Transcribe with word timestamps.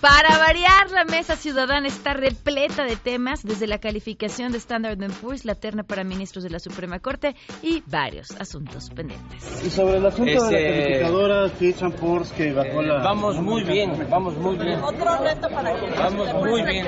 Para 0.00 0.38
variar, 0.38 0.90
la 0.92 1.04
mesa 1.04 1.36
ciudadana 1.36 1.86
está 1.86 2.14
repleta 2.14 2.84
de 2.84 2.96
temas, 2.96 3.42
desde 3.42 3.66
la 3.66 3.78
calificación 3.78 4.50
de 4.50 4.56
Standard 4.58 4.98
Poor's, 5.20 5.44
la 5.44 5.54
terna 5.54 5.82
para 5.82 6.04
ministros 6.04 6.42
de 6.42 6.48
la 6.48 6.58
Suprema 6.58 7.00
Corte 7.00 7.36
y 7.62 7.82
varios 7.86 8.30
asuntos 8.40 8.88
pendientes. 8.90 9.62
Y 9.62 9.68
sobre 9.68 9.98
el 9.98 10.06
asunto 10.06 10.44
de 10.44 10.52
la 10.52 10.58
Este, 10.58 10.82
calificadora 10.82 11.48
Fitch 11.50 11.80
Poor's 11.96 12.32
que 12.32 12.52
bajó 12.52 12.80
la... 12.80 13.02
Vamos 13.02 13.36
muy 13.40 13.62
bien, 13.62 14.06
vamos 14.08 14.36
muy 14.38 14.56
bien. 14.56 14.80
Vamos 14.80 16.34
muy 16.34 16.62
bien. 16.62 16.86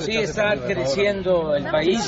Sí, 0.00 0.16
está 0.16 0.56
creciendo 0.56 1.54
el 1.54 1.70
país. 1.70 2.00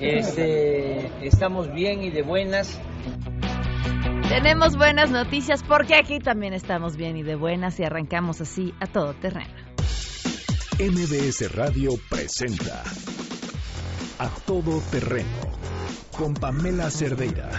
Este, 0.00 1.26
estamos 1.26 1.72
bien 1.72 2.04
y 2.04 2.10
de 2.10 2.22
buenas. 2.22 2.80
Tenemos 4.30 4.76
buenas 4.76 5.10
noticias 5.10 5.60
porque 5.64 5.96
aquí 5.96 6.20
también 6.20 6.52
estamos 6.52 6.96
bien 6.96 7.16
y 7.16 7.24
de 7.24 7.34
buenas 7.34 7.80
y 7.80 7.82
arrancamos 7.82 8.40
así 8.40 8.72
a 8.78 8.86
todo 8.86 9.12
terreno. 9.14 9.52
MBS 10.78 11.52
Radio 11.52 11.98
presenta 12.08 12.84
A 14.20 14.28
Todo 14.46 14.80
Terreno 14.92 15.26
con 16.16 16.34
Pamela 16.34 16.92
Cerdeira. 16.92 17.50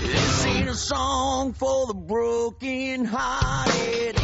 This 0.00 0.46
a 0.46 0.74
song 0.74 1.52
for 1.52 1.88
the 1.88 1.94
broken 1.94 3.04
hearted. 3.04 4.21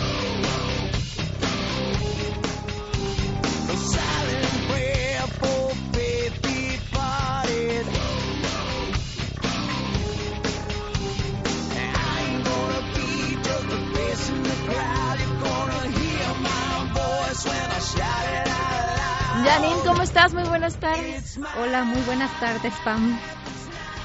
Janine, 19.48 19.80
¿cómo 19.86 20.02
estás? 20.02 20.34
Muy 20.34 20.42
buenas 20.44 20.76
tardes. 20.76 21.40
Hola, 21.58 21.82
muy 21.84 22.02
buenas 22.02 22.30
tardes, 22.38 22.74
Pam. 22.84 23.18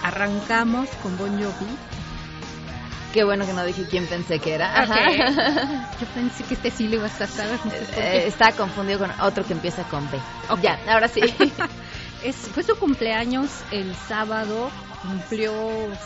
Arrancamos 0.02 0.89
con 1.02 1.17
Bon 1.17 1.31
Jovi. 1.31 1.67
Qué 3.13 3.25
bueno 3.25 3.45
que 3.45 3.52
no 3.52 3.66
dije 3.66 3.85
quién 3.89 4.08
pensé 4.08 4.39
que 4.39 4.53
era. 4.55 4.81
Ajá. 4.81 5.05
Yo 6.00 6.08
pensé 6.16 6.44
que 6.45 6.53
este 6.53 6.72
sí 6.72 6.88
lo 6.88 6.95
ibas 6.95 7.19
a 7.19 7.27
saber. 7.27 7.59
No 7.63 7.72
sé 7.72 7.77
por 7.77 7.95
qué. 7.95 8.02
Eh, 8.02 8.27
está 8.27 8.53
confundido 8.53 9.00
con 9.00 9.11
otro 9.19 9.45
que 9.45 9.52
empieza 9.52 9.83
con 9.83 10.09
B. 10.09 10.17
Ok. 10.50 10.61
Ya, 10.61 10.80
ahora 10.88 11.08
sí. 11.08 11.22
Es, 12.23 12.38
fue 12.38 12.63
su 12.63 12.78
cumpleaños 12.78 13.50
el 13.72 13.94
sábado, 14.07 14.72
cumplió 15.02 15.52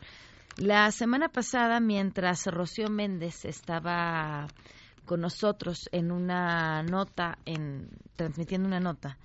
La 0.57 0.91
semana 0.91 1.29
pasada, 1.29 1.81
mientras 1.81 2.47
Rocío 2.47 2.89
Méndez 2.89 3.45
estaba 3.45 4.47
con 5.05 5.21
nosotros 5.21 5.89
en 5.93 6.13
una 6.13 6.83
nota, 6.83 7.39
en, 7.45 7.89
transmitiendo 8.17 8.69
una 8.69 8.81
nota, 8.81 9.19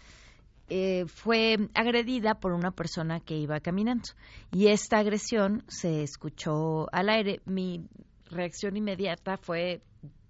eh, 0.70 1.06
fue 1.08 1.58
agredida 1.74 2.36
por 2.36 2.52
una 2.52 2.72
persona 2.72 3.20
que 3.20 3.36
iba 3.36 3.60
caminando. 3.60 4.10
Y 4.52 4.68
esta 4.68 4.98
agresión 4.98 5.64
se 5.68 6.04
escuchó 6.04 6.88
al 6.94 7.10
aire. 7.10 7.42
Mi 7.46 7.88
reacción 8.30 8.78
inmediata 8.78 9.38
fue, 9.38 9.82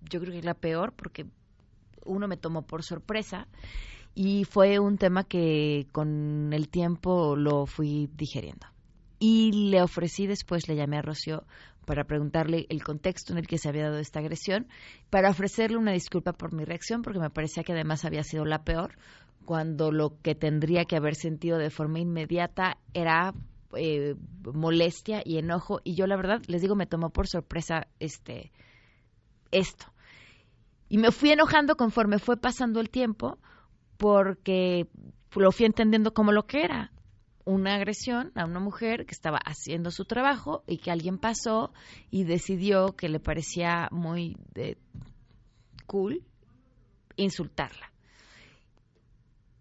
yo 0.02 0.20
creo 0.20 0.34
que 0.34 0.42
la 0.42 0.54
peor, 0.54 0.94
porque 0.94 1.26
uno 2.06 2.28
me 2.28 2.38
tomó 2.38 2.62
por 2.62 2.84
sorpresa 2.84 3.48
y 4.16 4.44
fue 4.46 4.80
un 4.80 4.98
tema 4.98 5.24
que 5.24 5.88
con 5.92 6.52
el 6.54 6.70
tiempo 6.70 7.36
lo 7.36 7.66
fui 7.66 8.10
digeriendo. 8.16 8.68
Y 9.20 9.70
le 9.70 9.82
ofrecí 9.82 10.28
después, 10.28 10.68
le 10.68 10.76
llamé 10.76 10.98
a 10.98 11.02
Rocío 11.02 11.44
para 11.86 12.04
preguntarle 12.04 12.68
el 12.70 12.84
contexto 12.84 13.34
en 13.34 13.40
el 13.40 13.48
que 13.48 13.58
se 13.58 13.68
había 13.68 13.86
dado 13.86 13.98
esta 13.98 14.20
agresión, 14.20 14.68
para 15.10 15.30
ofrecerle 15.30 15.78
una 15.78 15.92
disculpa 15.92 16.34
por 16.34 16.54
mi 16.54 16.64
reacción, 16.64 17.02
porque 17.02 17.20
me 17.20 17.30
parecía 17.30 17.64
que 17.64 17.74
además 17.74 18.06
había 18.06 18.24
sido 18.24 18.46
la 18.46 18.64
peor, 18.64 18.98
cuando 19.44 19.92
lo 19.92 20.22
que 20.22 20.36
tendría 20.36 20.86
que 20.86 20.96
haber 20.96 21.16
sentido 21.16 21.58
de 21.58 21.72
forma 21.72 22.00
inmediata 22.00 22.78
era 22.94 23.34
eh, 23.74 24.16
molestia 24.54 25.24
y 25.26 25.38
enojo. 25.38 25.82
Y 25.84 25.96
yo 25.96 26.06
la 26.06 26.16
verdad, 26.16 26.42
les 26.48 26.62
digo, 26.62 26.76
me 26.76 26.86
tomó 26.86 27.10
por 27.10 27.28
sorpresa 27.28 27.88
este 28.00 28.52
esto. 29.52 29.86
Y 30.88 30.98
me 30.98 31.12
fui 31.12 31.32
enojando 31.32 31.76
conforme 31.76 32.20
fue 32.20 32.38
pasando 32.38 32.80
el 32.80 32.90
tiempo, 32.90 33.40
porque 34.00 34.88
lo 35.36 35.52
fui 35.52 35.66
entendiendo 35.66 36.14
como 36.14 36.32
lo 36.32 36.48
que 36.48 36.64
era 36.64 36.92
una 37.44 37.76
agresión 37.76 38.32
a 38.36 38.46
una 38.46 38.62
mujer 38.62 39.06
que 39.06 39.12
estaba 39.14 39.40
haciendo 39.46 39.92
su 39.92 40.06
trabajo 40.06 40.64
y 40.68 40.78
que 40.78 40.90
alguien 40.90 41.18
pasó 41.18 41.74
y 42.10 42.24
decidió 42.24 42.96
que 42.96 43.10
le 43.10 43.20
parecía 43.20 43.90
muy 43.92 44.38
eh, 44.56 44.78
cool 45.86 46.24
insultarla. 47.18 47.92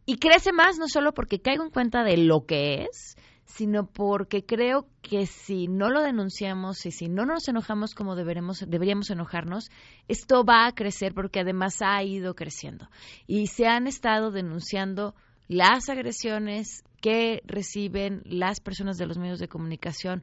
Y 0.06 0.18
crece 0.18 0.52
más 0.52 0.78
no 0.78 0.86
solo 0.86 1.12
porque 1.12 1.42
caigo 1.42 1.64
en 1.64 1.70
cuenta 1.70 2.04
de 2.04 2.16
lo 2.16 2.46
que 2.46 2.84
es, 2.84 3.16
sino 3.48 3.86
porque 3.86 4.44
creo 4.44 4.86
que 5.02 5.26
si 5.26 5.68
no 5.68 5.88
lo 5.88 6.02
denunciamos 6.02 6.84
y 6.84 6.92
si 6.92 7.08
no 7.08 7.24
nos 7.24 7.48
enojamos 7.48 7.94
como 7.94 8.14
deberemos, 8.14 8.62
deberíamos 8.68 9.10
enojarnos, 9.10 9.70
esto 10.06 10.44
va 10.44 10.66
a 10.66 10.74
crecer 10.74 11.14
porque 11.14 11.40
además 11.40 11.80
ha 11.80 12.00
ido 12.02 12.34
creciendo. 12.34 12.88
Y 13.26 13.46
se 13.46 13.66
han 13.66 13.86
estado 13.86 14.30
denunciando 14.30 15.14
las 15.48 15.88
agresiones 15.88 16.84
que 17.00 17.42
reciben 17.46 18.22
las 18.26 18.60
personas 18.60 18.98
de 18.98 19.06
los 19.06 19.16
medios 19.16 19.38
de 19.38 19.48
comunicación 19.48 20.22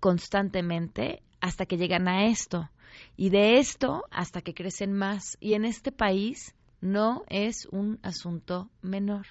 constantemente 0.00 1.22
hasta 1.40 1.66
que 1.66 1.76
llegan 1.76 2.08
a 2.08 2.26
esto. 2.28 2.70
Y 3.14 3.28
de 3.28 3.58
esto 3.58 4.04
hasta 4.10 4.40
que 4.40 4.54
crecen 4.54 4.94
más. 4.94 5.36
Y 5.38 5.52
en 5.52 5.66
este 5.66 5.92
país 5.92 6.54
no 6.80 7.24
es 7.28 7.66
un 7.70 8.00
asunto 8.02 8.70
menor, 8.80 9.26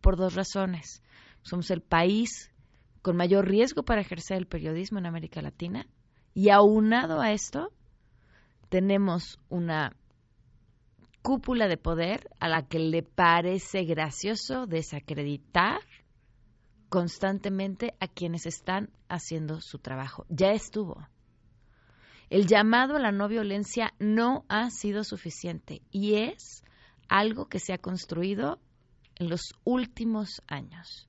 por 0.00 0.16
dos 0.16 0.34
razones. 0.34 1.02
Somos 1.48 1.70
el 1.70 1.80
país 1.80 2.50
con 3.00 3.16
mayor 3.16 3.48
riesgo 3.48 3.82
para 3.82 4.02
ejercer 4.02 4.36
el 4.36 4.46
periodismo 4.46 4.98
en 4.98 5.06
América 5.06 5.40
Latina. 5.40 5.86
Y 6.34 6.50
aunado 6.50 7.22
a 7.22 7.32
esto, 7.32 7.72
tenemos 8.68 9.38
una 9.48 9.96
cúpula 11.22 11.66
de 11.66 11.78
poder 11.78 12.28
a 12.38 12.48
la 12.48 12.68
que 12.68 12.78
le 12.78 13.02
parece 13.02 13.84
gracioso 13.84 14.66
desacreditar 14.66 15.80
constantemente 16.90 17.94
a 17.98 18.08
quienes 18.08 18.44
están 18.44 18.90
haciendo 19.08 19.62
su 19.62 19.78
trabajo. 19.78 20.26
Ya 20.28 20.52
estuvo. 20.52 21.08
El 22.28 22.46
llamado 22.46 22.96
a 22.96 23.00
la 23.00 23.10
no 23.10 23.26
violencia 23.26 23.94
no 23.98 24.44
ha 24.48 24.68
sido 24.68 25.02
suficiente 25.02 25.80
y 25.90 26.16
es 26.16 26.62
algo 27.08 27.48
que 27.48 27.58
se 27.58 27.72
ha 27.72 27.78
construido 27.78 28.60
en 29.16 29.30
los 29.30 29.54
últimos 29.64 30.42
años. 30.46 31.08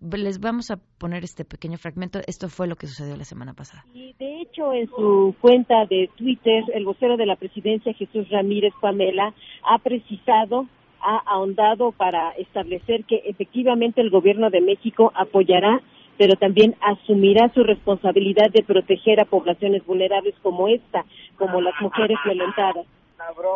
Les 0.00 0.40
vamos 0.40 0.70
a 0.70 0.76
poner 0.98 1.24
este 1.24 1.44
pequeño 1.44 1.76
fragmento. 1.76 2.20
Esto 2.26 2.48
fue 2.48 2.66
lo 2.66 2.76
que 2.76 2.86
sucedió 2.86 3.16
la 3.16 3.24
semana 3.24 3.52
pasada. 3.52 3.84
Y 3.92 4.14
de 4.18 4.40
hecho, 4.40 4.72
en 4.72 4.88
su 4.88 5.34
cuenta 5.40 5.84
de 5.84 6.08
Twitter, 6.16 6.64
el 6.74 6.86
vocero 6.86 7.16
de 7.18 7.26
la 7.26 7.36
presidencia, 7.36 7.92
Jesús 7.92 8.28
Ramírez 8.30 8.72
Pamela, 8.80 9.34
ha 9.62 9.78
precisado, 9.78 10.66
ha 11.02 11.18
ahondado 11.26 11.92
para 11.92 12.30
establecer 12.32 13.04
que 13.04 13.16
efectivamente 13.26 14.00
el 14.00 14.08
gobierno 14.10 14.48
de 14.48 14.62
México 14.62 15.12
apoyará, 15.14 15.80
pero 16.16 16.34
también 16.36 16.76
asumirá 16.80 17.52
su 17.52 17.62
responsabilidad 17.62 18.50
de 18.52 18.62
proteger 18.62 19.20
a 19.20 19.24
poblaciones 19.26 19.84
vulnerables 19.84 20.34
como 20.42 20.68
esta, 20.68 21.04
como 21.36 21.60
las 21.60 21.74
mujeres 21.80 22.16
violentadas. 22.24 22.86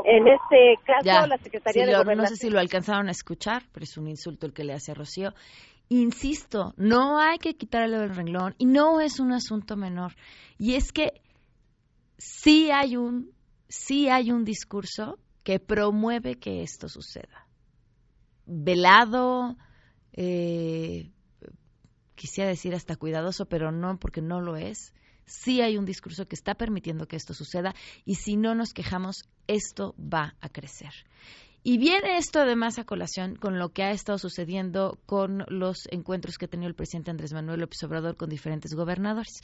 En 0.05 0.29
este 0.29 0.75
caso, 0.85 1.05
Ya, 1.05 1.27
la 1.27 1.39
Secretaría 1.39 1.87
de 1.87 1.93
lo- 1.93 1.99
no 1.99 2.05
Gobernación 2.05 2.37
sé 2.37 2.47
si 2.49 2.53
lo 2.53 2.59
alcanzaron 2.61 3.09
a 3.09 3.13
escuchar, 3.13 3.63
pero 3.73 3.85
es 3.85 3.97
un 3.97 4.09
insulto 4.09 4.45
el 4.47 4.53
que 4.53 4.63
le 4.63 4.75
hace 4.75 4.93
a 4.93 4.95
Rocío. 4.95 5.31
Insisto, 5.89 6.75
no 6.77 7.19
hay 7.19 7.39
que 7.39 7.57
quitarle 7.57 7.97
el 7.97 8.15
renglón 8.15 8.55
y 8.59 8.67
no 8.67 9.01
es 9.01 9.21
un 9.21 9.33
asunto 9.33 9.77
menor. 9.77 10.15
Y 10.59 10.75
es 10.75 10.93
que 10.93 11.21
sí 12.19 12.71
hay 12.71 12.97
un, 12.97 13.33
sí 13.69 14.09
hay 14.09 14.31
un 14.31 14.45
discurso 14.45 15.19
que 15.43 15.61
promueve 15.61 16.37
que 16.37 16.63
esto 16.63 16.89
suceda. 16.89 17.47
Velado, 18.47 19.57
eh, 20.13 21.11
quisiera 22.15 22.49
decir 22.49 22.75
hasta 22.75 22.97
cuidadoso, 22.97 23.47
pero 23.47 23.71
no, 23.71 23.99
porque 23.99 24.23
no 24.23 24.41
lo 24.41 24.57
es. 24.57 24.95
Sí 25.27 25.61
hay 25.61 25.77
un 25.77 25.85
discurso 25.85 26.27
que 26.27 26.35
está 26.35 26.55
permitiendo 26.55 27.07
que 27.07 27.17
esto 27.17 27.35
suceda 27.35 27.75
y 28.05 28.17
si 28.17 28.37
no 28.37 28.55
nos 28.55 28.73
quejamos, 28.73 29.29
esto 29.47 29.95
va 29.99 30.35
a 30.41 30.49
crecer. 30.49 30.93
Y 31.67 31.79
viene 31.79 32.19
esto 32.19 32.41
además 32.41 32.79
a 32.79 32.85
colación 32.85 33.37
con 33.37 33.59
lo 33.59 33.71
que 33.71 33.85
ha 33.85 33.91
estado 33.91 34.19
sucediendo 34.19 34.99
con 35.07 35.47
los 35.49 35.89
encuentros 35.91 36.37
que 36.37 36.45
ha 36.45 36.49
tenido 36.49 36.69
el 36.69 36.75
presidente 36.75 37.11
Andrés 37.11 37.33
Manuel 37.33 37.61
López 37.61 37.83
Obrador 37.85 38.19
con 38.19 38.29
diferentes 38.29 38.75
gobernadores, 38.75 39.41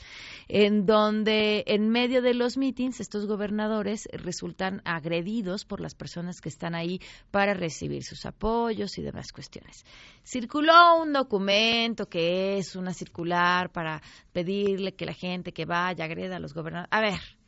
en 0.47 0.85
donde 0.85 1.63
en 1.65 1.89
medio 1.89 2.21
de 2.21 2.35
los 2.35 2.57
meetings 2.57 2.99
estos 2.99 3.25
gobernadores 3.25 4.07
resultan 4.13 4.83
agredidos 4.85 5.65
por 5.65 5.81
las 5.81 5.95
personas 5.95 6.41
que 6.41 6.49
están 6.49 6.75
ahí 6.75 7.01
para 7.31 7.55
recibir 7.55 8.03
sus 8.03 8.23
apoyos 8.27 8.99
y 8.99 9.01
demás 9.01 9.31
cuestiones. 9.31 9.83
Circuló 10.23 11.01
un 11.01 11.13
documento 11.13 12.07
que 12.07 12.59
es 12.59 12.75
una 12.75 12.93
circular 12.93 13.71
para 13.71 13.99
pedirle 14.31 14.93
que 14.93 15.07
la 15.07 15.13
gente 15.15 15.53
que 15.53 15.65
vaya 15.65 16.05
agreda 16.05 16.35
a 16.35 16.39
los 16.39 16.53
gobernadores. 16.53 16.89
A 16.91 17.01
ver, 17.01 17.40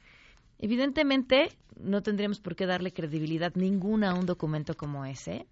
Evidentemente, 0.63 1.49
no 1.75 2.01
tendríamos 2.03 2.39
por 2.39 2.55
qué 2.55 2.65
darle 2.65 2.93
credibilidad 2.93 3.53
ninguna 3.53 4.11
a 4.11 4.13
un 4.13 4.25
documento 4.25 4.75
como 4.75 5.03
ese. 5.03 5.45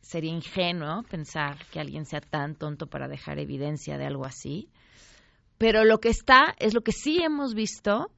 Sería 0.00 0.32
ingenuo 0.32 1.04
pensar 1.04 1.64
que 1.66 1.78
alguien 1.78 2.06
sea 2.06 2.20
tan 2.20 2.56
tonto 2.56 2.88
para 2.88 3.06
dejar 3.06 3.38
evidencia 3.38 3.98
de 3.98 4.04
algo 4.04 4.24
así. 4.24 4.68
Pero 5.58 5.84
lo 5.84 6.00
que 6.00 6.08
está 6.08 6.56
es 6.58 6.74
lo 6.74 6.80
que 6.80 6.90
sí 6.90 7.22
hemos 7.22 7.54
visto 7.54 8.10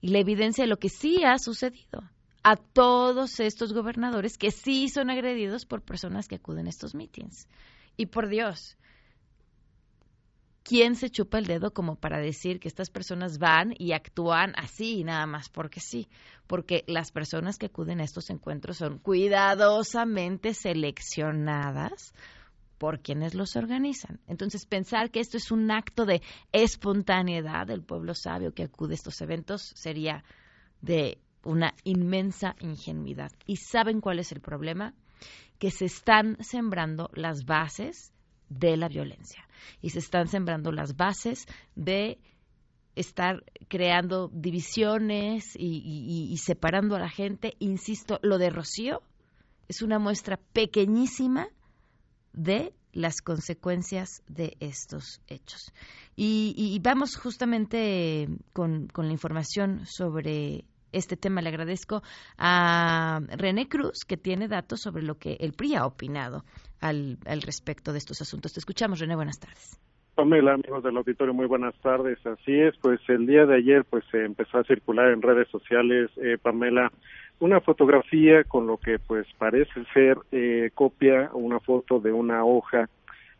y 0.00 0.08
la 0.08 0.18
evidencia 0.18 0.64
de 0.64 0.68
lo 0.68 0.78
que 0.78 0.88
sí 0.88 1.22
ha 1.24 1.38
sucedido 1.38 2.02
a 2.42 2.56
todos 2.56 3.38
estos 3.38 3.72
gobernadores 3.72 4.38
que 4.38 4.50
sí 4.50 4.88
son 4.88 5.10
agredidos 5.10 5.64
por 5.64 5.80
personas 5.80 6.26
que 6.26 6.34
acuden 6.34 6.66
a 6.66 6.70
estos 6.70 6.96
mítines. 6.96 7.46
Y 7.96 8.06
por 8.06 8.28
Dios, 8.28 8.76
¿quién 10.66 10.96
se 10.96 11.10
chupa 11.10 11.38
el 11.38 11.46
dedo 11.46 11.72
como 11.72 11.94
para 11.94 12.18
decir 12.18 12.58
que 12.58 12.66
estas 12.66 12.90
personas 12.90 13.38
van 13.38 13.72
y 13.78 13.92
actúan 13.92 14.52
así 14.56 14.98
y 14.98 15.04
nada 15.04 15.24
más 15.26 15.48
porque 15.48 15.78
sí? 15.78 16.08
Porque 16.48 16.82
las 16.88 17.12
personas 17.12 17.56
que 17.56 17.66
acuden 17.66 18.00
a 18.00 18.04
estos 18.04 18.30
encuentros 18.30 18.78
son 18.78 18.98
cuidadosamente 18.98 20.54
seleccionadas 20.54 22.12
por 22.78 23.00
quienes 23.00 23.34
los 23.34 23.54
organizan. 23.54 24.18
Entonces, 24.26 24.66
pensar 24.66 25.12
que 25.12 25.20
esto 25.20 25.36
es 25.36 25.52
un 25.52 25.70
acto 25.70 26.04
de 26.04 26.20
espontaneidad 26.50 27.68
del 27.68 27.84
pueblo 27.84 28.14
sabio 28.14 28.52
que 28.52 28.64
acude 28.64 28.94
a 28.94 28.96
estos 28.96 29.20
eventos 29.20 29.72
sería 29.76 30.24
de 30.82 31.18
una 31.44 31.74
inmensa 31.84 32.56
ingenuidad. 32.58 33.30
¿Y 33.46 33.56
saben 33.58 34.00
cuál 34.00 34.18
es 34.18 34.32
el 34.32 34.40
problema? 34.40 34.94
Que 35.60 35.70
se 35.70 35.84
están 35.84 36.36
sembrando 36.40 37.08
las 37.14 37.44
bases 37.44 38.12
de 38.48 38.76
la 38.76 38.88
violencia 38.88 39.46
y 39.82 39.90
se 39.90 39.98
están 39.98 40.28
sembrando 40.28 40.72
las 40.72 40.96
bases 40.96 41.46
de 41.74 42.18
estar 42.94 43.44
creando 43.68 44.28
divisiones 44.32 45.54
y, 45.58 46.34
separando 46.38 46.96
a 46.96 47.00
la 47.00 47.10
gente. 47.10 47.54
Insisto, 47.58 48.18
lo 48.22 48.38
de 48.38 48.50
Rocío 48.50 49.02
es 49.68 49.82
una 49.82 49.98
muestra 49.98 50.38
pequeñísima 50.52 51.48
de 52.32 52.72
las 52.92 53.20
consecuencias 53.20 54.22
de 54.26 54.56
estos 54.60 55.20
hechos. 55.28 55.72
Y, 56.14 56.54
y- 56.56 56.78
vamos 56.78 57.16
justamente 57.16 58.28
con, 58.54 58.86
con 58.88 59.06
la 59.06 59.12
información 59.12 59.84
sobre 59.86 60.64
este 60.92 61.16
tema. 61.18 61.42
Le 61.42 61.50
agradezco 61.50 62.02
a 62.38 63.20
René 63.28 63.68
Cruz, 63.68 64.04
que 64.06 64.16
tiene 64.16 64.48
datos 64.48 64.80
sobre 64.80 65.02
lo 65.02 65.18
que 65.18 65.36
el 65.40 65.52
PRI 65.52 65.74
ha 65.74 65.84
opinado 65.84 66.44
al, 66.80 67.18
al 67.26 67.42
respecto 67.42 67.92
de 67.92 67.98
estos 67.98 68.20
asuntos. 68.20 68.52
Te 68.52 68.60
escuchamos, 68.60 69.00
René. 69.00 69.14
Buenas 69.16 69.38
tardes. 69.38 69.80
Pamela, 70.16 70.54
amigos 70.54 70.82
del 70.82 70.96
auditorio, 70.96 71.34
muy 71.34 71.44
buenas 71.44 71.74
tardes. 71.82 72.18
Así 72.26 72.58
es, 72.58 72.74
pues 72.78 73.00
el 73.08 73.26
día 73.26 73.44
de 73.44 73.56
ayer 73.56 73.84
pues 73.84 74.02
se 74.10 74.24
empezó 74.24 74.58
a 74.58 74.64
circular 74.64 75.10
en 75.10 75.20
redes 75.20 75.46
sociales, 75.48 76.10
eh, 76.16 76.38
Pamela, 76.40 76.90
una 77.38 77.60
fotografía 77.60 78.42
con 78.44 78.66
lo 78.66 78.78
que 78.78 78.98
pues 78.98 79.26
parece 79.36 79.84
ser 79.92 80.16
eh, 80.32 80.70
copia, 80.72 81.30
una 81.34 81.60
foto 81.60 82.00
de 82.00 82.12
una 82.12 82.46
hoja 82.46 82.88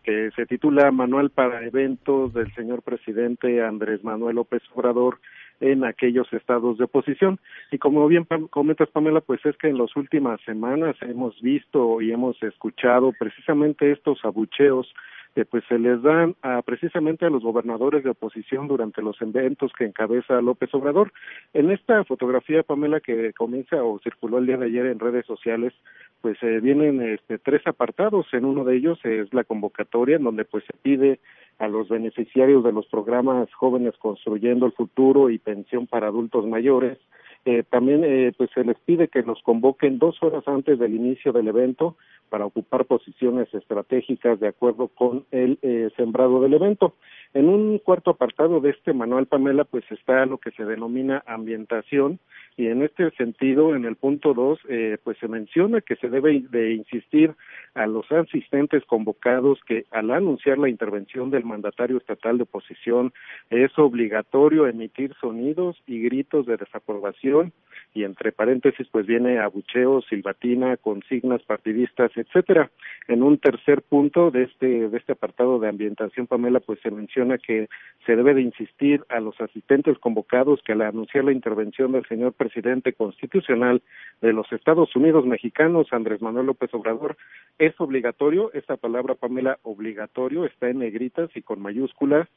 que 0.05 0.31
se 0.37 0.45
titula 0.45 0.91
Manual 0.91 1.31
para 1.31 1.65
eventos 1.65 2.35
del 2.35 2.53
señor 2.55 2.83
presidente 2.83 3.65
Andrés 3.65 4.05
Manuel 4.05 4.37
López 4.37 4.63
Obrador 4.75 5.19
en 5.61 5.85
aquellos 5.85 6.33
estados 6.33 6.79
de 6.79 6.85
oposición. 6.85 7.39
Y 7.71 7.79
como 7.79 8.07
bien 8.09 8.27
comentas, 8.51 8.89
Pamela, 8.91 9.21
pues 9.21 9.45
es 9.45 9.57
que 9.57 9.69
en 9.69 9.79
las 9.79 9.95
últimas 9.97 10.41
semanas 10.43 10.97
hemos 11.03 11.41
visto 11.41 12.01
y 12.01 12.13
hemos 12.13 12.43
escuchado 12.43 13.13
precisamente 13.19 13.93
estos 13.93 14.25
abucheos 14.25 14.93
que 15.37 15.45
pues 15.45 15.65
se 15.69 15.79
les 15.79 16.01
dan 16.01 16.35
a, 16.41 16.63
precisamente 16.63 17.27
a 17.27 17.29
los 17.29 17.43
gobernadores 17.43 18.03
de 18.03 18.09
oposición 18.09 18.69
durante 18.69 19.03
los 19.03 19.21
eventos 19.21 19.71
que 19.77 19.85
encabeza 19.85 20.41
López 20.41 20.73
Obrador. 20.73 21.13
En 21.53 21.71
esta 21.71 22.03
fotografía, 22.05 22.63
Pamela, 22.63 23.01
que 23.01 23.35
comienza 23.35 23.85
o 23.85 23.99
circuló 23.99 24.39
el 24.39 24.47
día 24.47 24.57
de 24.57 24.65
ayer 24.65 24.87
en 24.87 24.99
redes 24.99 25.27
sociales, 25.27 25.75
pues 26.23 26.43
eh, 26.43 26.61
vienen 26.61 27.03
este, 27.03 27.37
tres 27.37 27.61
apartados. 27.67 28.27
En 28.33 28.47
uno 28.47 28.65
de 28.65 28.77
ellos 28.79 28.99
es 29.05 29.31
la 29.35 29.45
convocatoria, 29.45 30.17
en 30.17 30.25
donde 30.25 30.47
pues 30.47 30.65
se 30.65 30.73
pide 30.73 31.21
a 31.59 31.69
los 31.69 31.91
beneficiarios 31.91 32.65
de 32.65 32.73
los 32.73 32.87
programas 32.87 33.53
Jóvenes 33.53 33.93
Construyendo 33.99 34.65
el 34.65 34.73
Futuro 34.73 35.29
y 35.29 35.37
Pensión 35.37 35.87
para 35.87 36.07
Adultos 36.07 36.47
Mayores, 36.47 36.97
eh, 37.47 37.63
también 37.71 38.03
eh, 38.05 38.33
pues 38.37 38.51
se 38.53 38.65
les 38.65 38.77
pide 38.81 39.07
que 39.07 39.23
nos 39.23 39.41
convoquen 39.45 40.01
dos 40.01 40.21
horas 40.21 40.43
antes 40.49 40.81
del 40.81 40.95
inicio 40.97 41.33
del 41.33 41.47
evento 41.47 41.97
para 42.29 42.45
ocupar 42.45 42.87
posiciones 42.87 43.47
estratégicas 43.55 44.41
de 44.41 44.49
acuerdo 44.49 44.89
con 44.89 45.25
el 45.31 45.57
eh, 45.63 45.91
sembrado 45.97 46.41
del 46.41 46.55
evento. 46.55 46.95
En 47.37 47.51
un 47.51 47.79
cuarto 47.81 48.13
apartado 48.13 48.61
de 48.61 48.71
este 48.71 48.95
manual, 48.95 49.27
Pamela, 49.27 49.65
pues 49.65 49.85
está 49.91 50.25
lo 50.25 50.39
que 50.39 50.53
se 50.53 50.65
denomina 50.65 51.23
ambientación 51.27 52.19
y 52.57 52.69
en 52.69 52.81
este 52.81 53.11
sentido, 53.11 53.77
en 53.77 53.85
el 53.85 53.97
punto 53.97 54.33
dos, 54.33 54.59
eh, 54.71 54.97
pues 55.05 55.19
se 55.19 55.29
menciona 55.29 55.83
que 55.83 55.97
se 55.97 56.09
debe 56.09 56.41
de 56.49 56.73
insistir 56.73 57.35
a 57.75 57.87
los 57.87 58.11
asistentes 58.11 58.83
convocados 58.87 59.61
que 59.67 59.85
al 59.91 60.13
anunciar 60.13 60.57
la 60.57 60.71
intervención 60.71 61.31
del 61.31 61.45
mandatario 61.45 61.99
estatal 61.99 62.39
de 62.39 62.45
oposición 62.45 63.13
es 63.51 63.79
obligatorio 63.79 64.67
emitir 64.67 65.15
sonidos 65.21 65.77
y 65.87 66.01
gritos 66.01 66.47
de 66.47 66.57
desaprobación 66.57 67.53
y 67.93 68.05
entre 68.05 68.33
paréntesis 68.33 68.89
pues 68.91 69.05
viene 69.05 69.41
abucheo, 69.41 70.01
silbatina, 70.01 70.79
consignas 70.79 71.43
partidistas, 71.43 72.11
etcétera. 72.17 72.71
En 73.09 73.23
un 73.23 73.37
tercer 73.37 73.83
punto 73.83 74.31
de 74.31 74.45
este 74.45 74.89
de 74.89 74.97
este 74.97 75.13
apartado 75.13 75.59
de 75.59 75.69
ambientación 75.69 76.27
Pamela 76.27 76.61
pues 76.61 76.81
se 76.81 76.91
menciona 76.91 77.26
que 77.39 77.69
se 78.07 78.15
debe 78.15 78.35
de 78.35 78.43
insistir 78.43 79.05
a 79.09 79.19
los 79.19 79.39
asistentes 79.41 79.99
convocados 79.99 80.63
que 80.63 80.73
al 80.73 80.83
anunciar 80.83 81.25
la 81.25 81.33
intervención 81.33 81.93
del 81.93 82.07
señor 82.07 82.33
presidente 82.33 82.93
constitucional 82.93 83.83
de 84.23 84.33
los 84.33 84.51
Estados 84.53 84.95
Unidos 84.95 85.27
mexicanos, 85.27 85.89
Andrés 85.91 86.23
Manuel 86.23 86.47
López 86.47 86.73
Obrador, 86.73 87.17
es 87.59 87.79
obligatorio, 87.81 88.53
esta 88.55 88.77
palabra 88.77 89.17
Pamela 89.17 89.59
obligatorio 89.63 90.45
está 90.45 90.71
en 90.71 90.79
negritas 90.79 91.31
y 91.35 91.43
con 91.43 91.61
mayúsculas, 91.61 92.29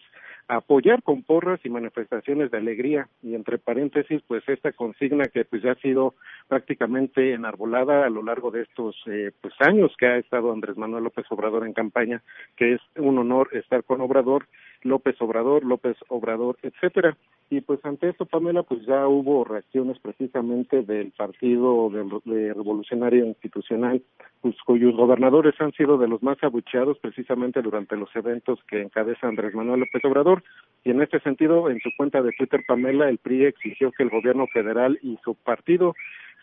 apoyar 0.48 1.04
con 1.04 1.22
porras 1.22 1.60
y 1.64 1.70
manifestaciones 1.70 2.50
de 2.50 2.58
alegría. 2.58 3.08
Y 3.22 3.36
entre 3.36 3.60
paréntesis 3.60 4.22
pues 4.28 4.44
esta 4.50 4.72
consigna 4.72 5.26
que 5.26 5.46
pues 5.46 5.62
ya 5.62 5.74
ha 5.74 5.76
sido 5.76 6.16
prácticamente 6.48 7.34
enarbolada 7.34 8.06
a 8.06 8.10
lo 8.10 8.24
largo 8.24 8.50
de 8.50 8.64
estos 8.64 8.96
eh, 9.06 9.32
pues 9.40 9.54
años 9.60 9.96
que 10.00 10.08
ha 10.08 10.18
estado 10.18 10.52
Andrés 10.52 10.76
Manuel 10.76 11.04
López 11.04 11.26
Obrador 11.30 11.68
en 11.68 11.74
campaña 11.74 12.24
que 12.56 12.74
es 12.74 12.82
un 12.96 13.20
honor 13.20 13.50
estar 13.54 13.84
con 13.84 14.02
Obrador 14.02 14.48
López 14.84 15.16
Obrador 15.22 15.64
López 15.64 15.98
Obrador 16.08 16.58
etcétera. 16.62 17.18
Y 17.52 17.62
pues 17.62 17.84
ante 17.84 18.10
esto 18.10 18.26
Pamela 18.26 18.64
pues 18.64 18.86
ya 18.86 19.08
hubo 19.08 19.44
reacciones 19.44 19.98
precisamente 20.00 20.84
del 20.84 21.12
partido 21.12 21.90
de, 21.90 22.54
revolucionario 22.54 23.26
institucional 23.26 24.02
pues, 24.42 24.56
cuyos 24.66 24.96
gobernadores 24.96 25.56
han 25.60 25.72
sido 25.74 25.98
de 25.98 26.08
los 26.08 26.22
más 26.22 26.38
abucheados 26.44 27.00
precisamente 27.00 27.62
durante 27.62 27.96
los 27.96 28.16
eventos 28.16 28.60
que 28.68 28.82
encabeza 28.82 29.28
Andrés 29.28 29.56
Manuel 29.56 29.82
López 29.82 30.06
Obrador. 30.06 30.44
Y 30.84 30.92
en 30.92 31.02
este 31.02 31.20
sentido 31.22 31.70
en 31.70 31.80
su 31.80 31.90
cuenta 31.98 32.22
de 32.22 32.32
Twitter 32.32 32.64
Pamela 32.68 33.10
el 33.10 33.18
PRI 33.18 33.46
exigió 33.46 33.92
que 33.92 34.04
el 34.04 34.10
gobierno 34.10 34.48
federal 34.48 35.00
y 35.02 35.18
su 35.24 35.36
partido 35.36 35.96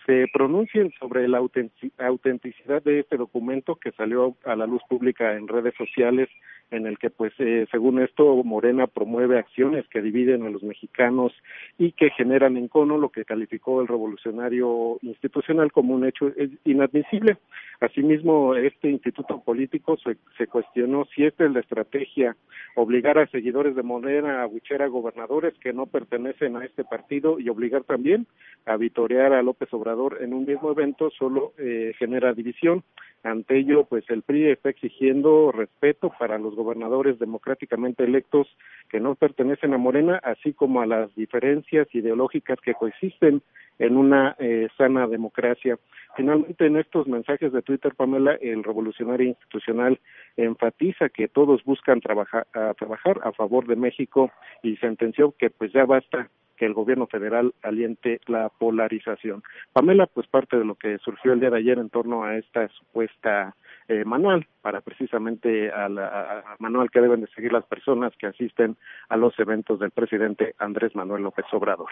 se 0.06 0.28
pronuncien 0.32 0.92
sobre 1.00 1.26
la 1.26 1.38
autenticidad 1.38 2.82
de 2.84 3.00
este 3.00 3.16
documento 3.16 3.74
que 3.74 3.90
salió 3.92 4.36
a 4.44 4.54
la 4.54 4.66
luz 4.66 4.80
pública 4.88 5.34
en 5.34 5.48
redes 5.48 5.74
sociales 5.76 6.28
en 6.70 6.86
el 6.86 6.98
que 6.98 7.10
pues 7.10 7.32
eh, 7.38 7.66
según 7.70 8.00
esto 8.00 8.42
Morena 8.42 8.86
promueve 8.86 9.38
acciones 9.38 9.86
que 9.88 10.02
dividen 10.02 10.44
a 10.44 10.50
los 10.50 10.62
mexicanos 10.62 11.32
y 11.78 11.92
que 11.92 12.10
generan 12.10 12.56
encono 12.56 12.98
lo 12.98 13.10
que 13.10 13.24
calificó 13.24 13.80
el 13.80 13.88
revolucionario 13.88 14.98
institucional 15.02 15.70
como 15.70 15.94
un 15.94 16.06
hecho 16.06 16.32
inadmisible. 16.64 17.38
Asimismo, 17.80 18.56
este 18.56 18.90
instituto 18.90 19.40
político 19.42 19.96
se, 19.98 20.16
se 20.38 20.46
cuestionó 20.46 21.04
si 21.14 21.24
esta 21.24 21.44
es 21.44 21.52
la 21.52 21.60
estrategia 21.60 22.36
obligar 22.74 23.18
a 23.18 23.28
seguidores 23.28 23.76
de 23.76 23.82
Morena 23.82 24.40
a 24.40 24.42
abuchear 24.42 24.82
a 24.82 24.88
gobernadores 24.88 25.54
que 25.60 25.72
no 25.72 25.86
pertenecen 25.86 26.56
a 26.56 26.64
este 26.64 26.84
partido 26.84 27.38
y 27.38 27.48
obligar 27.48 27.84
también 27.84 28.26
a 28.64 28.76
vitorear 28.76 29.32
a 29.32 29.42
López 29.42 29.72
Obrador 29.72 29.95
en 30.20 30.34
un 30.34 30.44
mismo 30.44 30.70
evento 30.70 31.10
solo 31.10 31.52
eh, 31.58 31.92
genera 31.98 32.32
división. 32.32 32.82
Ante 33.22 33.58
ello, 33.58 33.84
pues 33.84 34.04
el 34.08 34.22
PRI 34.22 34.50
está 34.50 34.70
exigiendo 34.70 35.50
respeto 35.50 36.12
para 36.18 36.38
los 36.38 36.54
gobernadores 36.54 37.18
democráticamente 37.18 38.04
electos 38.04 38.46
que 38.88 39.00
no 39.00 39.14
pertenecen 39.14 39.74
a 39.74 39.78
Morena, 39.78 40.20
así 40.22 40.52
como 40.52 40.80
a 40.80 40.86
las 40.86 41.14
diferencias 41.16 41.88
ideológicas 41.92 42.60
que 42.60 42.74
coexisten 42.74 43.42
en 43.78 43.96
una 43.96 44.36
eh, 44.38 44.68
sana 44.76 45.06
democracia. 45.06 45.78
Finalmente, 46.16 46.66
en 46.66 46.76
estos 46.76 47.06
mensajes 47.06 47.52
de 47.52 47.62
Twitter, 47.62 47.94
Pamela, 47.94 48.34
el 48.40 48.64
revolucionario 48.64 49.26
institucional 49.28 49.98
enfatiza 50.36 51.08
que 51.08 51.28
todos 51.28 51.64
buscan 51.64 52.00
trabajar 52.00 52.46
a, 52.54 52.74
trabajar 52.74 53.20
a 53.24 53.32
favor 53.32 53.66
de 53.66 53.76
México 53.76 54.30
y 54.62 54.76
sentenció 54.76 55.34
que 55.36 55.50
pues 55.50 55.72
ya 55.72 55.84
basta 55.84 56.30
que 56.56 56.66
el 56.66 56.74
gobierno 56.74 57.06
federal 57.06 57.54
aliente 57.62 58.20
la 58.26 58.48
polarización. 58.48 59.42
Pamela, 59.72 60.06
pues 60.06 60.26
parte 60.26 60.56
de 60.56 60.64
lo 60.64 60.74
que 60.74 60.98
surgió 60.98 61.32
el 61.32 61.40
día 61.40 61.50
de 61.50 61.58
ayer 61.58 61.78
en 61.78 61.90
torno 61.90 62.24
a 62.24 62.36
esta 62.36 62.68
supuesta 62.68 63.54
eh, 63.88 64.04
manual 64.04 64.46
para 64.62 64.80
precisamente 64.80 65.70
a 65.70 65.88
la 65.88 66.06
a 66.06 66.56
manual 66.58 66.90
que 66.90 67.00
deben 67.00 67.20
de 67.20 67.28
seguir 67.28 67.52
las 67.52 67.64
personas 67.66 68.12
que 68.18 68.26
asisten 68.26 68.76
a 69.08 69.16
los 69.16 69.38
eventos 69.38 69.78
del 69.78 69.92
presidente 69.92 70.54
Andrés 70.58 70.94
Manuel 70.96 71.22
López 71.22 71.46
Obrador. 71.52 71.90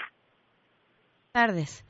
tardes. 1.32 1.84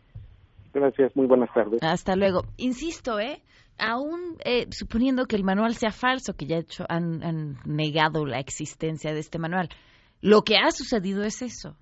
Gracias, 0.74 1.14
muy 1.14 1.26
buenas 1.26 1.52
tardes. 1.54 1.82
Hasta 1.82 2.16
luego. 2.16 2.42
Insisto, 2.56 3.20
¿eh? 3.20 3.40
Aún 3.78 4.36
eh, 4.44 4.66
suponiendo 4.70 5.26
que 5.26 5.36
el 5.36 5.44
manual 5.44 5.74
sea 5.74 5.90
falso, 5.90 6.34
que 6.36 6.46
ya 6.46 6.58
hecho, 6.58 6.84
han, 6.88 7.22
han 7.22 7.56
negado 7.64 8.26
la 8.26 8.40
existencia 8.40 9.12
de 9.12 9.20
este 9.20 9.38
manual, 9.38 9.68
lo 10.20 10.42
que 10.42 10.56
ha 10.56 10.70
sucedido 10.70 11.22
es 11.22 11.42
eso. 11.42 11.76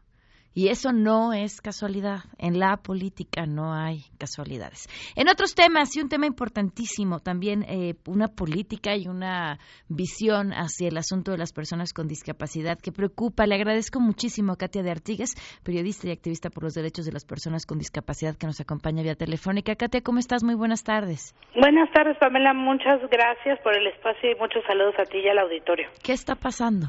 Y 0.54 0.68
eso 0.68 0.92
no 0.92 1.32
es 1.32 1.60
casualidad. 1.60 2.20
En 2.38 2.58
la 2.58 2.76
política 2.76 3.46
no 3.46 3.72
hay 3.72 4.04
casualidades. 4.18 4.88
En 5.16 5.28
otros 5.28 5.54
temas, 5.54 5.96
y 5.96 6.00
un 6.00 6.08
tema 6.08 6.26
importantísimo, 6.26 7.20
también 7.20 7.62
eh, 7.62 7.94
una 8.06 8.28
política 8.28 8.94
y 8.96 9.08
una 9.08 9.58
visión 9.88 10.52
hacia 10.52 10.88
el 10.88 10.98
asunto 10.98 11.30
de 11.32 11.38
las 11.38 11.52
personas 11.52 11.92
con 11.92 12.06
discapacidad 12.06 12.78
que 12.78 12.92
preocupa. 12.92 13.46
Le 13.46 13.54
agradezco 13.54 13.98
muchísimo 14.00 14.52
a 14.52 14.56
Katia 14.56 14.82
de 14.82 14.90
Artigues, 14.90 15.34
periodista 15.64 16.08
y 16.08 16.12
activista 16.12 16.50
por 16.50 16.64
los 16.64 16.74
derechos 16.74 17.06
de 17.06 17.12
las 17.12 17.24
personas 17.24 17.64
con 17.64 17.78
discapacidad 17.78 18.36
que 18.36 18.46
nos 18.46 18.60
acompaña 18.60 19.02
vía 19.02 19.14
telefónica. 19.14 19.74
Katia, 19.74 20.02
¿cómo 20.02 20.18
estás? 20.18 20.44
Muy 20.44 20.54
buenas 20.54 20.84
tardes. 20.84 21.34
Buenas 21.54 21.90
tardes, 21.92 22.16
Pamela. 22.18 22.52
Muchas 22.52 23.00
gracias 23.10 23.58
por 23.60 23.74
el 23.76 23.86
espacio 23.86 24.30
y 24.30 24.34
muchos 24.34 24.62
saludos 24.66 24.94
a 24.98 25.04
ti 25.04 25.18
y 25.18 25.28
al 25.28 25.38
auditorio. 25.38 25.88
¿Qué 26.02 26.12
está 26.12 26.34
pasando? 26.34 26.88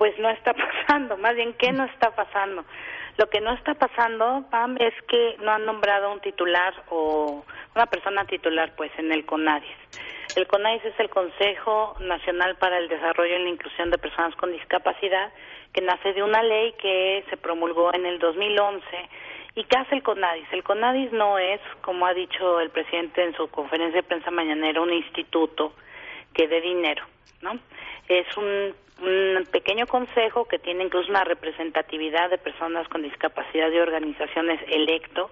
Pues 0.00 0.18
no 0.18 0.30
está 0.30 0.54
pasando, 0.86 1.18
más 1.18 1.34
bien, 1.34 1.52
¿qué 1.58 1.72
no 1.72 1.84
está 1.84 2.10
pasando? 2.12 2.64
Lo 3.18 3.28
que 3.28 3.42
no 3.42 3.52
está 3.52 3.74
pasando, 3.74 4.46
Pam, 4.50 4.78
es 4.80 4.94
que 5.08 5.36
no 5.42 5.50
han 5.50 5.66
nombrado 5.66 6.10
un 6.10 6.20
titular 6.20 6.72
o 6.88 7.44
una 7.74 7.84
persona 7.84 8.24
titular, 8.24 8.72
pues, 8.78 8.90
en 8.96 9.12
el 9.12 9.26
CONADIS. 9.26 9.76
El 10.36 10.46
CONADIS 10.46 10.86
es 10.86 11.00
el 11.00 11.10
Consejo 11.10 11.96
Nacional 12.00 12.56
para 12.56 12.78
el 12.78 12.88
Desarrollo 12.88 13.36
y 13.36 13.42
la 13.42 13.50
Inclusión 13.50 13.90
de 13.90 13.98
Personas 13.98 14.34
con 14.36 14.50
Discapacidad, 14.52 15.34
que 15.74 15.82
nace 15.82 16.14
de 16.14 16.22
una 16.22 16.42
ley 16.42 16.72
que 16.80 17.22
se 17.28 17.36
promulgó 17.36 17.92
en 17.92 18.06
el 18.06 18.18
2011 18.20 18.82
¿Y 19.54 19.64
qué 19.64 19.76
hace 19.76 19.96
el 19.96 20.02
CONADIS? 20.02 20.46
El 20.52 20.62
CONADIS 20.62 21.12
no 21.12 21.36
es, 21.36 21.60
como 21.82 22.06
ha 22.06 22.14
dicho 22.14 22.60
el 22.60 22.70
presidente 22.70 23.22
en 23.22 23.34
su 23.34 23.48
conferencia 23.50 24.00
de 24.00 24.08
prensa 24.08 24.30
mañanera, 24.30 24.80
un 24.80 24.94
instituto 24.94 25.74
que 26.32 26.48
dé 26.48 26.62
dinero, 26.62 27.04
¿no? 27.42 27.58
Es 28.10 28.26
un, 28.36 28.74
pequeño 29.52 29.86
consejo 29.86 30.46
que 30.46 30.58
tiene 30.58 30.82
incluso 30.82 31.08
una 31.10 31.22
representatividad 31.22 32.28
de 32.28 32.38
personas 32.38 32.88
con 32.88 33.02
discapacidad 33.02 33.70
y 33.70 33.78
organizaciones 33.78 34.60
electo, 34.66 35.30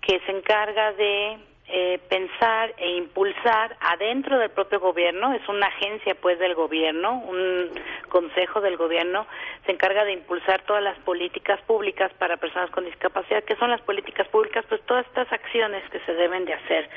que 0.00 0.20
se 0.20 0.30
encarga 0.30 0.92
de 0.92 1.38
eh, 1.66 1.98
pensar 2.08 2.72
e 2.78 2.96
impulsar 2.96 3.76
adentro 3.80 4.38
del 4.38 4.50
propio 4.50 4.78
gobierno, 4.78 5.34
es 5.34 5.46
una 5.48 5.66
agencia 5.66 6.14
pues 6.14 6.38
del 6.38 6.54
gobierno, 6.54 7.20
un 7.26 7.70
consejo 8.10 8.60
del 8.60 8.76
gobierno, 8.76 9.26
se 9.66 9.72
encarga 9.72 10.04
de 10.04 10.12
impulsar 10.12 10.62
todas 10.62 10.84
las 10.84 10.98
políticas 11.00 11.60
públicas 11.62 12.12
para 12.14 12.36
personas 12.36 12.70
con 12.70 12.84
discapacidad. 12.84 13.42
¿Qué 13.42 13.56
son 13.56 13.70
las 13.70 13.80
políticas 13.80 14.28
públicas? 14.28 14.64
Pues 14.68 14.80
todas 14.82 15.04
estas 15.06 15.30
acciones 15.32 15.82
que 15.90 15.98
se 16.00 16.14
deben 16.14 16.44
de 16.44 16.54
hacer 16.54 16.88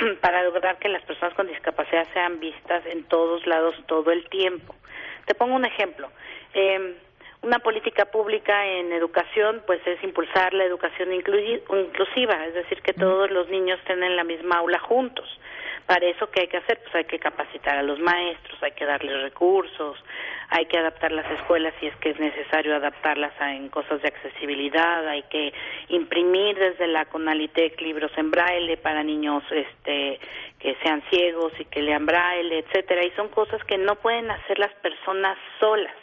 para 0.20 0.42
lograr 0.42 0.78
que 0.78 0.88
las 0.88 1.02
personas 1.02 1.34
con 1.34 1.46
discapacidad 1.46 2.06
sean 2.12 2.40
vistas 2.40 2.84
en 2.86 3.04
todos 3.04 3.46
lados 3.46 3.74
todo 3.86 4.10
el 4.10 4.28
tiempo. 4.28 4.74
Te 5.26 5.34
pongo 5.34 5.54
un 5.54 5.64
ejemplo. 5.64 6.10
Eh, 6.54 6.96
una 7.42 7.58
política 7.60 8.04
pública 8.04 8.66
en 8.66 8.92
educación, 8.92 9.62
pues 9.66 9.80
es 9.86 10.02
impulsar 10.04 10.52
la 10.52 10.64
educación 10.64 11.12
inclusiva, 11.12 12.46
es 12.46 12.54
decir, 12.54 12.82
que 12.82 12.92
todos 12.92 13.30
los 13.30 13.48
niños 13.48 13.78
estén 13.78 14.02
en 14.02 14.14
la 14.14 14.24
misma 14.24 14.58
aula 14.58 14.78
juntos. 14.78 15.26
Para 15.86 16.06
eso, 16.06 16.30
¿qué 16.30 16.42
hay 16.42 16.48
que 16.48 16.58
hacer? 16.58 16.80
Pues 16.82 16.94
hay 16.94 17.04
que 17.04 17.18
capacitar 17.18 17.78
a 17.78 17.82
los 17.82 17.98
maestros, 17.98 18.62
hay 18.62 18.72
que 18.72 18.84
darles 18.84 19.22
recursos, 19.22 19.96
hay 20.50 20.66
que 20.66 20.78
adaptar 20.78 21.12
las 21.12 21.30
escuelas 21.30 21.72
si 21.78 21.86
es 21.86 21.96
que 21.96 22.10
es 22.10 22.18
necesario 22.18 22.74
adaptarlas 22.74 23.32
a, 23.40 23.54
en 23.54 23.68
cosas 23.68 24.02
de 24.02 24.08
accesibilidad, 24.08 25.06
hay 25.06 25.22
que 25.24 25.52
imprimir 25.88 26.58
desde 26.58 26.88
la 26.88 27.04
Conalitec 27.04 27.80
libros 27.80 28.10
en 28.16 28.30
braille 28.32 28.76
para 28.76 29.04
niños 29.04 29.44
este 29.50 30.18
que 30.58 30.76
sean 30.82 31.02
ciegos 31.08 31.52
y 31.58 31.64
que 31.64 31.80
lean 31.80 32.04
braille, 32.04 32.58
etcétera, 32.58 33.04
y 33.04 33.10
son 33.12 33.28
cosas 33.28 33.62
que 33.64 33.78
no 33.78 33.94
pueden 33.96 34.30
hacer 34.30 34.58
las 34.58 34.72
personas 34.74 35.38
solas. 35.58 35.94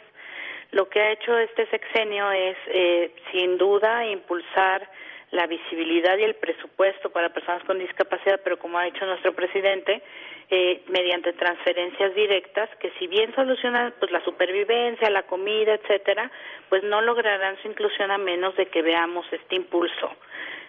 Lo 0.72 0.88
que 0.88 1.00
ha 1.00 1.12
hecho 1.12 1.38
este 1.38 1.66
sexenio 1.66 2.30
es, 2.32 2.56
eh, 2.66 3.12
sin 3.30 3.56
duda, 3.56 4.04
impulsar 4.06 4.88
la 5.30 5.46
visibilidad 5.46 6.16
y 6.18 6.24
el 6.24 6.34
presupuesto 6.34 7.10
para 7.10 7.32
personas 7.32 7.62
con 7.64 7.78
discapacidad, 7.78 8.40
pero 8.42 8.58
como 8.58 8.78
ha 8.78 8.84
dicho 8.84 9.04
nuestro 9.06 9.32
presidente, 9.32 10.02
eh, 10.50 10.82
mediante 10.88 11.34
transferencias 11.34 12.14
directas 12.14 12.70
que 12.80 12.90
si 12.98 13.06
bien 13.06 13.34
solucionan 13.34 13.92
pues 13.98 14.10
la 14.10 14.24
supervivencia, 14.24 15.10
la 15.10 15.24
comida, 15.24 15.74
etcétera, 15.74 16.30
pues 16.70 16.82
no 16.84 17.02
lograrán 17.02 17.60
su 17.60 17.68
inclusión 17.68 18.10
a 18.10 18.16
menos 18.16 18.56
de 18.56 18.66
que 18.66 18.80
veamos 18.80 19.26
este 19.30 19.56
impulso. 19.56 20.10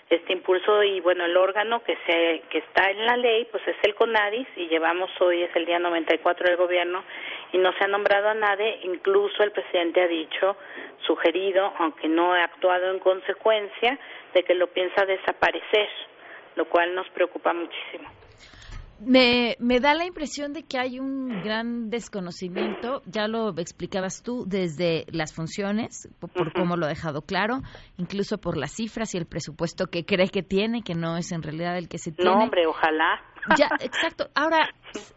Este 0.09 0.33
impulso 0.33 0.83
y 0.83 0.99
bueno 0.99 1.23
el 1.23 1.37
órgano 1.37 1.81
que 1.83 1.95
se 2.05 2.41
que 2.49 2.57
está 2.57 2.89
en 2.89 3.05
la 3.05 3.15
ley 3.15 3.47
pues 3.51 3.65
es 3.67 3.77
el 3.83 3.95
CONADIS 3.95 4.47
y 4.57 4.67
llevamos 4.67 5.09
hoy 5.21 5.43
es 5.43 5.55
el 5.55 5.65
día 5.65 5.79
94 5.79 6.47
del 6.47 6.57
gobierno 6.57 7.03
y 7.53 7.57
no 7.59 7.71
se 7.73 7.85
ha 7.85 7.87
nombrado 7.87 8.27
a 8.27 8.33
nadie. 8.33 8.79
Incluso 8.83 9.43
el 9.43 9.51
presidente 9.51 10.01
ha 10.01 10.07
dicho 10.07 10.57
sugerido 11.05 11.73
aunque 11.77 12.09
no 12.09 12.33
ha 12.33 12.43
actuado 12.43 12.91
en 12.91 12.99
consecuencia 12.99 13.97
de 14.33 14.43
que 14.43 14.55
lo 14.55 14.67
piensa 14.67 15.05
desaparecer 15.05 15.89
lo 16.55 16.65
cual 16.65 16.93
nos 16.95 17.07
preocupa 17.11 17.53
muchísimo 17.53 18.18
Me, 18.99 19.55
me 19.59 19.79
da 19.79 19.93
la 19.93 20.05
impresión 20.05 20.53
de 20.53 20.63
que 20.63 20.77
hay 20.77 20.99
un 20.99 21.41
gran 21.41 21.89
desconocimiento, 21.89 23.01
ya 23.05 23.27
lo 23.27 23.49
explicabas 23.57 24.21
tú, 24.23 24.45
desde 24.45 25.05
las 25.11 25.33
funciones, 25.33 26.09
por, 26.19 26.29
por 26.31 26.53
cómo 26.53 26.75
lo 26.75 26.85
ha 26.85 26.89
dejado 26.89 27.21
claro, 27.21 27.61
incluso 27.97 28.37
por 28.37 28.57
las 28.57 28.73
cifras 28.73 29.15
y 29.15 29.17
el 29.17 29.25
presupuesto 29.25 29.87
que 29.87 30.05
cree 30.05 30.27
que 30.27 30.43
tiene, 30.43 30.81
que 30.81 30.95
no 30.95 31.17
es 31.17 31.31
en 31.31 31.43
realidad 31.43 31.77
el 31.77 31.87
que 31.87 31.97
se 31.97 32.11
tiene. 32.11 32.31
No, 32.31 32.43
hombre, 32.43 32.67
ojalá. 32.67 33.21
Ya, 33.57 33.69
exacto. 33.79 34.29
Ahora, 34.35 34.69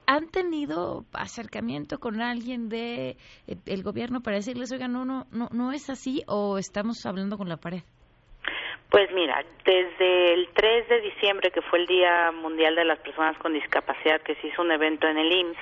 ¿han 0.07 0.29
tenido 0.29 1.05
acercamiento 1.13 1.99
con 1.99 2.21
alguien 2.21 2.69
de 2.69 3.17
eh, 3.47 3.57
el 3.67 3.83
gobierno 3.83 4.21
para 4.21 4.37
decirles, 4.37 4.73
oiga, 4.73 4.89
no, 4.89 5.05
no, 5.05 5.27
no, 5.33 5.49
no 5.53 5.73
es 5.73 5.91
así 5.91 6.23
o 6.27 6.59
estamos 6.59 7.05
hablando 7.07 7.37
con 7.37 7.49
la 7.49 7.57
pared? 7.57 7.83
Pues 8.93 9.11
mira, 9.11 9.43
desde 9.65 10.35
el 10.35 10.51
3 10.53 10.87
de 10.87 11.01
diciembre, 11.01 11.51
que 11.51 11.63
fue 11.63 11.79
el 11.79 11.87
Día 11.87 12.31
Mundial 12.31 12.75
de 12.75 12.85
las 12.85 12.99
Personas 12.99 13.39
con 13.39 13.55
Discapacidad, 13.55 14.21
que 14.21 14.35
se 14.35 14.49
hizo 14.49 14.61
un 14.61 14.71
evento 14.71 15.09
en 15.09 15.17
el 15.17 15.33
IMSS, 15.33 15.59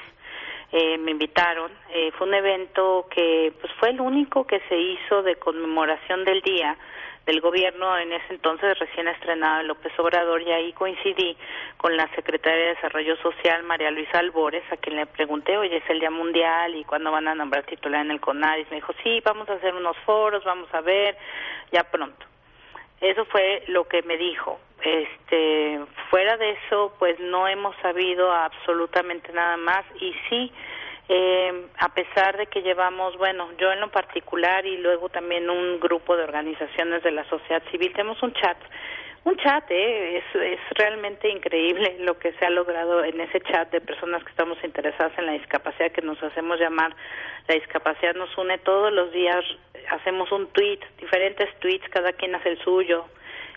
eh, 0.72 0.98
me 0.98 1.12
invitaron. 1.12 1.70
Eh, 1.90 2.10
fue 2.18 2.26
un 2.26 2.34
evento 2.34 3.06
que 3.08 3.52
pues 3.60 3.72
fue 3.74 3.90
el 3.90 4.00
único 4.00 4.48
que 4.48 4.58
se 4.68 4.76
hizo 4.76 5.22
de 5.22 5.36
conmemoración 5.36 6.24
del 6.24 6.40
día 6.40 6.76
del 7.24 7.40
gobierno 7.40 7.96
en 7.98 8.12
ese 8.14 8.34
entonces 8.34 8.76
recién 8.80 9.06
estrenado 9.06 9.62
López 9.62 9.92
Obrador 10.00 10.42
y 10.42 10.50
ahí 10.50 10.72
coincidí 10.72 11.36
con 11.76 11.96
la 11.96 12.08
secretaria 12.16 12.58
de 12.58 12.74
Desarrollo 12.74 13.14
Social 13.18 13.62
María 13.62 13.92
Luisa 13.92 14.18
Albores 14.18 14.64
a 14.72 14.78
quien 14.78 14.96
le 14.96 15.06
pregunté 15.06 15.56
oye 15.58 15.76
es 15.76 15.90
el 15.90 16.00
día 16.00 16.10
mundial 16.10 16.74
y 16.74 16.82
cuándo 16.84 17.12
van 17.12 17.28
a 17.28 17.34
nombrar 17.34 17.64
titular 17.64 18.00
en 18.06 18.10
el 18.10 18.20
CONADIS 18.20 18.70
me 18.70 18.76
dijo 18.76 18.94
sí 19.04 19.20
vamos 19.22 19.48
a 19.50 19.52
hacer 19.52 19.74
unos 19.74 19.98
foros 19.98 20.42
vamos 20.44 20.72
a 20.72 20.80
ver 20.80 21.14
ya 21.70 21.84
pronto 21.84 22.29
eso 23.00 23.24
fue 23.26 23.62
lo 23.68 23.84
que 23.84 24.02
me 24.02 24.16
dijo. 24.16 24.60
Este, 24.82 25.80
fuera 26.08 26.36
de 26.36 26.50
eso, 26.52 26.94
pues 26.98 27.18
no 27.20 27.46
hemos 27.48 27.76
sabido 27.82 28.32
absolutamente 28.32 29.32
nada 29.32 29.56
más 29.56 29.84
y 30.00 30.14
sí, 30.28 30.52
eh, 31.08 31.66
a 31.78 31.88
pesar 31.90 32.36
de 32.36 32.46
que 32.46 32.62
llevamos, 32.62 33.16
bueno, 33.18 33.50
yo 33.58 33.72
en 33.72 33.80
lo 33.80 33.90
particular 33.90 34.64
y 34.64 34.78
luego 34.78 35.08
también 35.08 35.50
un 35.50 35.80
grupo 35.80 36.16
de 36.16 36.22
organizaciones 36.22 37.02
de 37.02 37.10
la 37.10 37.24
sociedad 37.24 37.62
civil, 37.70 37.92
tenemos 37.92 38.22
un 38.22 38.32
chat 38.32 38.56
un 39.24 39.36
chat, 39.36 39.70
¿eh? 39.70 40.18
es, 40.18 40.24
es 40.34 40.60
realmente 40.76 41.28
increíble 41.28 41.96
lo 42.00 42.18
que 42.18 42.32
se 42.32 42.46
ha 42.46 42.50
logrado 42.50 43.04
en 43.04 43.20
ese 43.20 43.40
chat 43.40 43.70
de 43.70 43.80
personas 43.80 44.22
que 44.24 44.30
estamos 44.30 44.58
interesadas 44.64 45.12
en 45.18 45.26
la 45.26 45.32
discapacidad, 45.32 45.92
que 45.92 46.02
nos 46.02 46.22
hacemos 46.22 46.58
llamar 46.58 46.94
la 47.48 47.54
discapacidad 47.54 48.14
nos 48.14 48.36
une 48.38 48.58
todos 48.58 48.92
los 48.92 49.12
días, 49.12 49.44
hacemos 49.90 50.30
un 50.30 50.46
tweet, 50.48 50.78
diferentes 50.98 51.48
tweets, 51.58 51.88
cada 51.88 52.12
quien 52.12 52.34
hace 52.34 52.50
el 52.50 52.58
suyo, 52.62 53.06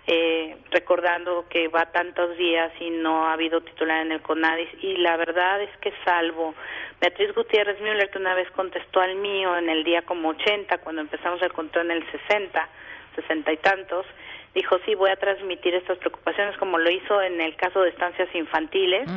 eh, 0.08 0.58
recordando 0.72 1.46
que 1.48 1.68
va 1.70 1.86
tantos 1.92 2.36
días 2.38 2.72
y 2.80 2.90
no 2.90 3.28
ha 3.28 3.34
habido 3.34 3.62
titular 3.62 4.06
en 4.06 4.12
el 4.12 4.22
CONADIS 4.22 4.70
y 4.82 4.98
la 4.98 5.16
verdad 5.16 5.62
es 5.62 5.70
que 5.78 5.94
salvo 6.04 6.56
Beatriz 7.00 7.34
Gutiérrez 7.34 7.80
Müller 7.80 8.10
que 8.10 8.18
una 8.18 8.34
vez 8.34 8.50
contestó 8.52 9.00
al 9.00 9.16
mío 9.16 9.56
en 9.58 9.70
el 9.70 9.86
día 9.86 10.02
como 10.02 10.30
80 10.30 10.80
cuando 10.80 11.02
empezamos 11.02 11.42
el 11.42 11.54
control 11.54 11.92
en 11.92 11.98
el 11.98 12.12
60 12.12 12.68
sesenta 13.16 13.54
y 13.54 13.58
tantos 13.58 14.06
dijo 14.54 14.78
sí 14.86 14.96
voy 14.96 15.12
a 15.12 15.16
transmitir 15.16 15.74
estas 15.76 15.98
preocupaciones 15.98 16.58
como 16.58 16.78
lo 16.78 16.90
hizo 16.90 17.22
en 17.22 17.42
el 17.42 17.56
caso 17.56 17.82
de 17.82 17.90
estancias 17.90 18.34
infantiles. 18.34 19.10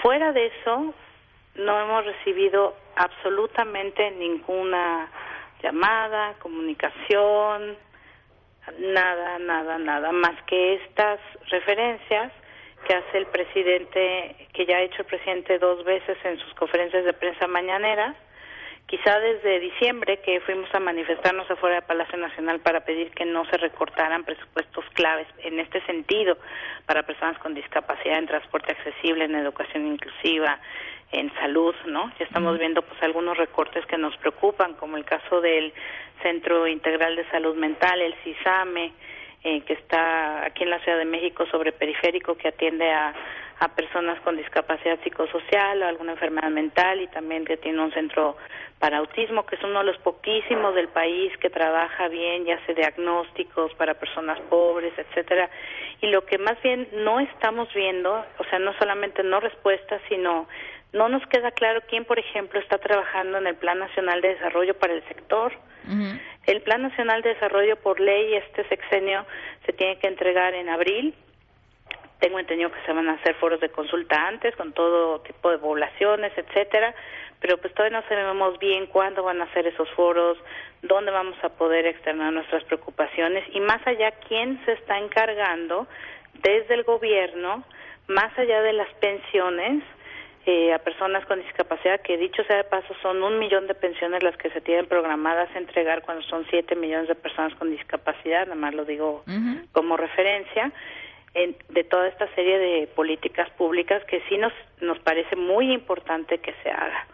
Fuera 0.00 0.32
de 0.32 0.46
eso 0.46 0.94
no 1.54 1.80
hemos 1.80 2.04
recibido 2.04 2.76
absolutamente 2.96 4.10
ninguna 4.12 5.10
llamada 5.62 6.34
comunicación 6.40 7.76
nada 8.78 9.38
nada 9.38 9.78
nada 9.78 10.12
más 10.12 10.40
que 10.44 10.74
estas 10.74 11.20
referencias 11.48 12.32
que 12.86 12.94
hace 12.94 13.18
el 13.18 13.26
presidente 13.26 14.48
que 14.52 14.66
ya 14.66 14.76
ha 14.76 14.82
hecho 14.82 15.02
el 15.02 15.06
presidente 15.06 15.58
dos 15.58 15.84
veces 15.84 16.16
en 16.24 16.38
sus 16.38 16.52
conferencias 16.54 17.04
de 17.04 17.12
prensa 17.12 17.46
mañaneras 17.46 18.16
quizá 18.86 19.18
desde 19.20 19.60
diciembre 19.60 20.18
que 20.18 20.40
fuimos 20.40 20.72
a 20.74 20.80
manifestarnos 20.80 21.50
afuera 21.50 21.76
del 21.76 21.84
Palacio 21.84 22.18
Nacional 22.18 22.60
para 22.60 22.84
pedir 22.84 23.10
que 23.12 23.24
no 23.24 23.44
se 23.46 23.56
recortaran 23.56 24.24
presupuestos 24.24 24.84
claves 24.92 25.26
en 25.38 25.58
este 25.60 25.80
sentido 25.86 26.36
para 26.86 27.02
personas 27.02 27.38
con 27.38 27.54
discapacidad 27.54 28.18
en 28.18 28.26
transporte 28.26 28.72
accesible, 28.72 29.24
en 29.24 29.34
educación 29.34 29.86
inclusiva, 29.86 30.58
en 31.12 31.32
salud, 31.34 31.74
¿no? 31.86 32.10
Ya 32.18 32.24
estamos 32.24 32.58
viendo 32.58 32.82
pues 32.82 33.02
algunos 33.02 33.36
recortes 33.36 33.84
que 33.86 33.98
nos 33.98 34.16
preocupan, 34.16 34.74
como 34.74 34.96
el 34.96 35.04
caso 35.04 35.40
del 35.40 35.72
Centro 36.22 36.66
Integral 36.66 37.16
de 37.16 37.28
Salud 37.30 37.54
Mental, 37.56 38.00
el 38.00 38.14
CISAME, 38.24 38.92
eh, 39.44 39.60
que 39.62 39.72
está 39.74 40.44
aquí 40.44 40.62
en 40.62 40.70
la 40.70 40.78
Ciudad 40.80 40.98
de 40.98 41.04
México 41.04 41.46
sobre 41.46 41.72
periférico, 41.72 42.36
que 42.36 42.48
atiende 42.48 42.90
a, 42.90 43.14
a 43.58 43.68
personas 43.68 44.20
con 44.20 44.36
discapacidad 44.36 44.98
psicosocial 45.04 45.82
o 45.82 45.86
alguna 45.86 46.12
enfermedad 46.12 46.50
mental 46.50 47.00
y 47.00 47.06
también 47.08 47.44
que 47.44 47.56
tiene 47.56 47.80
un 47.80 47.92
centro 47.92 48.36
para 48.80 48.98
autismo, 48.98 49.46
que 49.46 49.54
es 49.54 49.62
uno 49.62 49.78
de 49.78 49.84
los 49.84 49.98
poquísimos 49.98 50.74
del 50.74 50.88
país 50.88 51.32
que 51.38 51.50
trabaja 51.50 52.08
bien 52.08 52.46
y 52.46 52.50
hace 52.50 52.74
diagnósticos 52.74 53.72
para 53.74 53.94
personas 53.94 54.40
pobres, 54.50 54.92
etcétera. 54.98 55.48
Y 56.00 56.08
lo 56.08 56.26
que 56.26 56.38
más 56.38 56.60
bien 56.62 56.88
no 56.92 57.20
estamos 57.20 57.72
viendo, 57.72 58.24
o 58.38 58.44
sea, 58.50 58.58
no 58.58 58.72
solamente 58.78 59.22
no 59.22 59.38
respuestas, 59.38 60.02
sino 60.08 60.48
no 60.92 61.08
nos 61.08 61.26
queda 61.26 61.50
claro 61.52 61.80
quién, 61.88 62.04
por 62.04 62.18
ejemplo, 62.18 62.60
está 62.60 62.78
trabajando 62.78 63.38
en 63.38 63.46
el 63.46 63.56
Plan 63.56 63.78
Nacional 63.78 64.20
de 64.20 64.34
Desarrollo 64.34 64.74
para 64.74 64.92
el 64.92 65.02
sector. 65.08 65.52
El 66.46 66.60
Plan 66.62 66.82
Nacional 66.82 67.22
de 67.22 67.30
Desarrollo 67.30 67.76
por 67.76 67.98
ley 67.98 68.34
este 68.34 68.68
sexenio 68.68 69.24
se 69.66 69.72
tiene 69.72 69.98
que 69.98 70.06
entregar 70.06 70.54
en 70.54 70.68
abril. 70.68 71.14
Tengo 72.20 72.38
entendido 72.38 72.70
que 72.70 72.80
se 72.86 72.92
van 72.92 73.08
a 73.08 73.14
hacer 73.14 73.34
foros 73.36 73.60
de 73.60 73.70
consulta 73.70 74.28
antes 74.28 74.54
con 74.54 74.72
todo 74.72 75.20
tipo 75.22 75.50
de 75.50 75.58
poblaciones, 75.58 76.32
etcétera, 76.36 76.94
pero 77.40 77.58
pues 77.58 77.74
todavía 77.74 78.00
no 78.00 78.08
sabemos 78.08 78.58
bien 78.60 78.86
cuándo 78.86 79.24
van 79.24 79.40
a 79.40 79.44
hacer 79.44 79.66
esos 79.66 79.90
foros, 79.90 80.38
dónde 80.82 81.10
vamos 81.10 81.36
a 81.42 81.48
poder 81.48 81.86
externar 81.86 82.32
nuestras 82.32 82.62
preocupaciones 82.64 83.44
y 83.52 83.60
más 83.60 83.84
allá 83.86 84.12
quién 84.28 84.64
se 84.64 84.72
está 84.72 84.98
encargando 84.98 85.88
desde 86.34 86.74
el 86.74 86.84
gobierno, 86.84 87.64
más 88.06 88.36
allá 88.38 88.62
de 88.62 88.72
las 88.72 88.88
pensiones, 88.94 89.82
eh, 90.44 90.74
a 90.74 90.78
personas 90.78 91.24
con 91.26 91.40
discapacidad, 91.40 92.00
que 92.00 92.16
dicho 92.16 92.42
sea 92.44 92.56
de 92.56 92.64
paso, 92.64 92.94
son 93.00 93.22
un 93.22 93.38
millón 93.38 93.68
de 93.68 93.74
pensiones 93.74 94.22
las 94.22 94.36
que 94.36 94.50
se 94.50 94.60
tienen 94.60 94.86
programadas 94.86 95.48
a 95.54 95.58
entregar 95.58 96.02
cuando 96.02 96.22
son 96.24 96.44
siete 96.50 96.74
millones 96.74 97.08
de 97.08 97.14
personas 97.14 97.54
con 97.54 97.70
discapacidad, 97.70 98.46
nada 98.46 98.56
más 98.56 98.74
lo 98.74 98.84
digo 98.84 99.24
como 99.72 99.96
referencia, 99.96 100.72
en, 101.34 101.56
de 101.68 101.84
toda 101.84 102.08
esta 102.08 102.26
serie 102.34 102.58
de 102.58 102.86
políticas 102.88 103.50
públicas 103.50 104.02
que 104.06 104.20
sí 104.28 104.36
nos, 104.36 104.52
nos 104.80 104.98
parece 104.98 105.36
muy 105.36 105.72
importante 105.72 106.38
que 106.38 106.52
se 106.62 106.70
haga. 106.70 107.06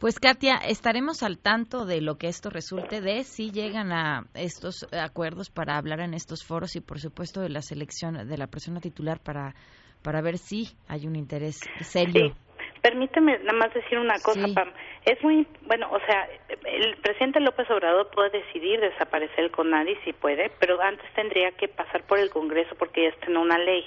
Pues 0.00 0.18
Katia, 0.18 0.56
estaremos 0.56 1.22
al 1.22 1.38
tanto 1.38 1.84
de 1.84 2.00
lo 2.00 2.16
que 2.16 2.28
esto 2.28 2.48
resulte 2.48 3.02
de 3.02 3.22
si 3.24 3.50
llegan 3.50 3.92
a 3.92 4.24
estos 4.32 4.86
acuerdos 4.92 5.50
para 5.50 5.76
hablar 5.76 6.00
en 6.00 6.14
estos 6.14 6.42
foros 6.42 6.74
y 6.74 6.80
por 6.80 6.98
supuesto 6.98 7.42
de 7.42 7.50
la 7.50 7.60
selección 7.60 8.26
de 8.26 8.38
la 8.38 8.46
persona 8.46 8.80
titular 8.80 9.20
para 9.20 9.54
para 10.02 10.20
ver 10.20 10.38
si 10.38 10.68
hay 10.88 11.06
un 11.06 11.16
interés 11.16 11.60
serio. 11.80 12.34
Permíteme 12.82 13.38
nada 13.40 13.58
más 13.58 13.74
decir 13.74 13.98
una 13.98 14.18
cosa, 14.20 14.46
Pam. 14.54 14.72
Es 15.04 15.22
muy, 15.22 15.46
bueno, 15.62 15.88
o 15.90 16.00
sea, 16.00 16.28
el 16.64 16.96
presidente 16.96 17.40
López 17.40 17.70
Obrador 17.70 18.10
puede 18.10 18.40
decidir 18.40 18.80
desaparecer 18.80 19.44
el 19.44 19.50
CONADI 19.50 19.96
si 20.04 20.12
puede, 20.14 20.50
pero 20.58 20.80
antes 20.80 21.04
tendría 21.14 21.50
que 21.52 21.68
pasar 21.68 22.02
por 22.04 22.18
el 22.18 22.30
Congreso 22.30 22.74
porque 22.78 23.02
ya 23.02 23.08
está 23.10 23.26
en 23.26 23.36
una 23.36 23.58
ley. 23.58 23.86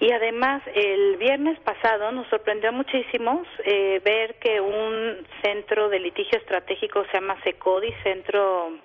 Y 0.00 0.10
además, 0.12 0.62
el 0.74 1.16
viernes 1.16 1.60
pasado 1.60 2.10
nos 2.10 2.28
sorprendió 2.28 2.72
muchísimo 2.72 3.44
eh, 3.64 4.00
ver 4.04 4.34
que 4.40 4.60
un 4.60 5.24
centro 5.42 5.88
de 5.88 6.00
litigio 6.00 6.38
estratégico 6.38 7.04
se 7.06 7.20
llama 7.20 7.40
SECODI, 7.44 7.92
Centro 8.02 8.78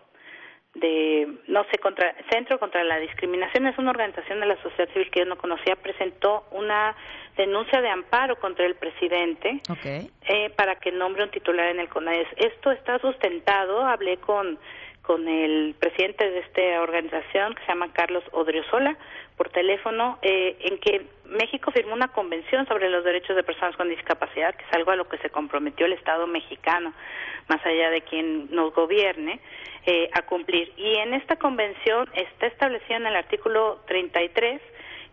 de 0.80 1.28
no 1.48 1.64
sé 1.72 1.78
contra 1.80 2.14
Centro 2.30 2.60
contra 2.60 2.84
la 2.84 3.00
Discriminación 3.00 3.68
es 3.68 3.78
una 3.78 3.92
organización 3.92 4.40
de 4.40 4.46
la 4.46 4.62
sociedad 4.62 4.92
civil 4.94 5.10
que 5.10 5.20
yo 5.20 5.26
no 5.26 5.38
conocía 5.38 5.76
presentó 5.76 6.46
una 6.52 6.96
denuncia 7.36 7.82
de 7.82 7.90
amparo 7.90 8.38
contra 8.38 8.66
el 8.66 8.76
presidente 8.76 9.62
eh, 10.28 10.50
para 10.56 10.76
que 10.76 10.92
nombre 10.92 11.24
un 11.24 11.32
titular 11.32 11.68
en 11.70 11.80
el 11.80 11.90
CONADES. 11.90 12.28
Esto 12.38 12.72
está 12.72 13.00
sustentado, 13.00 13.86
hablé 13.86 14.18
con 14.18 14.58
con 15.08 15.26
el 15.30 15.74
presidente 15.80 16.30
de 16.30 16.40
esta 16.40 16.82
organización 16.82 17.56
que 17.56 17.62
se 17.62 17.68
llama 17.70 17.94
Carlos 17.94 18.26
Odriozola 18.34 18.98
por 19.38 19.48
teléfono 19.50 20.20
eh, 20.22 20.58
en 20.60 20.78
que 20.80 21.06
México 21.24 21.72
firmó 21.72 21.94
una 21.94 22.10
convención 22.10 22.68
sobre 22.68 22.90
los 22.90 23.06
derechos 23.06 23.38
de 23.38 23.44
personas 23.44 23.78
con 23.78 23.88
discapacidad 23.88 24.54
que 24.54 24.66
es 24.66 24.74
algo 24.74 24.92
a 24.92 24.98
lo 24.98 25.08
que 25.08 25.18
se 25.20 25.30
comprometió 25.30 25.86
el 25.86 25.94
Estado 25.94 26.28
mexicano 26.28 26.92
más 27.48 27.66
allá 27.66 27.90
de 27.90 28.02
quien 28.02 28.54
nos 28.54 28.74
gobierne 28.74 29.40
eh, 29.86 30.10
a 30.12 30.24
cumplir 30.24 30.74
y 30.76 30.96
en 30.96 31.14
esta 31.14 31.38
convención 31.38 32.10
está 32.14 32.48
establecido 32.48 32.98
en 32.98 33.06
el 33.06 33.16
artículo 33.16 33.80
33 33.88 34.62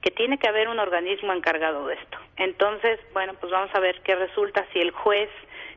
que 0.01 0.11
tiene 0.11 0.39
que 0.39 0.49
haber 0.49 0.69
un 0.69 0.81
organismo 0.81 1.33
encargado 1.33 1.87
de 1.87 1.95
esto. 1.95 2.19
Entonces, 2.37 2.99
bueno, 3.13 3.35
pues 3.41 3.53
vamos 3.53 3.71
a 3.73 3.81
ver 3.81 4.01
qué 4.03 4.17
resulta 4.17 4.67
si 4.73 4.81
el 4.81 4.91
juez 4.91 5.31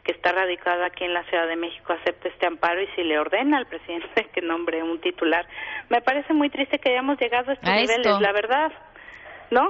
que 0.07 0.13
está 0.13 0.31
radicado 0.31 0.85
aquí 0.85 1.03
en 1.03 1.13
la 1.13 1.23
Ciudad 1.25 1.47
de 1.47 1.57
México 1.57 1.91
acepta 1.93 2.29
este 2.29 2.47
amparo 2.47 2.81
y 2.81 2.87
si 2.95 3.03
le 3.03 3.19
ordena 3.19 3.57
al 3.57 3.65
presidente 3.67 4.07
que 4.33 4.41
nombre 4.41 4.81
un 4.81 5.01
titular. 5.01 5.45
Me 5.89 6.01
parece 6.01 6.33
muy 6.33 6.49
triste 6.49 6.79
que 6.79 6.91
hayamos 6.91 7.19
llegado 7.19 7.51
a 7.51 7.53
estos 7.53 7.69
A 7.69 7.73
niveles, 7.75 7.97
esto. 8.07 8.19
la 8.21 8.31
verdad. 8.31 8.71
¿no? 9.51 9.61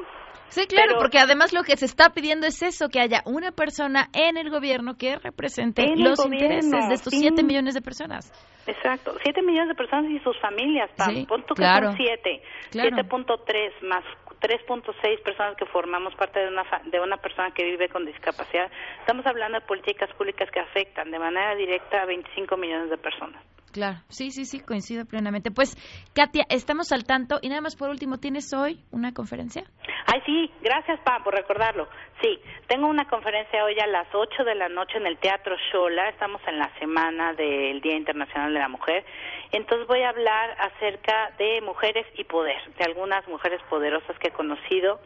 Sí, 0.50 0.66
claro, 0.66 0.88
Pero- 0.92 1.00
porque 1.00 1.20
además 1.20 1.52
lo 1.54 1.64
que 1.64 1.76
se 1.76 1.86
está 1.86 2.12
pidiendo 2.12 2.48
es 2.48 2.62
eso, 2.62 2.88
que 2.88 3.00
haya 3.02 3.22
una 3.26 3.52
persona 3.52 4.08
en 4.14 4.38
el 4.38 4.50
gobierno 4.50 4.96
que 4.98 5.18
represente 5.18 5.84
los 5.98 6.18
gobierno, 6.18 6.36
intereses 6.56 6.88
de 6.88 6.94
estos 6.94 7.12
sí. 7.14 7.20
7 7.20 7.44
millones 7.44 7.74
de 7.74 7.82
personas. 7.82 8.32
Exacto, 8.66 9.16
siete 9.24 9.42
millones 9.42 9.70
de 9.70 9.76
personas 9.76 10.12
y 10.12 10.20
sus 10.20 10.38
familias, 10.40 10.90
Pam. 10.98 11.14
Sí, 11.16 11.26
Pon 11.26 11.42
tú 11.46 11.54
que 11.56 11.62
claro. 11.64 11.88
son 11.88 11.98
siete, 11.98 12.42
Claro. 12.72 12.90
7.3 12.98 13.72
más 13.84 14.04
3.6 14.42 15.22
personas 15.24 15.56
que 15.58 15.66
formamos 15.66 16.16
parte 16.16 16.40
de 16.40 16.48
una 16.48 16.64
de 16.86 17.00
una 17.00 17.18
persona 17.18 17.52
que 17.52 17.64
vive 17.64 17.90
con 17.90 18.06
discapacidad. 18.06 18.70
Estamos 19.00 19.26
hablando 19.26 19.60
de 19.60 19.66
políticas 19.66 20.12
públicas 20.14 20.50
que 20.52 20.60
afectan 20.60 21.12
de 21.12 21.20
manera 21.20 21.56
directa 21.56 22.02
a 22.02 22.06
25 22.06 22.58
millones 22.58 22.90
de 22.90 22.98
personas. 22.98 23.44
Claro, 23.78 24.00
sí, 24.10 24.32
sí, 24.32 24.46
sí, 24.46 24.60
coincido 24.60 25.06
plenamente. 25.06 25.52
Pues, 25.52 25.78
Katia, 26.16 26.48
estamos 26.50 26.92
al 26.92 27.04
tanto. 27.04 27.38
Y 27.44 27.50
nada 27.50 27.62
más 27.62 27.76
por 27.76 27.92
último, 27.92 28.18
¿tienes 28.18 28.52
hoy 28.52 28.80
una 28.90 29.14
conferencia? 29.14 29.66
Ay, 30.08 30.20
sí, 30.26 30.52
gracias, 30.64 31.00
Pam, 31.02 31.24
por 31.24 31.36
recordarlo. 31.36 31.88
Sí, 32.20 32.40
tengo 32.66 32.88
una 32.88 33.08
conferencia 33.08 33.64
hoy 33.64 33.80
a 33.80 33.86
las 33.86 34.08
8 34.12 34.46
de 34.46 34.56
la 34.56 34.68
noche 34.68 34.98
en 34.98 35.06
el 35.06 35.20
Teatro 35.20 35.56
Shola. 35.72 36.10
Estamos 36.10 36.42
en 36.48 36.58
la 36.58 36.72
semana 36.80 37.34
del 37.34 37.80
Día 37.82 37.96
Internacional 37.98 38.52
de 38.52 38.60
la 38.60 38.68
Mujer. 38.68 39.06
Entonces 39.52 39.86
voy 39.86 40.02
a 40.02 40.10
hablar 40.10 40.58
acerca 40.60 41.36
de 41.38 41.62
mujeres 41.62 42.08
y 42.18 42.24
poder, 42.24 42.58
de 42.80 42.84
algunas 42.84 43.28
mujeres 43.28 43.62
poderosas 43.70 44.18
que 44.18 44.30
he 44.30 44.32
conocido, 44.32 45.00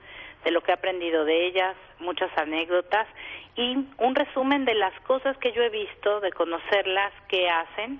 de 0.45 0.51
lo 0.51 0.61
que 0.61 0.71
he 0.71 0.75
aprendido 0.75 1.25
de 1.25 1.45
ellas, 1.45 1.75
muchas 1.99 2.31
anécdotas 2.37 3.05
y 3.57 3.85
un 3.97 4.15
resumen 4.15 4.63
de 4.63 4.75
las 4.75 4.97
cosas 5.01 5.35
que 5.39 5.51
yo 5.51 5.61
he 5.61 5.69
visto, 5.69 6.21
de 6.21 6.31
conocerlas, 6.31 7.11
qué 7.27 7.49
hacen 7.49 7.99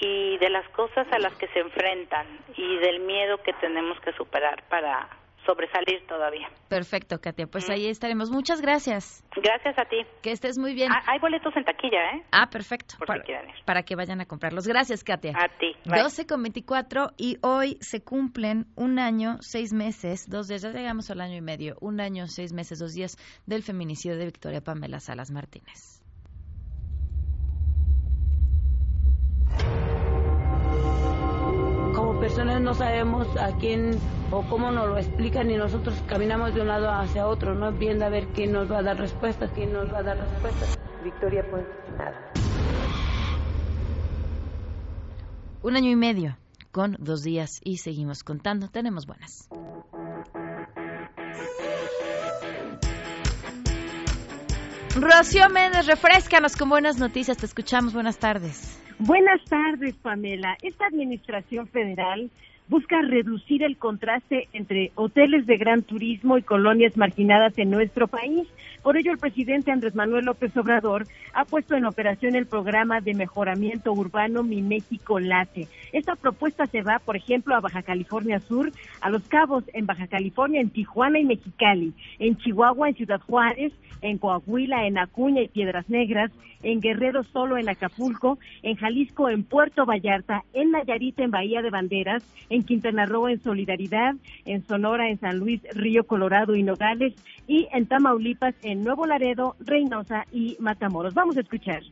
y 0.00 0.38
de 0.38 0.50
las 0.50 0.68
cosas 0.70 1.06
a 1.12 1.18
las 1.18 1.34
que 1.36 1.48
se 1.48 1.60
enfrentan 1.60 2.26
y 2.56 2.76
del 2.78 3.00
miedo 3.00 3.38
que 3.42 3.52
tenemos 3.54 3.98
que 4.00 4.12
superar 4.12 4.62
para 4.68 5.08
sobresalir 5.46 6.04
todavía. 6.06 6.48
Perfecto, 6.68 7.20
Katia. 7.20 7.46
Pues 7.46 7.70
ahí 7.70 7.86
estaremos. 7.86 8.30
Muchas 8.30 8.60
gracias. 8.60 9.24
Gracias 9.36 9.78
a 9.78 9.84
ti. 9.84 10.04
Que 10.20 10.32
estés 10.32 10.58
muy 10.58 10.74
bien. 10.74 10.90
Ah, 10.92 11.02
hay 11.06 11.20
boletos 11.20 11.56
en 11.56 11.64
taquilla, 11.64 12.16
¿eh? 12.16 12.22
Ah, 12.32 12.50
perfecto. 12.50 12.96
Por 12.98 13.06
para, 13.06 13.24
si 13.24 13.32
ir. 13.32 13.64
para 13.64 13.82
que 13.84 13.94
vayan 13.94 14.20
a 14.20 14.26
comprarlos. 14.26 14.66
Gracias, 14.66 15.04
Katia. 15.04 15.32
A 15.36 15.48
ti. 15.48 15.74
Bye. 15.84 16.02
12 16.02 16.26
con 16.26 16.42
24 16.42 17.12
y 17.16 17.38
hoy 17.42 17.78
se 17.80 18.02
cumplen 18.02 18.66
un 18.74 18.98
año, 18.98 19.36
seis 19.40 19.72
meses, 19.72 20.28
dos 20.28 20.48
días, 20.48 20.62
ya 20.62 20.70
llegamos 20.70 21.10
al 21.10 21.20
año 21.20 21.36
y 21.36 21.40
medio, 21.40 21.76
un 21.80 22.00
año, 22.00 22.26
seis 22.26 22.52
meses, 22.52 22.78
dos 22.78 22.92
días 22.92 23.16
del 23.46 23.62
feminicidio 23.62 24.16
de 24.18 24.24
Victoria 24.26 24.60
Pamela 24.60 24.98
Salas 24.98 25.30
Martínez. 25.30 25.95
No 32.36 32.74
sabemos 32.74 33.26
a 33.38 33.56
quién 33.56 33.98
o 34.30 34.42
cómo 34.42 34.70
nos 34.70 34.88
lo 34.88 34.98
explican 34.98 35.50
y 35.50 35.56
nosotros 35.56 35.96
caminamos 36.06 36.54
de 36.54 36.60
un 36.60 36.68
lado 36.68 36.90
hacia 36.90 37.26
otro, 37.26 37.54
no 37.54 37.72
viendo 37.72 38.04
a 38.04 38.10
ver 38.10 38.26
quién 38.34 38.52
nos 38.52 38.70
va 38.70 38.80
a 38.80 38.82
dar 38.82 38.98
respuestas, 38.98 39.50
quién 39.54 39.72
nos 39.72 39.90
va 39.90 40.00
a 40.00 40.02
dar 40.02 40.18
respuestas. 40.18 40.78
Victoria, 41.02 41.46
pues 41.50 41.64
nada. 41.96 42.32
Un 45.62 45.76
año 45.76 45.90
y 45.90 45.96
medio 45.96 46.36
con 46.72 46.96
dos 46.98 47.22
días 47.22 47.58
y 47.64 47.78
seguimos 47.78 48.22
contando. 48.22 48.68
Tenemos 48.68 49.06
buenas. 49.06 49.48
Rocío 54.94 55.48
Méndez, 55.48 55.86
refrescanos 55.86 56.54
con 56.54 56.68
buenas 56.68 56.98
noticias. 56.98 57.38
Te 57.38 57.46
escuchamos. 57.46 57.94
Buenas 57.94 58.18
tardes. 58.18 58.75
Buenas 58.98 59.44
tardes, 59.44 59.94
Pamela. 59.96 60.56
Esta 60.62 60.86
administración 60.86 61.68
federal 61.68 62.30
busca 62.68 63.00
reducir 63.02 63.62
el 63.62 63.76
contraste 63.76 64.48
entre 64.52 64.92
hoteles 64.94 65.46
de 65.46 65.56
gran 65.56 65.82
turismo 65.82 66.38
y 66.38 66.42
colonias 66.42 66.96
marginadas 66.96 67.56
en 67.58 67.70
nuestro 67.70 68.08
país. 68.08 68.48
Por 68.82 68.96
ello, 68.96 69.10
el 69.10 69.18
presidente 69.18 69.72
Andrés 69.72 69.94
Manuel 69.94 70.26
López 70.26 70.56
Obrador 70.56 71.06
ha 71.32 71.44
puesto 71.44 71.74
en 71.74 71.86
operación 71.86 72.36
el 72.36 72.46
programa 72.46 73.00
de 73.00 73.14
mejoramiento 73.14 73.92
urbano 73.92 74.42
Mi 74.42 74.62
México 74.62 75.18
Late. 75.18 75.66
Esta 75.92 76.14
propuesta 76.14 76.66
se 76.66 76.82
va, 76.82 77.00
por 77.00 77.16
ejemplo, 77.16 77.54
a 77.54 77.60
Baja 77.60 77.82
California 77.82 78.38
Sur, 78.40 78.70
a 79.00 79.10
Los 79.10 79.26
Cabos, 79.28 79.64
en 79.72 79.86
Baja 79.86 80.06
California, 80.06 80.60
en 80.60 80.70
Tijuana 80.70 81.18
y 81.18 81.24
Mexicali, 81.24 81.92
en 82.18 82.36
Chihuahua, 82.36 82.88
en 82.88 82.94
Ciudad 82.94 83.20
Juárez, 83.20 83.72
en 84.02 84.18
Coahuila, 84.18 84.86
en 84.86 84.98
Acuña 84.98 85.42
y 85.42 85.48
Piedras 85.48 85.88
Negras, 85.88 86.30
en 86.62 86.80
Guerrero 86.80 87.22
solo 87.24 87.58
en 87.58 87.68
Acapulco, 87.68 88.38
en 88.62 88.76
Jalisco, 88.76 89.28
en 89.28 89.44
Puerto 89.44 89.86
Vallarta, 89.86 90.44
en 90.52 90.70
Nayarit, 90.72 91.18
en 91.20 91.30
Bahía 91.30 91.62
de 91.62 91.70
Banderas, 91.70 92.24
Quintana 92.62 93.06
Roo, 93.06 93.28
en 93.28 93.42
Solidaridad, 93.42 94.14
en 94.44 94.66
Sonora, 94.66 95.08
en 95.08 95.18
San 95.18 95.38
Luis, 95.38 95.60
Río 95.74 96.04
Colorado 96.04 96.54
y 96.54 96.62
Nogales, 96.62 97.14
y 97.46 97.68
en 97.72 97.86
Tamaulipas, 97.86 98.54
en 98.62 98.82
Nuevo 98.84 99.06
Laredo, 99.06 99.56
Reynosa 99.60 100.24
y 100.32 100.56
Matamoros. 100.60 101.14
Vamos 101.14 101.36
a 101.36 101.40
escuchar. 101.40 101.82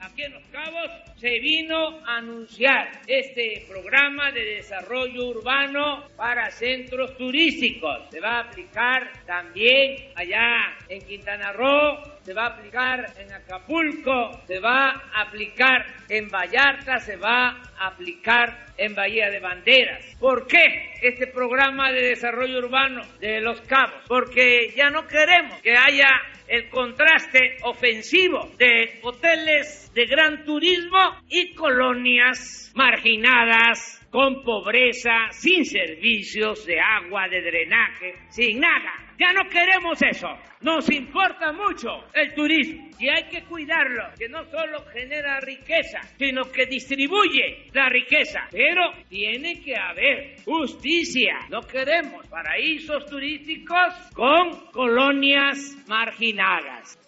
Aquí 0.00 0.22
en 0.22 0.34
Los 0.34 0.44
Cabos 0.48 0.90
se 1.16 1.40
vino 1.40 1.98
a 2.06 2.18
anunciar 2.18 3.00
este 3.06 3.64
programa 3.66 4.30
de 4.32 4.44
desarrollo 4.56 5.30
urbano 5.30 6.04
para 6.16 6.50
centros 6.50 7.16
turísticos. 7.16 8.10
Se 8.10 8.20
va 8.20 8.36
a 8.36 8.40
aplicar 8.40 9.10
también 9.24 9.96
allá 10.14 10.74
en 10.90 11.00
Quintana 11.06 11.52
Roo, 11.52 12.13
se 12.24 12.32
va 12.32 12.44
a 12.44 12.48
aplicar 12.48 13.12
en 13.18 13.32
Acapulco, 13.32 14.40
se 14.46 14.58
va 14.58 14.90
a 14.90 15.22
aplicar 15.22 15.84
en 16.08 16.28
Vallarta, 16.28 16.98
se 16.98 17.16
va 17.16 17.48
a 17.78 17.86
aplicar 17.88 18.66
en 18.78 18.94
Bahía 18.94 19.28
de 19.30 19.40
Banderas. 19.40 20.16
¿Por 20.18 20.46
qué 20.46 20.94
este 21.02 21.26
programa 21.26 21.92
de 21.92 22.08
desarrollo 22.08 22.58
urbano 22.58 23.02
de 23.20 23.40
Los 23.40 23.60
Cabos? 23.62 24.02
Porque 24.08 24.72
ya 24.74 24.88
no 24.88 25.06
queremos 25.06 25.60
que 25.60 25.74
haya 25.76 26.08
el 26.48 26.68
contraste 26.70 27.58
ofensivo 27.62 28.50
de 28.58 29.00
hoteles 29.02 29.92
de 29.94 30.06
gran 30.06 30.44
turismo 30.44 31.20
y 31.28 31.54
colonias 31.54 32.72
marginadas 32.74 34.00
con 34.10 34.42
pobreza, 34.44 35.28
sin 35.30 35.64
servicios 35.64 36.64
de 36.66 36.78
agua, 36.80 37.28
de 37.28 37.42
drenaje, 37.42 38.14
sin 38.28 38.60
nada. 38.60 39.03
Ya 39.18 39.32
no 39.32 39.48
queremos 39.48 40.02
eso. 40.02 40.28
Nos 40.60 40.90
importa 40.90 41.52
mucho 41.52 42.04
el 42.14 42.34
turismo 42.34 42.88
y 42.98 43.08
hay 43.08 43.24
que 43.30 43.42
cuidarlo, 43.44 44.04
que 44.18 44.28
no 44.28 44.44
solo 44.46 44.84
genera 44.92 45.40
riqueza, 45.40 46.00
sino 46.18 46.44
que 46.50 46.66
distribuye 46.66 47.68
la 47.72 47.88
riqueza. 47.88 48.40
Pero 48.50 48.82
tiene 49.08 49.60
que 49.60 49.76
haber 49.76 50.36
justicia. 50.44 51.38
No 51.50 51.60
queremos 51.62 52.26
paraísos 52.26 53.06
turísticos 53.06 53.94
con 54.14 54.70
colonias 54.72 55.76
marginadas. 55.86 56.98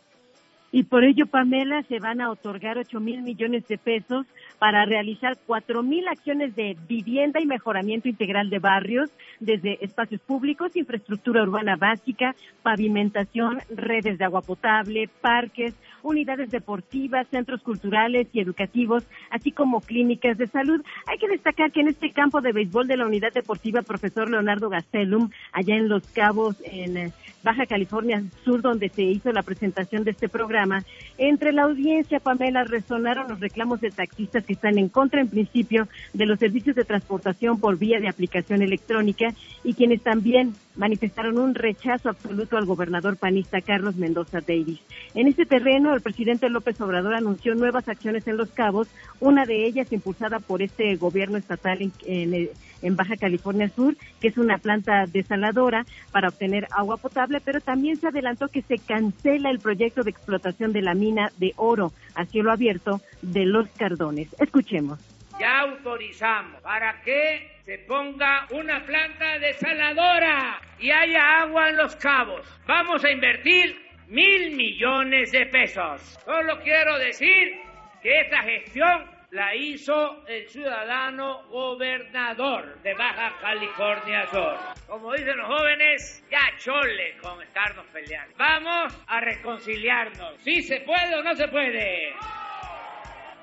Y 0.73 0.83
por 0.83 1.05
ello, 1.05 1.27
Pamela, 1.27 1.83
se 1.85 1.99
van 1.99 2.21
a 2.21 2.31
otorgar 2.31 2.77
8 2.77 3.01
mil 3.01 3.23
millones 3.23 3.67
de 3.67 3.79
pesos 3.79 4.27
para 4.59 4.85
realizar 4.85 5.37
4 5.47 5.83
mil 5.83 6.09
acciones 6.09 6.55
de 6.57 6.77
vivienda 6.89 7.41
y 7.41 7.47
mejoramiento 7.47 8.09
integral 8.09 8.51
de 8.51 8.59
barrios, 8.59 9.11
desde 9.41 9.85
espacios 9.85 10.21
públicos, 10.23 10.77
infraestructura 10.77 11.43
urbana 11.43 11.77
básica, 11.77 12.35
pavimentación, 12.63 13.59
redes 13.69 14.19
de 14.19 14.25
agua 14.25 14.43
potable, 14.43 15.09
parques, 15.21 15.75
unidades 16.07 16.51
deportivas, 16.51 17.27
centros 17.31 17.63
culturales 17.63 18.29
y 18.33 18.41
educativos, 18.41 19.05
así 19.31 19.53
como 19.53 19.81
clínicas 19.81 20.39
de 20.39 20.47
salud. 20.47 20.83
Hay 21.07 21.19
que 21.19 21.29
destacar 21.29 21.73
que 21.73 21.81
en 21.81 21.89
este 21.89 22.13
campo 22.13 22.41
de 22.41 22.53
béisbol 22.53 22.87
de 22.87 22.97
la 22.97 23.07
unidad 23.07 23.33
deportiva 23.33 23.83
profesor 23.83 24.31
Leonardo 24.31 24.69
Gastelum, 24.69 25.31
allá 25.53 25.77
en 25.77 25.89
Los 25.89 26.07
Cabos, 26.09 26.57
en 26.65 26.97
eh, 26.97 27.13
Baja 27.43 27.67
California 27.67 28.23
Sur, 28.45 28.63
donde 28.63 28.89
se 28.89 29.03
hizo 29.03 29.33
la 29.33 29.43
presentación 29.43 30.05
de 30.05 30.13
este 30.13 30.29
programa, 30.29 30.85
entre 31.19 31.53
la 31.53 31.63
audiencia, 31.63 32.21
Pamela, 32.21 32.65
resonaron 32.65 33.29
los 33.29 33.41
reclamos 33.41 33.81
de 33.81 33.91
taxistas 33.91 34.45
que 34.45 34.53
están 34.53 34.79
en 34.79 34.89
contra, 34.89 35.21
en 35.21 35.29
principio, 35.29 35.89
de 36.13 36.27
los 36.27 36.39
servicios 36.39 36.77
de 36.77 36.85
transportación 36.85 37.61
por 37.61 37.79
vía 37.79 38.01
de 38.01 38.09
aplicación 38.09 38.63
electrónica 38.63 39.29
y 39.63 39.75
quienes 39.75 40.03
también 40.03 40.55
manifestaron 40.77 41.39
un 41.39 41.55
rechazo 41.55 42.09
absoluto 42.09 42.57
al 42.57 42.67
gobernador 42.67 43.17
panista 43.17 43.61
Carlos 43.61 43.97
Mendoza 43.97 44.41
Davis. 44.41 44.81
En 45.15 45.29
este 45.29 45.47
terreno, 45.47 45.95
el 45.95 46.01
presidente 46.01 46.49
López 46.49 46.81
Obrador 46.81 47.15
anunció 47.15 47.55
nuevas 47.55 47.89
acciones 47.89 48.27
en 48.29 48.37
Los 48.37 48.51
Cabos, 48.51 48.89
una 49.21 49.47
de 49.47 49.67
ellas 49.67 49.93
impulsada 49.93 50.39
por 50.41 50.63
este 50.63 50.97
gobierno 50.97 51.39
estatal 51.39 51.83
en, 51.83 51.93
en, 52.05 52.51
en 52.83 52.97
Baja 52.97 53.17
California 53.17 53.71
Sur, 53.75 53.97
que 54.21 54.29
es 54.29 54.39
una 54.39 54.59
planta 54.59 55.07
desaladora 55.07 55.87
para 56.13 56.29
obtener 56.29 56.67
agua 56.71 56.97
potable, 56.97 57.41
pero 57.45 57.61
también 57.61 57.97
se 57.97 58.09
adelantó 58.09 58.49
que 58.49 58.63
se 58.63 58.79
cancela 58.79 59.51
el 59.51 59.59
proyecto 59.59 60.03
de 60.03 60.11
explotación 60.11 60.73
de 60.73 60.83
la 60.83 60.95
mina 60.95 61.31
de 61.39 61.53
oro 61.57 61.93
a 62.15 62.25
cielo 62.27 62.53
abierto 62.53 63.01
de 63.23 63.47
Los 63.47 63.69
Cardones. 63.71 64.29
Escuchemos. 64.39 65.16
Ya 65.39 65.61
autorizamos 65.61 66.63
para 66.63 67.03
que 67.03 67.61
se 67.65 67.79
ponga 67.81 68.47
una 68.51 68.85
planta 68.87 69.39
desaladora 69.39 70.61
y 70.79 70.91
haya 70.91 71.41
agua 71.43 71.69
en 71.69 71.77
los 71.77 71.95
cabos. 71.97 72.47
Vamos 72.67 73.05
a 73.05 73.11
invertir 73.11 73.87
mil 74.09 74.57
millones 74.57 75.33
de 75.33 75.47
pesos. 75.47 76.01
Solo 76.25 76.59
quiero 76.63 76.99
decir 76.99 77.61
que 78.03 78.21
esta 78.21 78.43
gestión 78.43 79.17
la 79.31 79.55
hizo 79.55 80.25
el 80.29 80.49
ciudadano 80.49 81.43
gobernador 81.49 82.81
de 82.83 82.95
Baja 82.95 83.35
California 83.41 84.27
Sur. 84.29 84.57
Como 84.87 85.13
dicen 85.13 85.37
los 85.37 85.47
jóvenes, 85.47 86.25
ya 86.31 86.57
chole 86.59 87.17
con 87.21 87.43
estarnos 87.43 87.85
peleando. 87.89 88.35
Vamos 88.39 89.05
a 89.07 89.21
reconciliarnos. 89.21 90.41
¿Sí 90.43 90.63
se 90.63 90.81
puede 90.81 91.17
o 91.17 91.23
no 91.23 91.35
se 91.35 91.49
puede? 91.49 92.15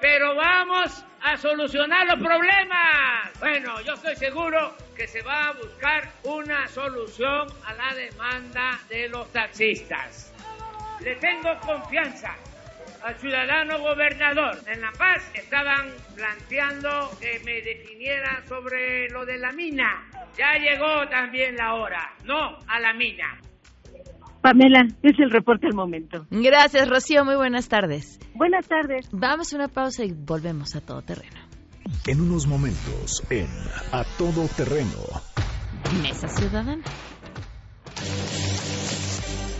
Pero 0.03 0.35
vamos 0.35 1.05
a 1.21 1.37
solucionar 1.37 2.05
los 2.05 2.19
problemas. 2.19 3.39
Bueno, 3.39 3.79
yo 3.83 3.93
estoy 3.93 4.17
seguro 4.17 4.75
que 4.97 5.07
se 5.07 5.21
va 5.21 5.47
a 5.47 5.51
buscar 5.53 6.11
una 6.23 6.67
solución 6.67 7.47
a 7.65 7.73
la 7.73 7.95
demanda 7.95 8.81
de 8.89 9.07
los 9.07 9.31
taxistas. 9.31 10.33
Le 10.99 11.15
tengo 11.15 11.57
confianza 11.61 12.35
al 13.01 13.15
ciudadano 13.15 13.79
gobernador. 13.79 14.57
En 14.67 14.81
La 14.81 14.91
Paz 14.91 15.23
estaban 15.35 15.93
planteando 16.15 17.09
que 17.21 17.39
me 17.45 17.61
definiera 17.61 18.43
sobre 18.45 19.07
lo 19.07 19.25
de 19.25 19.37
la 19.37 19.53
mina. 19.53 20.05
Ya 20.37 20.57
llegó 20.57 21.07
también 21.07 21.55
la 21.55 21.75
hora. 21.75 22.11
No 22.25 22.59
a 22.67 22.81
la 22.81 22.91
mina. 22.91 23.39
Pamela, 24.43 24.85
es 25.01 25.17
el 25.19 25.31
reporte 25.31 25.67
al 25.67 25.73
momento. 25.73 26.27
Gracias, 26.29 26.89
Rocío. 26.89 27.23
Muy 27.23 27.37
buenas 27.37 27.69
tardes. 27.69 28.19
Buenas 28.35 28.67
tardes. 28.67 29.07
Vamos 29.13 29.53
a 29.53 29.55
una 29.55 29.69
pausa 29.69 30.03
y 30.03 30.11
volvemos 30.11 30.75
a 30.75 30.81
todo 30.81 31.01
terreno. 31.01 31.39
En 32.05 32.19
unos 32.19 32.45
momentos, 32.45 33.23
en 33.29 33.47
A 33.93 34.03
Todo 34.17 34.45
Terreno. 34.49 34.91
Mesa 36.01 36.27
Ciudadana. 36.27 36.83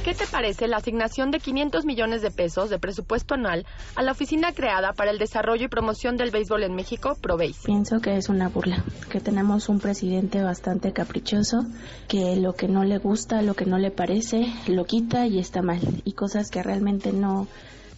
¿Qué 0.03 0.13
te 0.13 0.27
parece 0.27 0.67
la 0.67 0.77
asignación 0.77 1.31
de 1.31 1.39
500 1.39 1.85
millones 1.85 2.21
de 2.21 2.29
pesos 2.29 2.69
de 2.69 2.77
presupuesto 2.77 3.35
anual 3.35 3.65
a 3.95 4.03
la 4.03 4.11
oficina 4.11 4.51
creada 4.51 4.91
para 4.91 5.11
el 5.11 5.17
desarrollo 5.17 5.63
y 5.63 5.69
promoción 5.69 6.17
del 6.17 6.29
béisbol 6.29 6.63
en 6.63 6.75
México, 6.75 7.15
ProBase? 7.21 7.61
Pienso 7.63 8.01
que 8.01 8.17
es 8.17 8.27
una 8.27 8.49
burla, 8.49 8.83
que 9.09 9.21
tenemos 9.21 9.69
un 9.69 9.79
presidente 9.79 10.43
bastante 10.43 10.91
caprichoso, 10.91 11.61
que 12.09 12.35
lo 12.35 12.53
que 12.53 12.67
no 12.67 12.83
le 12.83 12.97
gusta, 12.97 13.41
lo 13.41 13.53
que 13.53 13.65
no 13.65 13.77
le 13.77 13.91
parece, 13.91 14.45
lo 14.67 14.83
quita 14.83 15.25
y 15.25 15.39
está 15.39 15.61
mal, 15.61 15.79
y 16.03 16.11
cosas 16.11 16.51
que 16.51 16.61
realmente 16.61 17.13
no 17.13 17.47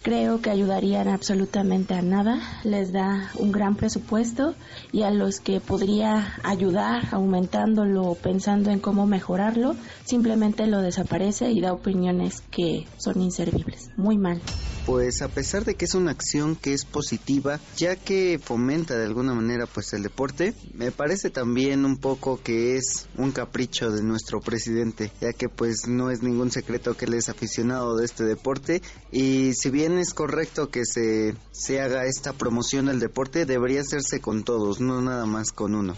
creo 0.06 0.40
que 0.40 0.50
ayudarían 0.50 1.08
absolutamente 1.08 1.92
a 1.94 2.00
nada. 2.00 2.38
Les 2.62 2.92
da 2.92 3.28
un 3.40 3.50
gran 3.50 3.74
presupuesto 3.74 4.54
y 4.92 5.02
a 5.02 5.10
los 5.10 5.40
que 5.40 5.58
podría 5.58 6.34
ayudar 6.44 7.02
aumentándolo, 7.10 8.14
pensando 8.14 8.70
en 8.70 8.78
cómo 8.78 9.08
mejorarlo, 9.08 9.74
simplemente 10.04 10.68
lo 10.68 10.80
desaparece 10.80 11.50
y 11.50 11.60
da 11.60 11.72
opiniones 11.72 12.40
que 12.52 12.86
son 12.98 13.20
inservibles. 13.20 13.90
Muy 13.96 14.16
mal. 14.16 14.40
Pues 14.86 15.20
a 15.20 15.26
pesar 15.26 15.64
de 15.64 15.74
que 15.74 15.84
es 15.84 15.96
una 15.96 16.12
acción 16.12 16.54
que 16.54 16.72
es 16.72 16.84
positiva, 16.84 17.58
ya 17.76 17.96
que 17.96 18.38
fomenta 18.42 18.96
de 18.96 19.04
alguna 19.04 19.34
manera 19.34 19.66
pues 19.66 19.92
el 19.92 20.04
deporte, 20.04 20.54
me 20.74 20.92
parece 20.92 21.28
también 21.28 21.84
un 21.84 21.96
poco 21.96 22.40
que 22.40 22.76
es 22.76 23.08
un 23.16 23.32
capricho 23.32 23.90
de 23.90 24.04
nuestro 24.04 24.40
presidente, 24.40 25.10
ya 25.20 25.32
que 25.32 25.48
pues 25.48 25.88
no 25.88 26.12
es 26.12 26.22
ningún 26.22 26.52
secreto 26.52 26.96
que 26.96 27.06
él 27.06 27.14
es 27.14 27.28
aficionado 27.28 27.96
de 27.96 28.04
este 28.04 28.22
deporte 28.22 28.80
y 29.10 29.54
si 29.54 29.70
bien 29.70 29.98
es 29.98 30.14
correcto 30.14 30.70
que 30.70 30.84
se, 30.84 31.34
se 31.50 31.80
haga 31.80 32.06
esta 32.06 32.32
promoción 32.32 32.86
del 32.86 33.00
deporte, 33.00 33.44
debería 33.44 33.80
hacerse 33.80 34.20
con 34.20 34.44
todos, 34.44 34.80
no 34.80 35.02
nada 35.02 35.26
más 35.26 35.50
con 35.50 35.74
uno. 35.74 35.96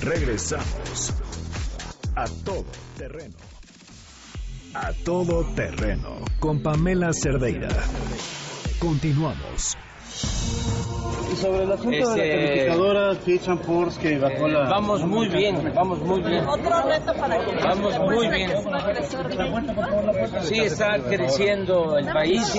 Regresamos 0.00 1.12
a 2.16 2.24
todo 2.44 2.64
terreno. 2.96 3.57
A 4.74 4.92
todo 5.04 5.44
terreno 5.54 6.18
con 6.38 6.62
Pamela 6.62 7.10
Cerdeira. 7.12 7.68
Continuamos. 8.78 9.76
Y 11.32 11.36
sobre 11.36 11.64
el 11.64 11.72
asunto 11.72 11.90
de 11.90 12.16
la 12.16 12.24
Este, 12.24 12.30
calificadora 12.30 13.14
Fitch 13.14 13.64
Force 13.64 14.00
que 14.00 14.18
bajó 14.18 14.48
la... 14.48 14.68
Vamos 14.68 15.04
muy 15.06 15.28
bien, 15.28 15.72
vamos 15.74 16.00
muy 16.00 16.20
bien. 16.22 16.46
Otro 16.46 16.82
reto 16.82 17.14
para 17.14 17.44
que 17.44 17.54
Vamos 17.64 17.98
muy 18.00 18.28
bien. 18.28 18.50
Sí, 20.42 20.60
está 20.60 20.98
creciendo 20.98 21.96
el 21.96 22.06
país. 22.06 22.54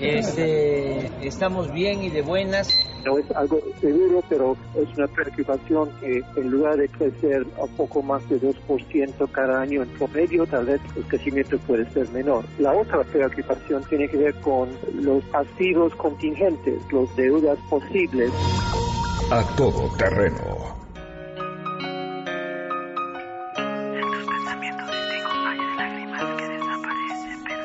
Este, 0.00 1.26
estamos 1.26 1.72
bien 1.72 2.04
y 2.04 2.10
de 2.10 2.22
buenas. 2.22 2.68
No 3.04 3.18
es 3.18 3.30
algo 3.32 3.60
seguro, 3.80 4.22
pero 4.28 4.56
es 4.74 4.96
una 4.96 5.06
preocupación 5.08 5.90
que 6.00 6.22
en 6.36 6.50
lugar 6.50 6.76
de 6.76 6.88
crecer 6.88 7.46
un 7.58 7.76
poco 7.76 8.02
más 8.02 8.26
de 8.28 8.40
2% 8.40 9.30
cada 9.30 9.60
año 9.60 9.82
en 9.82 9.88
promedio, 9.90 10.46
tal 10.46 10.66
vez 10.66 10.80
el 10.96 11.04
crecimiento 11.04 11.58
puede 11.58 11.88
ser 11.90 12.08
menor. 12.10 12.44
La 12.58 12.72
otra 12.72 13.02
preocupación 13.04 13.82
tiene 13.84 14.08
que 14.08 14.16
ver 14.16 14.34
con 14.36 14.68
los 14.94 15.22
pasivos 15.24 15.94
contingentes, 15.96 16.80
los 16.90 17.14
deudas 17.16 17.58
posibles. 17.68 18.30
A 19.30 19.42
todo 19.56 19.90
terreno. 19.96 20.83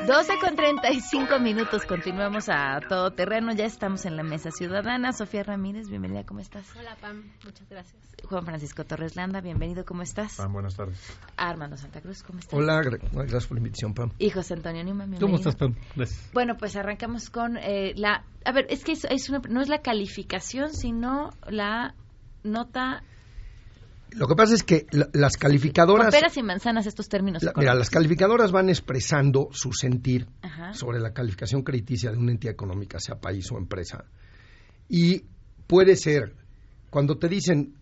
12 0.06 0.38
con 0.40 0.56
35 0.56 1.38
minutos, 1.40 1.84
continuamos 1.86 2.48
a 2.48 2.80
todo 2.88 3.10
terreno, 3.12 3.52
ya 3.52 3.64
estamos 3.66 4.06
en 4.06 4.16
la 4.16 4.22
mesa 4.22 4.50
ciudadana. 4.50 5.12
Sofía 5.12 5.42
Ramírez, 5.42 5.88
bienvenida, 5.88 6.24
¿cómo 6.24 6.40
estás? 6.40 6.64
Hola, 6.76 6.96
Pam, 7.00 7.24
muchas 7.44 7.68
gracias. 7.68 8.02
Juan 8.24 8.44
Francisco 8.44 8.84
Torres 8.84 9.14
Landa, 9.14 9.40
bienvenido, 9.40 9.84
¿cómo 9.84 10.02
estás? 10.02 10.36
Pam, 10.36 10.52
buenas 10.52 10.74
tardes. 10.74 10.98
Armando 11.36 11.76
Santa 11.76 12.00
Cruz, 12.00 12.22
¿cómo 12.22 12.38
estás? 12.38 12.54
Hola, 12.58 12.80
gra- 12.80 12.98
gracias 13.12 13.46
por 13.46 13.56
la 13.56 13.60
invitación, 13.60 13.94
Pam. 13.94 14.10
Y 14.18 14.30
José 14.30 14.54
Antonio 14.54 14.82
Newman, 14.84 15.10
bienvenido. 15.10 15.26
¿Cómo 15.26 15.36
estás, 15.36 15.56
Pam? 15.56 15.74
Gracias. 15.94 16.30
Bueno, 16.32 16.56
pues 16.58 16.76
arrancamos 16.76 17.28
con 17.30 17.56
eh, 17.58 17.92
la... 17.96 18.24
A 18.44 18.52
ver, 18.52 18.66
es 18.70 18.84
que 18.84 18.92
es, 18.92 19.04
es 19.04 19.28
una- 19.28 19.42
no 19.48 19.60
es 19.60 19.68
la 19.68 19.78
calificación, 19.82 20.72
sino 20.72 21.30
la 21.46 21.94
nota... 22.42 23.02
Lo 24.16 24.26
que 24.28 24.34
pasa 24.34 24.54
es 24.54 24.62
que 24.62 24.86
la- 24.90 25.08
las 25.12 25.36
calificadoras... 25.36 26.06
Con 26.06 26.12
peras 26.20 26.36
y 26.36 26.42
manzanas 26.42 26.86
estos 26.86 27.08
términos. 27.08 27.42
la- 27.42 27.52
mira, 27.56 27.74
las 27.74 27.90
calificadoras 27.90 28.52
van 28.52 28.68
expresando 28.68 29.48
su 29.52 29.72
sentir 29.72 30.26
Ajá. 30.42 30.72
sobre 30.74 30.98
la 31.00 31.12
calificación 31.12 31.62
crediticia 31.62 32.10
de 32.10 32.18
una 32.18 32.32
entidad 32.32 32.52
económica, 32.52 32.98
sea 33.00 33.16
país 33.20 33.50
o 33.52 33.58
empresa. 33.58 34.04
Y 34.88 35.24
puede 35.66 35.96
ser, 35.96 36.34
cuando 36.90 37.16
te 37.18 37.28
dicen 37.28 37.74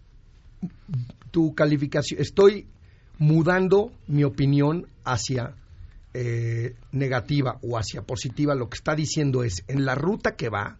tu 1.30 1.54
calificación, 1.54 2.20
estoy 2.20 2.66
mudando 3.18 3.92
mi 4.06 4.24
opinión 4.24 4.86
hacia 5.04 5.54
eh, 6.14 6.74
negativa 6.92 7.58
o 7.62 7.78
hacia 7.78 8.02
positiva, 8.02 8.54
lo 8.54 8.68
que 8.68 8.76
está 8.76 8.94
diciendo 8.94 9.44
es, 9.44 9.62
en 9.68 9.84
la 9.84 9.94
ruta 9.94 10.36
que 10.36 10.48
va, 10.48 10.78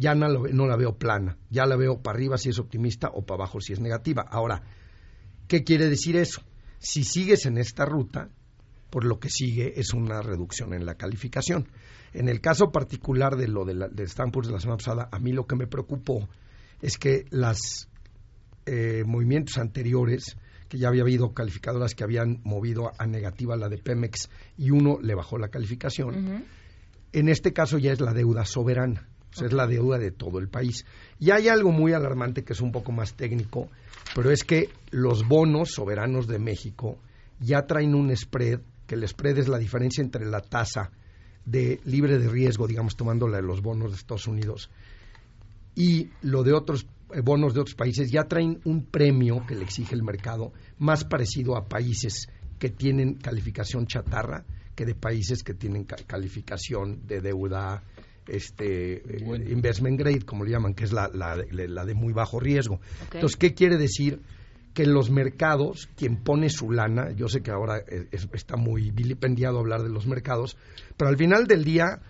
ya 0.00 0.14
no, 0.14 0.28
lo- 0.28 0.48
no 0.48 0.66
la 0.66 0.76
veo 0.76 0.96
plana, 0.96 1.36
ya 1.50 1.66
la 1.66 1.76
veo 1.76 2.00
para 2.02 2.16
arriba 2.16 2.38
si 2.38 2.48
es 2.48 2.58
optimista 2.58 3.08
o 3.12 3.22
para 3.26 3.42
abajo 3.44 3.60
si 3.60 3.74
es 3.74 3.80
negativa. 3.80 4.22
Ahora, 4.28 4.62
¿qué 5.46 5.62
quiere 5.62 5.88
decir 5.88 6.16
eso? 6.16 6.42
Si 6.78 7.04
sigues 7.04 7.44
en 7.44 7.58
esta 7.58 7.84
ruta, 7.84 8.30
por 8.88 9.04
lo 9.04 9.20
que 9.20 9.28
sigue 9.28 9.78
es 9.78 9.92
una 9.92 10.22
reducción 10.22 10.72
en 10.72 10.86
la 10.86 10.94
calificación. 10.94 11.68
En 12.14 12.28
el 12.28 12.40
caso 12.40 12.72
particular 12.72 13.36
de 13.36 13.46
lo 13.48 13.64
de, 13.66 13.74
la, 13.74 13.88
de 13.88 14.06
Poor's 14.32 14.48
de 14.48 14.54
la 14.54 14.60
semana 14.60 14.78
pasada, 14.78 15.08
a 15.12 15.18
mí 15.18 15.32
lo 15.32 15.46
que 15.46 15.54
me 15.54 15.66
preocupó 15.66 16.28
es 16.80 16.96
que 16.96 17.26
las 17.30 17.88
eh, 18.66 19.04
movimientos 19.06 19.58
anteriores, 19.58 20.36
que 20.68 20.78
ya 20.78 20.88
había 20.88 21.02
habido 21.02 21.34
calificadoras 21.34 21.94
que 21.94 22.04
habían 22.04 22.40
movido 22.42 22.88
a, 22.88 22.92
a 22.98 23.06
negativa 23.06 23.54
la 23.56 23.68
de 23.68 23.76
Pemex 23.78 24.30
y 24.56 24.70
uno 24.70 24.98
le 25.02 25.14
bajó 25.14 25.36
la 25.36 25.48
calificación, 25.50 26.14
en 27.12 27.28
este 27.28 27.52
caso 27.52 27.76
ya 27.78 27.92
es 27.92 28.00
la 28.00 28.12
deuda 28.14 28.44
soberana, 28.46 29.08
sea, 29.36 29.46
es 29.46 29.52
la 29.52 29.66
deuda 29.66 29.98
de 29.98 30.10
todo 30.10 30.38
el 30.38 30.48
país. 30.48 30.84
Y 31.18 31.30
hay 31.30 31.48
algo 31.48 31.70
muy 31.72 31.92
alarmante 31.92 32.44
que 32.44 32.52
es 32.52 32.60
un 32.60 32.72
poco 32.72 32.92
más 32.92 33.14
técnico, 33.14 33.68
pero 34.14 34.30
es 34.30 34.44
que 34.44 34.68
los 34.90 35.26
bonos 35.26 35.70
soberanos 35.72 36.26
de 36.26 36.38
México 36.38 36.98
ya 37.40 37.62
traen 37.66 37.94
un 37.94 38.14
spread, 38.16 38.60
que 38.86 38.94
el 38.96 39.06
spread 39.08 39.38
es 39.38 39.48
la 39.48 39.58
diferencia 39.58 40.02
entre 40.02 40.26
la 40.26 40.40
tasa 40.40 40.90
de 41.44 41.80
libre 41.84 42.18
de 42.18 42.28
riesgo, 42.28 42.66
digamos, 42.66 42.96
tomando 42.96 43.26
la 43.28 43.38
de 43.38 43.42
los 43.44 43.62
bonos 43.62 43.90
de 43.92 43.96
Estados 43.96 44.26
Unidos, 44.26 44.70
y 45.74 46.10
lo 46.22 46.42
de 46.42 46.52
otros 46.52 46.86
eh, 47.14 47.20
bonos 47.22 47.54
de 47.54 47.60
otros 47.60 47.74
países, 47.76 48.10
ya 48.10 48.24
traen 48.24 48.60
un 48.64 48.84
premio 48.84 49.44
que 49.46 49.54
le 49.54 49.62
exige 49.64 49.94
el 49.94 50.02
mercado 50.02 50.52
más 50.78 51.04
parecido 51.04 51.56
a 51.56 51.66
países 51.68 52.28
que 52.58 52.68
tienen 52.68 53.14
calificación 53.14 53.86
chatarra 53.86 54.44
que 54.74 54.84
de 54.84 54.94
países 54.94 55.42
que 55.42 55.54
tienen 55.54 55.84
ca- 55.84 55.96
calificación 56.06 57.06
de 57.06 57.20
deuda 57.20 57.82
este 58.26 58.94
eh, 58.96 59.24
investment 59.50 59.98
grade 59.98 60.22
como 60.24 60.44
le 60.44 60.50
llaman 60.52 60.74
que 60.74 60.84
es 60.84 60.92
la, 60.92 61.08
la, 61.12 61.36
de- 61.36 61.68
la 61.68 61.84
de 61.84 61.94
muy 61.94 62.12
bajo 62.12 62.38
riesgo. 62.40 62.80
Entonces 63.14 63.36
qué 63.36 63.54
quiere 63.54 63.76
decir 63.76 64.20
que 64.74 64.84
en 64.84 64.94
los 64.94 65.10
mercados 65.10 65.88
quien 65.96 66.16
pone 66.22 66.48
su 66.48 66.70
lana 66.70 67.10
yo 67.12 67.28
sé 67.28 67.40
que 67.42 67.50
ahora 67.50 67.78
es- 68.12 68.28
está 68.32 68.56
muy 68.56 68.90
vilipendiado 68.92 69.58
hablar 69.58 69.82
de 69.82 69.88
los 69.90 70.06
mercados 70.06 70.56
pero 70.96 71.08
al 71.08 71.16
final 71.16 71.46
del 71.46 71.64
día 71.64 72.00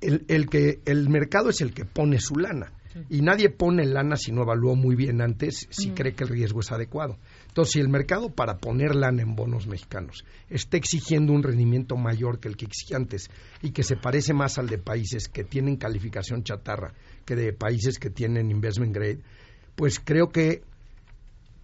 el, 0.00 0.24
el 0.28 0.48
que 0.48 0.80
el 0.84 1.08
mercado 1.08 1.50
es 1.50 1.60
el 1.60 1.72
que 1.74 1.84
pone 1.84 2.18
su 2.20 2.36
lana. 2.36 2.72
Y 3.10 3.20
nadie 3.20 3.50
pone 3.50 3.84
lana 3.86 4.16
si 4.16 4.32
no 4.32 4.42
evaluó 4.42 4.74
muy 4.74 4.96
bien 4.96 5.20
antes 5.20 5.68
si 5.70 5.90
cree 5.90 6.14
que 6.14 6.24
el 6.24 6.30
riesgo 6.30 6.60
es 6.60 6.72
adecuado. 6.72 7.18
Si 7.64 7.80
el 7.80 7.88
mercado 7.88 8.30
para 8.30 8.58
poner 8.58 8.92
en 8.92 9.34
bonos 9.34 9.66
mexicanos 9.66 10.24
está 10.48 10.76
exigiendo 10.76 11.32
un 11.32 11.42
rendimiento 11.42 11.96
mayor 11.96 12.40
que 12.40 12.48
el 12.48 12.56
que 12.56 12.66
exigía 12.66 12.96
antes 12.96 13.30
y 13.62 13.70
que 13.70 13.82
se 13.82 13.96
parece 13.96 14.34
más 14.34 14.58
al 14.58 14.68
de 14.68 14.78
países 14.78 15.28
que 15.28 15.44
tienen 15.44 15.76
calificación 15.76 16.44
chatarra 16.44 16.92
que 17.24 17.36
de 17.36 17.52
países 17.52 17.98
que 17.98 18.10
tienen 18.10 18.50
investment 18.50 18.94
grade, 18.94 19.20
pues 19.76 20.00
creo 20.00 20.28
que 20.28 20.62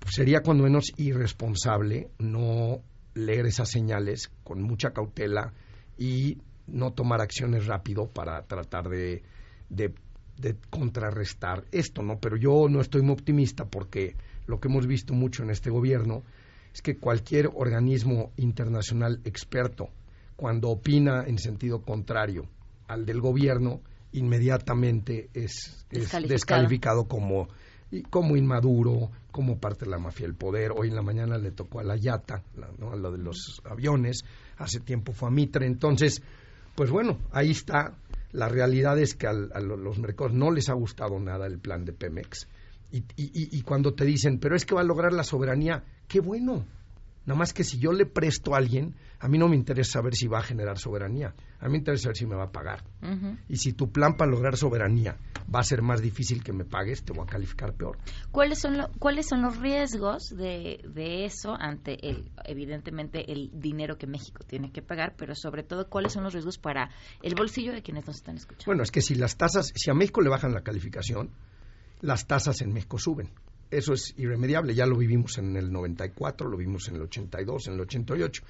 sería 0.06 0.40
cuando 0.40 0.64
menos 0.64 0.92
irresponsable 0.96 2.10
no 2.18 2.80
leer 3.14 3.46
esas 3.46 3.70
señales 3.70 4.30
con 4.42 4.62
mucha 4.62 4.90
cautela 4.90 5.52
y 5.96 6.38
no 6.66 6.92
tomar 6.92 7.20
acciones 7.20 7.66
rápido 7.66 8.08
para 8.08 8.42
tratar 8.42 8.88
de, 8.88 9.22
de 9.68 10.56
contrarrestar 10.70 11.64
esto, 11.72 12.02
¿no? 12.02 12.18
Pero 12.18 12.36
yo 12.36 12.68
no 12.68 12.80
estoy 12.80 13.02
muy 13.02 13.12
optimista 13.12 13.64
porque 13.64 14.16
lo 14.46 14.60
que 14.60 14.68
hemos 14.68 14.86
visto 14.86 15.14
mucho 15.14 15.42
en 15.42 15.50
este 15.50 15.70
gobierno 15.70 16.22
es 16.72 16.82
que 16.82 16.96
cualquier 16.96 17.50
organismo 17.54 18.32
internacional 18.36 19.20
experto, 19.24 19.88
cuando 20.36 20.70
opina 20.70 21.24
en 21.26 21.38
sentido 21.38 21.82
contrario 21.82 22.46
al 22.88 23.06
del 23.06 23.20
gobierno, 23.20 23.80
inmediatamente 24.38 25.28
es, 25.34 25.86
es 25.90 26.00
Descalificado. 26.00 26.28
descalificado 26.28 27.04
como, 27.08 27.48
como 28.10 28.36
inmaduro, 28.36 29.10
como 29.30 29.58
parte 29.58 29.84
de 29.84 29.90
la 29.92 29.98
mafia 29.98 30.26
del 30.26 30.34
poder. 30.36 30.72
Hoy 30.76 30.88
en 30.88 30.96
la 30.96 31.02
mañana 31.02 31.38
le 31.38 31.50
tocó 31.52 31.80
a 31.80 31.84
la 31.84 31.96
Yata, 31.96 32.42
la, 32.56 32.68
¿no? 32.78 32.92
a 32.92 32.96
lo 32.96 33.10
de 33.12 33.18
los 33.18 33.62
aviones, 33.64 34.24
hace 34.58 34.80
tiempo 34.80 35.12
fue 35.12 35.28
a 35.28 35.30
Mitre. 35.32 35.66
Entonces, 35.66 36.22
pues 36.74 36.90
bueno, 36.90 37.18
ahí 37.32 37.50
está. 37.52 37.94
La 38.32 38.48
realidad 38.48 38.98
es 38.98 39.14
que 39.14 39.26
al- 39.28 39.50
a, 39.54 39.60
lo- 39.60 39.76
los 39.76 39.98
mercados 39.98 40.32
no 40.34 40.50
les 40.50 40.68
ha 40.68 40.74
gustado 40.74 41.18
nada 41.20 41.46
el 41.46 41.58
plan 41.58 41.84
de 41.84 41.92
Pemex. 41.92 42.48
Y, 43.16 43.56
y- 43.58 43.62
cuando 43.62 43.92
te 43.94 44.04
dicen, 44.04 44.38
pero 44.38 44.54
es 44.54 44.64
que 44.64 44.74
va 44.74 44.82
a 44.82 44.84
lograr 44.84 45.12
la 45.12 45.24
soberanía, 45.24 45.82
qué 46.06 46.20
bueno. 46.20 46.64
Nada 47.26 47.38
más 47.38 47.52
que 47.54 47.64
si 47.64 47.78
yo 47.78 47.90
le 47.92 48.04
presto 48.06 48.54
a 48.54 48.58
alguien, 48.58 48.94
a 49.18 49.28
mí 49.28 49.38
no 49.38 49.48
me 49.48 49.56
interesa 49.56 49.92
saber 49.94 50.14
si 50.14 50.28
va 50.28 50.38
a 50.40 50.42
generar 50.42 50.78
soberanía. 50.78 51.34
A 51.58 51.64
mí 51.64 51.72
me 51.72 51.78
interesa 51.78 52.02
saber 52.04 52.16
si 52.18 52.26
me 52.26 52.36
va 52.36 52.44
a 52.44 52.52
pagar. 52.52 52.84
Y 53.48 53.56
si 53.56 53.72
tu 53.72 53.90
plan 53.90 54.16
para 54.16 54.30
lograr 54.30 54.56
soberanía 54.56 55.16
va 55.52 55.60
a 55.60 55.64
ser 55.64 55.82
más 55.82 56.00
difícil 56.02 56.44
que 56.44 56.52
me 56.52 56.64
pagues, 56.64 57.02
te 57.02 57.12
voy 57.12 57.24
a 57.24 57.26
calificar 57.26 57.72
peor. 57.72 57.98
¿Cuáles 58.30 58.60
son, 58.60 58.76
lo- 58.78 58.90
¿Cuáles 58.98 59.26
son 59.26 59.42
los 59.42 59.56
riesgos 59.58 60.28
de, 60.28 60.80
de 60.86 61.24
eso 61.24 61.54
ante, 61.58 61.96
el, 62.08 62.30
evidentemente, 62.44 63.32
el 63.32 63.50
dinero 63.54 63.96
que 63.98 64.06
México 64.06 64.44
tiene 64.46 64.70
que 64.70 64.82
pagar, 64.82 65.14
pero 65.16 65.34
sobre 65.34 65.62
todo, 65.62 65.88
cuáles 65.88 66.12
son 66.12 66.24
los 66.24 66.32
riesgos 66.32 66.58
para 66.58 66.90
el 67.22 67.34
bolsillo 67.34 67.72
de 67.72 67.82
quienes 67.82 68.06
nos 68.06 68.16
están 68.16 68.36
escuchando? 68.36 68.66
Bueno, 68.66 68.82
es 68.82 68.90
que 68.90 69.00
si 69.02 69.14
las 69.16 69.36
tasas, 69.36 69.72
si 69.74 69.90
a 69.90 69.94
México 69.94 70.20
le 70.20 70.28
bajan 70.30 70.52
la 70.52 70.62
calificación, 70.62 71.30
las 72.00 72.26
tasas 72.26 72.60
en 72.60 72.72
México 72.72 72.98
suben. 72.98 73.30
Eso 73.70 73.92
es 73.92 74.14
irremediable. 74.16 74.74
Ya 74.74 74.86
lo 74.86 74.96
vivimos 74.96 75.38
en 75.38 75.56
el 75.56 75.72
94, 75.72 76.48
lo 76.48 76.56
vimos 76.56 76.88
en 76.88 76.96
el 76.96 77.02
82, 77.02 77.68
en 77.68 77.74
el 77.74 77.80
88. 77.80 78.42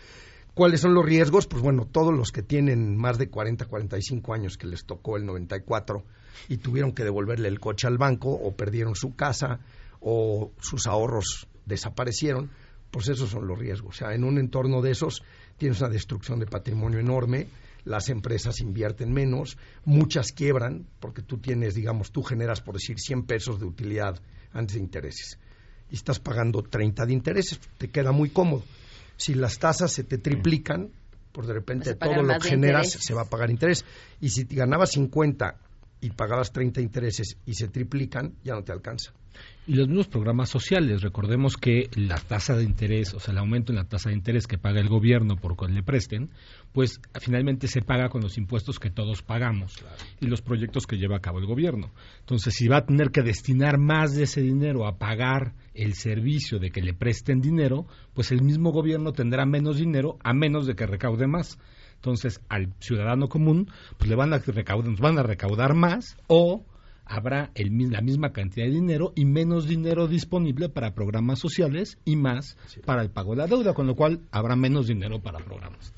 ¿Cuáles 0.54 0.80
son 0.80 0.94
los 0.94 1.04
riesgos? 1.04 1.46
Pues 1.46 1.62
bueno, 1.62 1.86
todos 1.90 2.14
los 2.14 2.30
que 2.30 2.42
tienen 2.42 2.96
más 2.96 3.18
de 3.18 3.28
40, 3.28 3.66
45 3.66 4.34
años 4.34 4.56
que 4.56 4.68
les 4.68 4.84
tocó 4.84 5.16
el 5.16 5.26
94 5.26 6.04
y 6.48 6.58
tuvieron 6.58 6.92
que 6.92 7.02
devolverle 7.02 7.48
el 7.48 7.58
coche 7.58 7.88
al 7.88 7.98
banco 7.98 8.30
o 8.30 8.54
perdieron 8.54 8.94
su 8.94 9.16
casa 9.16 9.60
o 10.00 10.52
sus 10.60 10.86
ahorros 10.86 11.48
desaparecieron, 11.66 12.50
pues 12.90 13.08
esos 13.08 13.30
son 13.30 13.48
los 13.48 13.58
riesgos. 13.58 13.96
O 13.96 13.98
sea, 13.98 14.14
en 14.14 14.22
un 14.22 14.38
entorno 14.38 14.80
de 14.80 14.92
esos 14.92 15.22
tienes 15.56 15.80
una 15.80 15.90
destrucción 15.90 16.38
de 16.38 16.46
patrimonio 16.46 17.00
enorme, 17.00 17.48
las 17.84 18.08
empresas 18.08 18.60
invierten 18.60 19.12
menos, 19.12 19.58
muchas 19.84 20.32
quiebran, 20.32 20.86
porque 21.00 21.22
tú 21.22 21.38
tienes, 21.38 21.74
digamos, 21.74 22.10
tú 22.12 22.22
generas, 22.22 22.60
por 22.60 22.74
decir, 22.74 22.98
100 22.98 23.24
pesos 23.24 23.60
de 23.60 23.66
utilidad 23.66 24.20
antes 24.52 24.74
de 24.74 24.80
intereses 24.80 25.38
y 25.90 25.96
estás 25.96 26.18
pagando 26.18 26.62
30 26.62 27.06
de 27.06 27.12
intereses, 27.12 27.60
te 27.78 27.88
queda 27.88 28.12
muy 28.12 28.30
cómodo. 28.30 28.64
Si 29.16 29.34
las 29.34 29.58
tasas 29.58 29.92
se 29.92 30.04
te 30.04 30.18
triplican, 30.18 30.90
pues 31.32 31.46
de 31.46 31.54
repente 31.54 31.94
todo 31.94 32.22
lo 32.22 32.38
que 32.38 32.48
generas 32.48 32.90
se 32.90 33.14
va 33.14 33.22
a 33.22 33.26
pagar 33.26 33.50
interés. 33.50 33.84
Y 34.20 34.30
si 34.30 34.44
te 34.44 34.56
ganabas 34.56 34.90
50 34.92 35.56
y 36.00 36.10
pagabas 36.10 36.52
30 36.52 36.80
intereses 36.80 37.36
y 37.46 37.54
se 37.54 37.68
triplican, 37.68 38.34
ya 38.42 38.54
no 38.54 38.64
te 38.64 38.72
alcanza. 38.72 39.12
Y 39.66 39.76
los 39.76 39.88
mismos 39.88 40.08
programas 40.08 40.50
sociales, 40.50 41.00
recordemos 41.00 41.56
que 41.56 41.88
la 41.94 42.16
tasa 42.16 42.54
de 42.54 42.64
interés, 42.64 43.14
o 43.14 43.18
sea, 43.18 43.32
el 43.32 43.38
aumento 43.38 43.72
en 43.72 43.76
la 43.76 43.88
tasa 43.88 44.10
de 44.10 44.14
interés 44.14 44.46
que 44.46 44.58
paga 44.58 44.78
el 44.78 44.90
gobierno 44.90 45.36
por 45.36 45.56
cual 45.56 45.72
le 45.72 45.82
presten, 45.82 46.28
pues 46.72 47.00
finalmente 47.18 47.66
se 47.66 47.80
paga 47.80 48.10
con 48.10 48.20
los 48.20 48.36
impuestos 48.36 48.78
que 48.78 48.90
todos 48.90 49.22
pagamos 49.22 49.82
y 50.20 50.26
los 50.26 50.42
proyectos 50.42 50.86
que 50.86 50.98
lleva 50.98 51.16
a 51.16 51.20
cabo 51.20 51.38
el 51.38 51.46
gobierno. 51.46 51.92
Entonces, 52.20 52.52
si 52.52 52.68
va 52.68 52.78
a 52.78 52.84
tener 52.84 53.10
que 53.10 53.22
destinar 53.22 53.78
más 53.78 54.14
de 54.14 54.24
ese 54.24 54.42
dinero 54.42 54.86
a 54.86 54.98
pagar 54.98 55.54
el 55.72 55.94
servicio 55.94 56.58
de 56.58 56.70
que 56.70 56.82
le 56.82 56.92
presten 56.92 57.40
dinero, 57.40 57.86
pues 58.12 58.32
el 58.32 58.42
mismo 58.42 58.70
gobierno 58.70 59.12
tendrá 59.12 59.46
menos 59.46 59.78
dinero 59.78 60.18
a 60.22 60.34
menos 60.34 60.66
de 60.66 60.74
que 60.74 60.86
recaude 60.86 61.26
más. 61.26 61.58
Entonces, 61.94 62.42
al 62.50 62.74
ciudadano 62.80 63.28
común, 63.28 63.70
pues 63.96 64.10
le 64.10 64.14
van 64.14 64.34
a 64.34 64.38
recaudar, 64.38 64.94
van 64.98 65.18
a 65.18 65.22
recaudar 65.22 65.72
más 65.74 66.18
o 66.26 66.66
habrá 67.06 67.50
el 67.54 67.90
la 67.90 68.00
misma 68.00 68.32
cantidad 68.32 68.66
de 68.66 68.72
dinero 68.72 69.12
y 69.14 69.24
menos 69.24 69.66
dinero 69.66 70.08
disponible 70.08 70.68
para 70.68 70.94
programas 70.94 71.38
sociales 71.38 71.98
y 72.04 72.16
más 72.16 72.56
para 72.84 73.02
el 73.02 73.10
pago 73.10 73.32
de 73.32 73.38
la 73.38 73.46
deuda, 73.46 73.74
con 73.74 73.86
lo 73.86 73.94
cual 73.94 74.20
habrá 74.30 74.56
menos 74.56 74.86
dinero 74.86 75.20
para 75.20 75.38
programas. 75.38 75.92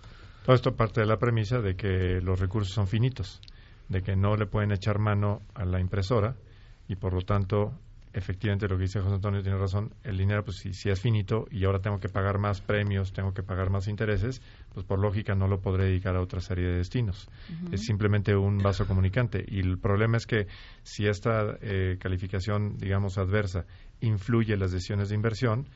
Todo 0.44 0.54
esto 0.54 0.76
parte 0.76 1.00
de 1.00 1.06
la 1.06 1.18
premisa 1.18 1.60
de 1.60 1.76
que 1.76 2.20
los 2.20 2.38
recursos 2.38 2.72
son 2.72 2.86
finitos, 2.86 3.40
de 3.88 4.02
que 4.02 4.16
no 4.16 4.36
le 4.36 4.46
pueden 4.46 4.72
echar 4.72 4.98
mano 4.98 5.42
a 5.54 5.64
la 5.64 5.80
impresora 5.80 6.36
y 6.88 6.96
por 6.96 7.12
lo 7.12 7.22
tanto, 7.22 7.72
efectivamente 8.16 8.66
lo 8.66 8.76
que 8.76 8.84
dice 8.84 9.00
José 9.00 9.14
Antonio 9.14 9.42
tiene 9.42 9.58
razón, 9.58 9.92
el 10.02 10.16
dinero 10.16 10.42
pues 10.42 10.56
si, 10.56 10.72
si 10.72 10.88
es 10.88 10.98
finito 10.98 11.46
y 11.50 11.66
ahora 11.66 11.80
tengo 11.80 12.00
que 12.00 12.08
pagar 12.08 12.38
más 12.38 12.62
premios, 12.62 13.12
tengo 13.12 13.34
que 13.34 13.42
pagar 13.42 13.68
más 13.68 13.88
intereses, 13.88 14.40
pues 14.72 14.86
por 14.86 14.98
lógica 14.98 15.34
no 15.34 15.46
lo 15.48 15.60
podré 15.60 15.84
dedicar 15.84 16.16
a 16.16 16.22
otra 16.22 16.40
serie 16.40 16.66
de 16.66 16.76
destinos. 16.78 17.28
Es 17.70 17.82
simplemente 17.82 18.34
un 18.34 18.56
vaso 18.58 18.86
comunicante 18.86 19.44
y 19.46 19.60
el 19.60 19.78
problema 19.78 20.16
es 20.16 20.26
que 20.26 20.46
si 20.82 21.06
esta 21.06 21.58
eh, 21.60 21.98
calificación, 22.00 22.78
digamos, 22.78 23.18
adversa 23.18 23.66
influye 24.00 24.54
en 24.54 24.60
las 24.60 24.72
decisiones 24.72 25.10
de 25.10 25.14
inversión, 25.14 25.66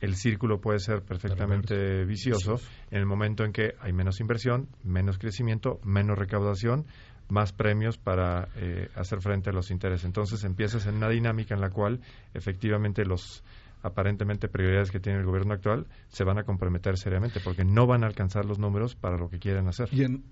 el 0.00 0.14
círculo 0.14 0.60
puede 0.60 0.78
ser 0.78 1.02
perfectamente 1.02 2.04
vicioso. 2.04 2.60
en 2.90 2.98
el 2.98 3.06
momento 3.06 3.44
en 3.44 3.52
que 3.52 3.74
hay 3.80 3.92
menos 3.92 4.20
inversión, 4.20 4.68
menos 4.84 5.18
crecimiento, 5.18 5.80
menos 5.82 6.16
recaudación, 6.16 6.86
más 7.28 7.52
premios 7.52 7.98
para 7.98 8.48
eh, 8.56 8.88
hacer 8.94 9.20
frente 9.20 9.50
a 9.50 9.52
los 9.52 9.70
intereses. 9.70 10.04
Entonces 10.04 10.44
empiezas 10.44 10.86
en 10.86 10.96
una 10.96 11.08
dinámica 11.08 11.54
en 11.54 11.60
la 11.60 11.70
cual 11.70 12.00
efectivamente 12.34 13.04
los 13.04 13.42
aparentemente 13.82 14.48
prioridades 14.48 14.90
que 14.90 15.00
tiene 15.00 15.20
el 15.20 15.24
gobierno 15.24 15.54
actual 15.54 15.86
se 16.08 16.24
van 16.24 16.38
a 16.38 16.44
comprometer 16.44 16.96
seriamente 16.96 17.40
porque 17.40 17.64
no 17.64 17.86
van 17.86 18.02
a 18.02 18.06
alcanzar 18.06 18.44
los 18.44 18.58
números 18.58 18.96
para 18.96 19.16
lo 19.16 19.28
que 19.28 19.38
quieren 19.38 19.68
hacer. 19.68 19.88
Y 19.92 20.02
en, 20.02 20.24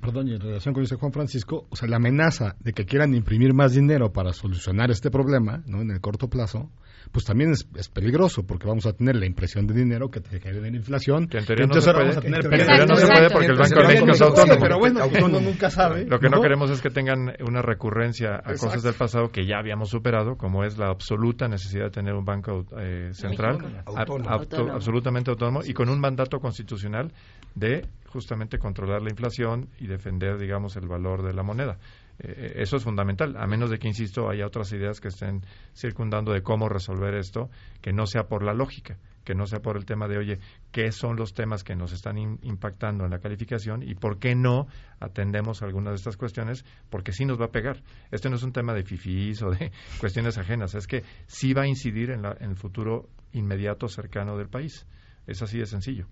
perdón, 0.00 0.28
y 0.28 0.34
en 0.34 0.40
relación 0.40 0.74
con 0.74 0.82
dice 0.82 0.96
Juan 0.96 1.12
Francisco, 1.12 1.66
o 1.68 1.76
sea, 1.76 1.88
la 1.88 1.96
amenaza 1.96 2.54
de 2.60 2.72
que 2.72 2.84
quieran 2.84 3.14
imprimir 3.14 3.54
más 3.54 3.72
dinero 3.72 4.12
para 4.12 4.32
solucionar 4.32 4.90
este 4.90 5.10
problema, 5.10 5.62
¿no? 5.66 5.80
En 5.80 5.90
el 5.90 6.00
corto 6.00 6.28
plazo, 6.28 6.70
pues 7.10 7.24
también 7.24 7.50
es, 7.50 7.66
es 7.74 7.88
peligroso 7.88 8.44
porque 8.46 8.66
vamos 8.66 8.86
a 8.86 8.92
tener 8.92 9.16
la 9.16 9.26
impresión 9.26 9.66
de 9.66 9.74
dinero 9.74 10.10
que 10.10 10.20
te 10.20 10.38
genera 10.40 10.60
la 10.62 10.68
inflación. 10.76 11.26
Que 11.26 11.38
en 11.38 11.44
teoría 11.46 11.66
no 11.66 11.74
entonces 11.74 11.84
se 11.84 11.92
puede, 11.92 12.04
vamos 12.08 12.16
a 12.16 12.20
tener 12.20 12.44
en 12.44 12.50
teoría 12.50 12.86
no 12.86 12.96
se 12.96 13.06
puede 13.06 13.30
porque 13.30 13.46
el 13.46 13.56
Banco 13.58 13.80
de 13.80 13.86
México 13.88 14.10
es 14.12 14.20
autónomo. 14.22 14.60
pero 14.60 14.78
bueno, 14.78 15.00
uno 15.24 15.40
nunca 15.40 15.70
sabe. 15.70 16.04
Lo 16.06 16.18
que 16.20 16.28
no, 16.28 16.36
¿no? 16.36 16.42
queremos 16.42 16.70
es 16.70 16.80
que 16.80 16.90
tengan 16.90 17.32
una 17.46 17.62
recurrencia 17.62 18.34
a 18.34 18.36
Exacto. 18.38 18.66
cosas 18.66 18.82
del 18.82 18.94
pasado 18.94 19.28
que 19.30 19.46
ya 19.46 19.58
habíamos 19.58 19.88
superado, 19.90 20.36
como 20.36 20.64
es 20.64 20.78
la 20.78 20.88
absoluta 20.88 21.48
necesidad 21.48 21.84
de 21.86 21.90
tener 21.90 22.14
un 22.14 22.24
banco 22.24 22.64
eh, 22.78 23.10
central, 23.12 23.54
Autónomo. 23.54 23.76
a- 23.86 24.00
Autónomo. 24.00 24.30
auto- 24.30 24.42
Autónomo. 24.56 24.72
absolutamente 24.74 25.30
autónomo 25.30 25.60
y 25.64 25.72
con 25.72 25.88
un 25.88 26.00
mandato 26.00 26.38
constitucional 26.38 27.12
de 27.54 27.86
justamente 28.08 28.58
controlar 28.58 29.02
la 29.02 29.10
inflación 29.10 29.68
y 29.78 29.86
defender, 29.86 30.38
digamos, 30.38 30.76
el 30.76 30.86
valor 30.86 31.22
de 31.22 31.32
la 31.32 31.42
moneda. 31.42 31.78
Eh, 32.18 32.52
eso 32.56 32.76
es 32.76 32.84
fundamental, 32.84 33.36
a 33.36 33.46
menos 33.46 33.70
de 33.70 33.78
que, 33.78 33.88
insisto, 33.88 34.28
haya 34.28 34.46
otras 34.46 34.72
ideas 34.72 35.00
que 35.00 35.08
estén 35.08 35.42
circundando 35.74 36.32
de 36.32 36.42
cómo 36.42 36.68
resolver 36.68 37.14
esto, 37.14 37.50
que 37.80 37.92
no 37.92 38.06
sea 38.06 38.24
por 38.28 38.42
la 38.44 38.52
lógica, 38.54 38.98
que 39.24 39.34
no 39.34 39.46
sea 39.46 39.60
por 39.60 39.76
el 39.76 39.84
tema 39.84 40.08
de, 40.08 40.18
oye, 40.18 40.38
¿qué 40.72 40.90
son 40.92 41.16
los 41.16 41.32
temas 41.32 41.62
que 41.64 41.74
nos 41.76 41.92
están 41.92 42.18
impactando 42.18 43.04
en 43.04 43.10
la 43.10 43.18
calificación 43.20 43.82
y 43.82 43.94
por 43.94 44.18
qué 44.18 44.34
no 44.34 44.66
atendemos 45.00 45.62
algunas 45.62 45.92
de 45.92 45.96
estas 45.96 46.16
cuestiones? 46.16 46.64
Porque 46.90 47.12
sí 47.12 47.24
nos 47.24 47.40
va 47.40 47.46
a 47.46 47.50
pegar. 47.52 47.82
Este 48.10 48.28
no 48.30 48.36
es 48.36 48.42
un 48.42 48.52
tema 48.52 48.74
de 48.74 48.82
fifís 48.84 49.40
o 49.42 49.50
de 49.50 49.72
cuestiones 50.00 50.38
ajenas, 50.38 50.74
es 50.74 50.86
que 50.86 51.02
sí 51.26 51.52
va 51.54 51.62
a 51.62 51.66
incidir 51.68 52.10
en, 52.10 52.22
la- 52.22 52.36
en 52.40 52.50
el 52.50 52.56
futuro 52.56 53.08
inmediato, 53.32 53.88
cercano 53.88 54.36
del 54.36 54.48
país. 54.48 54.86
Es 55.26 55.40
así 55.42 55.58
de 55.58 55.66
sencillo. 55.66 56.08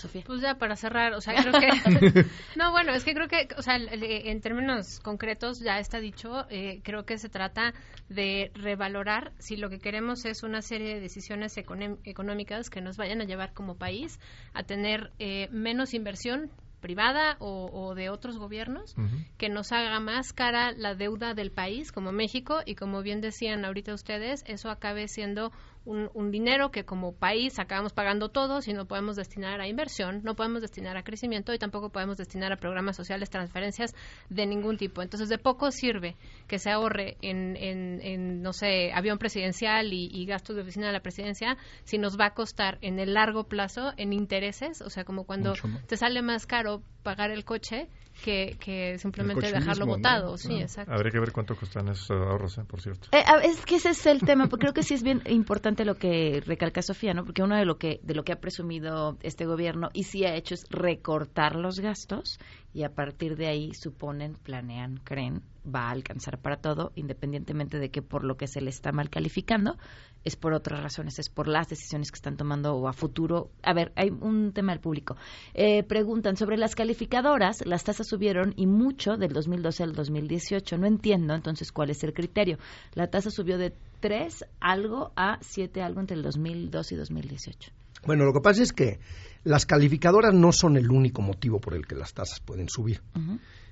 Sofía. 0.00 0.22
Pues 0.26 0.40
ya 0.40 0.56
para 0.56 0.76
cerrar, 0.76 1.14
o 1.14 1.20
sea, 1.20 1.34
creo 1.34 1.52
que... 1.52 1.68
no, 2.56 2.70
bueno, 2.70 2.92
es 2.92 3.04
que 3.04 3.14
creo 3.14 3.28
que, 3.28 3.48
o 3.56 3.62
sea, 3.62 3.76
en 3.76 4.40
términos 4.40 5.00
concretos 5.00 5.60
ya 5.60 5.78
está 5.78 6.00
dicho, 6.00 6.46
eh, 6.50 6.80
creo 6.82 7.04
que 7.04 7.18
se 7.18 7.28
trata 7.28 7.74
de 8.08 8.50
revalorar 8.54 9.32
si 9.38 9.56
lo 9.56 9.70
que 9.70 9.78
queremos 9.78 10.24
es 10.24 10.42
una 10.42 10.62
serie 10.62 10.94
de 10.94 11.00
decisiones 11.00 11.56
económicas 11.56 12.70
que 12.70 12.80
nos 12.80 12.96
vayan 12.96 13.20
a 13.20 13.24
llevar 13.24 13.52
como 13.52 13.76
país 13.76 14.18
a 14.52 14.62
tener 14.62 15.12
eh, 15.18 15.48
menos 15.50 15.94
inversión 15.94 16.50
privada 16.80 17.36
o, 17.38 17.70
o 17.72 17.94
de 17.94 18.08
otros 18.10 18.38
gobiernos 18.38 18.94
que 19.36 19.48
nos 19.48 19.70
haga 19.72 20.00
más 20.00 20.32
cara 20.32 20.72
la 20.72 20.94
deuda 20.94 21.34
del 21.34 21.52
país 21.52 21.92
como 21.92 22.10
México 22.10 22.60
y 22.64 22.74
como 22.74 23.02
bien 23.02 23.20
decían 23.20 23.64
ahorita 23.64 23.94
ustedes, 23.94 24.42
eso 24.46 24.70
acabe 24.70 25.06
siendo 25.06 25.52
un, 25.84 26.10
un 26.14 26.30
dinero 26.30 26.70
que 26.70 26.84
como 26.84 27.12
país 27.12 27.58
acabamos 27.58 27.92
pagando 27.92 28.28
todos 28.28 28.68
y 28.68 28.72
no 28.72 28.86
podemos 28.86 29.16
destinar 29.16 29.60
a 29.60 29.68
inversión, 29.68 30.20
no 30.22 30.34
podemos 30.34 30.60
destinar 30.62 30.96
a 30.96 31.02
crecimiento 31.02 31.54
y 31.54 31.58
tampoco 31.58 31.90
podemos 31.90 32.16
destinar 32.16 32.52
a 32.52 32.56
programas 32.56 32.96
sociales, 32.96 33.30
transferencias 33.30 33.94
de 34.28 34.46
ningún 34.46 34.76
tipo. 34.76 35.02
Entonces, 35.02 35.28
de 35.28 35.38
poco 35.38 35.70
sirve 35.70 36.16
que 36.46 36.58
se 36.58 36.70
ahorre 36.70 37.16
en, 37.22 37.56
en, 37.56 38.00
en 38.02 38.42
no 38.42 38.52
sé, 38.52 38.92
avión 38.92 39.18
presidencial 39.18 39.92
y, 39.92 40.08
y 40.12 40.26
gastos 40.26 40.56
de 40.56 40.62
oficina 40.62 40.86
de 40.86 40.92
la 40.92 41.00
presidencia 41.00 41.56
si 41.84 41.98
nos 41.98 42.18
va 42.18 42.26
a 42.26 42.34
costar 42.34 42.78
en 42.82 42.98
el 42.98 43.14
largo 43.14 43.44
plazo 43.44 43.92
en 43.96 44.12
intereses, 44.12 44.82
o 44.82 44.90
sea, 44.90 45.04
como 45.04 45.24
cuando 45.24 45.54
te 45.86 45.96
sale 45.96 46.22
más 46.22 46.46
caro 46.46 46.82
pagar 47.02 47.30
el 47.30 47.44
coche 47.44 47.88
que, 48.24 48.56
que 48.60 48.98
simplemente 48.98 49.46
dejarlo 49.46 49.86
mismo, 49.86 49.86
¿no? 49.86 49.92
botado. 49.96 50.36
Sí, 50.36 50.56
Ah. 50.58 50.62
exacto. 50.62 50.92
Habría 50.92 51.10
que 51.12 51.20
ver 51.20 51.32
cuánto 51.32 51.56
cuestan 51.56 51.88
esos 51.88 52.10
ahorros, 52.10 52.58
¿eh? 52.58 52.64
por 52.66 52.80
cierto. 52.82 53.08
Eh, 53.12 53.22
a- 53.26 53.38
es 53.42 53.64
que 53.64 53.76
ese 53.76 53.90
es 53.90 54.04
el 54.06 54.20
tema, 54.20 54.48
porque 54.48 54.64
creo 54.64 54.74
que 54.74 54.82
sí 54.82 54.94
es 54.94 55.02
bien 55.02 55.22
importante 55.26 55.84
lo 55.86 55.94
que 55.94 56.42
recalca 56.44 56.82
Sofía, 56.82 57.14
¿no? 57.14 57.24
Porque 57.24 57.42
uno 57.42 57.56
de 57.56 57.64
lo 57.64 57.78
que 57.78 58.00
de 58.02 58.14
lo 58.14 58.22
que 58.24 58.32
ha 58.32 58.40
presumido 58.40 59.16
este 59.22 59.46
gobierno 59.46 59.88
y 59.94 60.04
sí 60.04 60.24
ha 60.26 60.34
hecho 60.34 60.54
es 60.54 60.66
recortar 60.70 61.56
los 61.56 61.80
gastos 61.80 62.38
y 62.72 62.84
a 62.84 62.94
partir 62.94 63.36
de 63.36 63.48
ahí 63.48 63.74
suponen, 63.74 64.34
planean, 64.34 64.98
creen 65.04 65.42
va 65.62 65.88
a 65.88 65.90
alcanzar 65.90 66.38
para 66.38 66.56
todo, 66.56 66.92
independientemente 66.94 67.78
de 67.78 67.90
que 67.90 68.02
por 68.02 68.24
lo 68.24 68.36
que 68.36 68.46
se 68.46 68.60
le 68.60 68.70
está 68.70 68.92
mal 68.92 69.10
calificando 69.10 69.76
es 70.24 70.36
por 70.36 70.52
otras 70.52 70.82
razones, 70.82 71.18
es 71.18 71.28
por 71.28 71.48
las 71.48 71.68
decisiones 71.68 72.10
que 72.10 72.16
están 72.16 72.36
tomando 72.36 72.74
o 72.74 72.88
a 72.88 72.92
futuro. 72.92 73.50
A 73.62 73.72
ver, 73.72 73.92
hay 73.96 74.10
un 74.10 74.52
tema 74.52 74.72
del 74.72 74.80
público. 74.80 75.16
Eh, 75.54 75.82
preguntan 75.82 76.36
sobre 76.36 76.58
las 76.58 76.74
calificadoras, 76.74 77.64
las 77.64 77.84
tasas 77.84 78.06
subieron 78.06 78.52
y 78.56 78.66
mucho 78.66 79.16
del 79.16 79.32
2012 79.32 79.82
al 79.82 79.92
2018. 79.94 80.76
No 80.78 80.86
entiendo 80.86 81.34
entonces 81.34 81.72
cuál 81.72 81.90
es 81.90 82.04
el 82.04 82.12
criterio. 82.12 82.58
La 82.94 83.08
tasa 83.08 83.30
subió 83.30 83.56
de 83.56 83.74
3 84.00 84.44
algo 84.60 85.12
a 85.16 85.38
7 85.40 85.82
algo 85.82 86.00
entre 86.00 86.16
el 86.16 86.22
2002 86.22 86.92
y 86.92 86.96
2018. 86.96 87.72
Bueno, 88.06 88.24
lo 88.24 88.32
que 88.32 88.40
pasa 88.40 88.62
es 88.62 88.72
que 88.72 88.98
las 89.44 89.66
calificadoras 89.66 90.34
no 90.34 90.52
son 90.52 90.76
el 90.76 90.90
único 90.90 91.22
motivo 91.22 91.60
por 91.60 91.74
el 91.74 91.86
que 91.86 91.94
las 91.94 92.12
tasas 92.12 92.40
pueden 92.40 92.68
subir. 92.68 93.02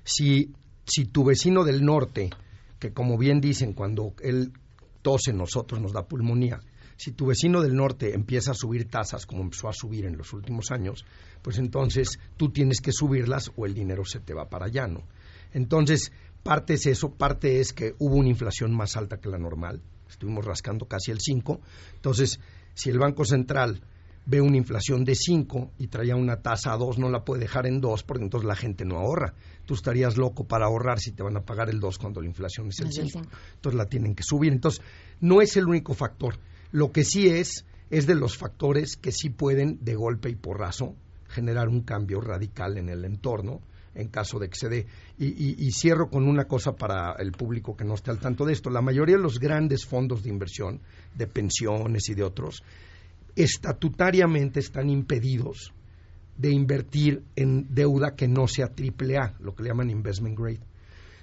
Si, 0.03 0.51
si 0.85 1.05
tu 1.05 1.23
vecino 1.23 1.63
del 1.63 1.83
norte, 1.83 2.29
que 2.79 2.91
como 2.91 3.17
bien 3.17 3.41
dicen, 3.41 3.73
cuando 3.73 4.13
él 4.21 4.51
tose 5.01 5.33
nosotros 5.33 5.81
nos 5.81 5.93
da 5.93 6.07
pulmonía, 6.07 6.59
si 6.97 7.11
tu 7.11 7.27
vecino 7.27 7.61
del 7.61 7.75
norte 7.75 8.13
empieza 8.13 8.51
a 8.51 8.55
subir 8.55 8.89
tasas 8.89 9.25
como 9.25 9.41
empezó 9.41 9.69
a 9.69 9.73
subir 9.73 10.05
en 10.05 10.17
los 10.17 10.33
últimos 10.33 10.69
años, 10.71 11.05
pues 11.41 11.57
entonces 11.57 12.19
tú 12.35 12.49
tienes 12.49 12.81
que 12.81 12.91
subirlas 12.91 13.51
o 13.55 13.65
el 13.65 13.73
dinero 13.73 14.03
se 14.03 14.19
te 14.19 14.33
va 14.33 14.49
para 14.49 14.65
allá, 14.65 14.85
¿no? 14.87 15.03
Entonces, 15.53 16.11
parte 16.43 16.73
es 16.73 16.85
eso, 16.87 17.11
parte 17.11 17.61
es 17.61 17.71
que 17.71 17.95
hubo 17.99 18.15
una 18.15 18.27
inflación 18.27 18.75
más 18.75 18.97
alta 18.97 19.17
que 19.17 19.29
la 19.29 19.37
normal, 19.37 19.81
estuvimos 20.09 20.45
rascando 20.45 20.87
casi 20.87 21.11
el 21.11 21.21
5, 21.21 21.61
entonces, 21.95 22.39
si 22.73 22.89
el 22.89 22.99
Banco 22.99 23.23
Central 23.23 23.81
ve 24.25 24.41
una 24.41 24.57
inflación 24.57 25.03
de 25.05 25.15
5 25.15 25.71
y 25.79 25.87
traía 25.87 26.15
una 26.15 26.41
tasa 26.41 26.73
a 26.73 26.77
2, 26.77 26.99
no 26.99 27.09
la 27.09 27.23
puede 27.23 27.41
dejar 27.41 27.65
en 27.65 27.81
2 27.81 28.03
porque 28.03 28.23
entonces 28.23 28.47
la 28.47 28.55
gente 28.55 28.85
no 28.85 28.97
ahorra. 28.97 29.33
Tú 29.65 29.73
estarías 29.73 30.17
loco 30.17 30.43
para 30.45 30.65
ahorrar 30.65 30.99
si 30.99 31.11
te 31.11 31.23
van 31.23 31.37
a 31.37 31.41
pagar 31.41 31.69
el 31.69 31.79
2 31.79 31.97
cuando 31.97 32.21
la 32.21 32.27
inflación 32.27 32.67
es 32.69 32.79
el 32.79 32.87
Es 32.89 32.97
el 32.99 33.09
5. 33.09 33.19
cinco. 33.23 33.35
Entonces 33.55 33.77
la 33.77 33.85
tienen 33.85 34.13
que 34.15 34.23
subir. 34.23 34.51
Entonces, 34.53 34.81
no 35.19 35.41
es 35.41 35.57
el 35.57 35.65
único 35.67 35.93
factor. 35.93 36.37
Lo 36.71 36.91
que 36.91 37.03
sí 37.03 37.27
es, 37.29 37.65
es 37.89 38.05
de 38.05 38.13
los 38.15 38.37
factores 38.37 38.95
que 38.97 39.11
sí 39.11 39.29
pueden, 39.29 39.79
de 39.83 39.95
golpe 39.95 40.29
y 40.29 40.35
porrazo, 40.35 40.95
generar 41.27 41.67
un 41.67 41.81
cambio 41.81 42.21
radical 42.21 42.77
en 42.77 42.89
el 42.89 43.05
entorno 43.05 43.61
en 43.95 44.07
caso 44.09 44.37
de 44.37 44.49
que 44.49 44.55
se 44.57 44.69
dé. 44.69 44.85
Y, 45.17 45.25
y- 45.27 45.55
y 45.57 45.71
cierro 45.71 46.09
con 46.09 46.27
una 46.27 46.45
cosa 46.45 46.73
para 46.73 47.13
el 47.19 47.31
público 47.31 47.75
que 47.75 47.83
no 47.83 47.95
esté 47.95 48.11
al 48.11 48.19
tanto 48.19 48.45
de 48.45 48.53
esto. 48.53 48.69
La 48.69 48.81
mayoría 48.81 49.17
de 49.17 49.21
los 49.23 49.39
grandes 49.39 49.85
fondos 49.85 50.21
de 50.23 50.29
inversión, 50.29 50.79
de 51.15 51.25
pensiones 51.25 52.07
y 52.09 52.13
de 52.13 52.23
otros, 52.23 52.61
estatutariamente 53.35 54.59
están 54.59 54.89
impedidos 54.89 55.73
de 56.37 56.51
invertir 56.51 57.23
en 57.35 57.67
deuda 57.73 58.15
que 58.15 58.27
no 58.27 58.47
sea 58.47 58.67
triple 58.67 59.17
A, 59.17 59.33
lo 59.39 59.53
que 59.53 59.63
le 59.63 59.69
llaman 59.69 59.89
investment 59.89 60.37
grade. 60.37 60.61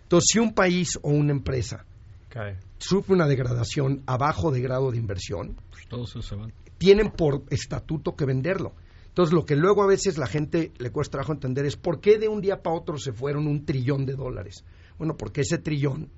Entonces, 0.02 0.28
si 0.32 0.38
un 0.38 0.52
país 0.52 0.98
o 1.02 1.10
una 1.10 1.32
empresa 1.32 1.84
Cae. 2.28 2.58
sufre 2.78 3.14
una 3.14 3.26
degradación 3.26 4.02
abajo 4.06 4.50
de 4.50 4.60
grado 4.60 4.90
de 4.90 4.98
inversión, 4.98 5.56
Pues 5.70 5.86
todos 5.88 6.10
esos 6.10 6.26
se 6.26 6.34
van. 6.36 6.52
tienen 6.78 7.10
por 7.10 7.44
estatuto 7.50 8.14
que 8.14 8.26
venderlo. 8.26 8.74
Entonces, 9.08 9.32
lo 9.32 9.46
que 9.46 9.56
luego 9.56 9.82
a 9.82 9.86
veces 9.86 10.18
la 10.18 10.26
gente 10.26 10.72
le 10.78 10.90
cuesta 10.90 11.12
trabajo 11.12 11.32
entender 11.32 11.64
es 11.64 11.76
por 11.76 12.00
qué 12.00 12.18
de 12.18 12.28
un 12.28 12.42
día 12.42 12.62
para 12.62 12.76
otro 12.76 12.98
se 12.98 13.12
fueron 13.12 13.46
un 13.46 13.64
trillón 13.64 14.04
de 14.04 14.12
dólares. 14.14 14.64
Bueno, 14.98 15.16
porque 15.16 15.40
ese 15.40 15.56
trillón, 15.56 16.10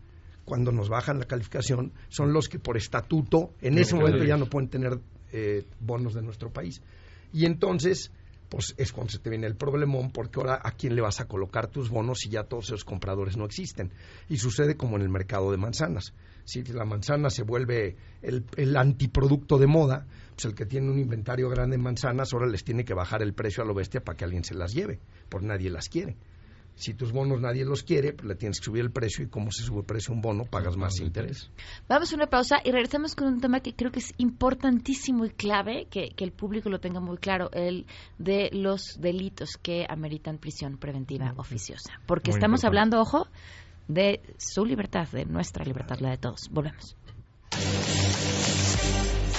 cuando 0.45 0.72
nos 0.72 0.89
bajan 0.89 1.20
la 1.20 1.26
calificación, 1.26 1.93
son 2.09 2.32
los 2.32 2.49
que 2.49 2.59
por 2.59 2.76
estatuto 2.76 3.53
en 3.61 3.78
ese 3.78 3.95
momento 3.95 4.24
ya 4.24 4.36
no 4.36 4.47
pueden 4.47 4.68
tener 4.68 4.99
eh, 5.32 5.64
bonos 5.80 6.14
de 6.14 6.22
nuestro 6.22 6.50
país. 6.50 6.82
Y 7.32 7.46
entonces, 7.46 8.10
pues 8.48 8.74
es 8.78 8.92
cuando 8.92 9.12
se 9.12 9.18
te 9.18 9.30
viene 9.30 9.46
el 9.46 9.56
problemón, 9.56 10.10
porque 10.10 10.40
ahora 10.40 10.60
a 10.62 10.72
quién 10.72 10.94
le 10.94 11.02
vas 11.02 11.20
a 11.20 11.26
colocar 11.26 11.68
tus 11.68 11.90
bonos 11.90 12.20
si 12.20 12.30
ya 12.30 12.44
todos 12.44 12.66
esos 12.66 12.84
compradores 12.84 13.36
no 13.36 13.44
existen. 13.44 13.92
Y 14.28 14.38
sucede 14.38 14.76
como 14.76 14.96
en 14.96 15.02
el 15.02 15.08
mercado 15.08 15.50
de 15.50 15.58
manzanas. 15.58 16.14
Si 16.44 16.62
la 16.64 16.84
manzana 16.84 17.28
se 17.28 17.42
vuelve 17.42 17.96
el, 18.22 18.44
el 18.56 18.76
antiproducto 18.76 19.58
de 19.58 19.66
moda, 19.66 20.06
pues 20.34 20.46
el 20.46 20.54
que 20.54 20.66
tiene 20.66 20.90
un 20.90 20.98
inventario 20.98 21.50
grande 21.50 21.76
de 21.76 21.82
manzanas 21.82 22.32
ahora 22.32 22.46
les 22.46 22.64
tiene 22.64 22.84
que 22.84 22.94
bajar 22.94 23.22
el 23.22 23.34
precio 23.34 23.62
a 23.62 23.66
lo 23.66 23.74
bestia 23.74 24.00
para 24.00 24.16
que 24.16 24.24
alguien 24.24 24.44
se 24.44 24.54
las 24.54 24.72
lleve, 24.72 24.98
porque 25.28 25.46
nadie 25.46 25.68
las 25.68 25.88
quiere. 25.88 26.16
Si 26.78 26.94
tus 26.94 27.10
bonos 27.10 27.40
nadie 27.40 27.64
los 27.64 27.82
quiere, 27.82 28.12
pues 28.12 28.28
le 28.28 28.34
tienes 28.36 28.60
que 28.60 28.66
subir 28.66 28.84
el 28.84 28.92
precio 28.92 29.24
y 29.24 29.28
como 29.28 29.50
se 29.50 29.64
sube 29.64 29.80
el 29.80 29.84
precio 29.84 30.12
a 30.12 30.16
un 30.16 30.22
bono, 30.22 30.44
pagas 30.44 30.76
más 30.76 31.00
interés. 31.00 31.50
Vamos 31.88 32.12
a 32.12 32.14
una 32.16 32.28
pausa 32.28 32.58
y 32.64 32.70
regresamos 32.70 33.16
con 33.16 33.26
un 33.26 33.40
tema 33.40 33.60
que 33.60 33.74
creo 33.74 33.90
que 33.90 33.98
es 33.98 34.14
importantísimo 34.18 35.24
y 35.24 35.30
clave 35.30 35.88
que, 35.90 36.10
que 36.10 36.24
el 36.24 36.30
público 36.30 36.70
lo 36.70 36.78
tenga 36.78 37.00
muy 37.00 37.18
claro, 37.18 37.50
el 37.52 37.86
de 38.18 38.50
los 38.52 38.96
delitos 39.00 39.56
que 39.60 39.86
ameritan 39.88 40.38
prisión 40.38 40.78
preventiva 40.78 41.34
oficiosa. 41.36 42.00
Porque 42.06 42.30
Muy 42.30 42.38
estamos 42.38 42.60
importante. 42.60 42.66
hablando, 42.66 43.00
ojo, 43.00 43.28
de 43.88 44.20
su 44.36 44.64
libertad, 44.64 45.08
de 45.08 45.24
nuestra 45.24 45.64
libertad, 45.64 45.98
la 45.98 46.10
de 46.10 46.18
todos. 46.18 46.48
Volvemos. 46.50 46.96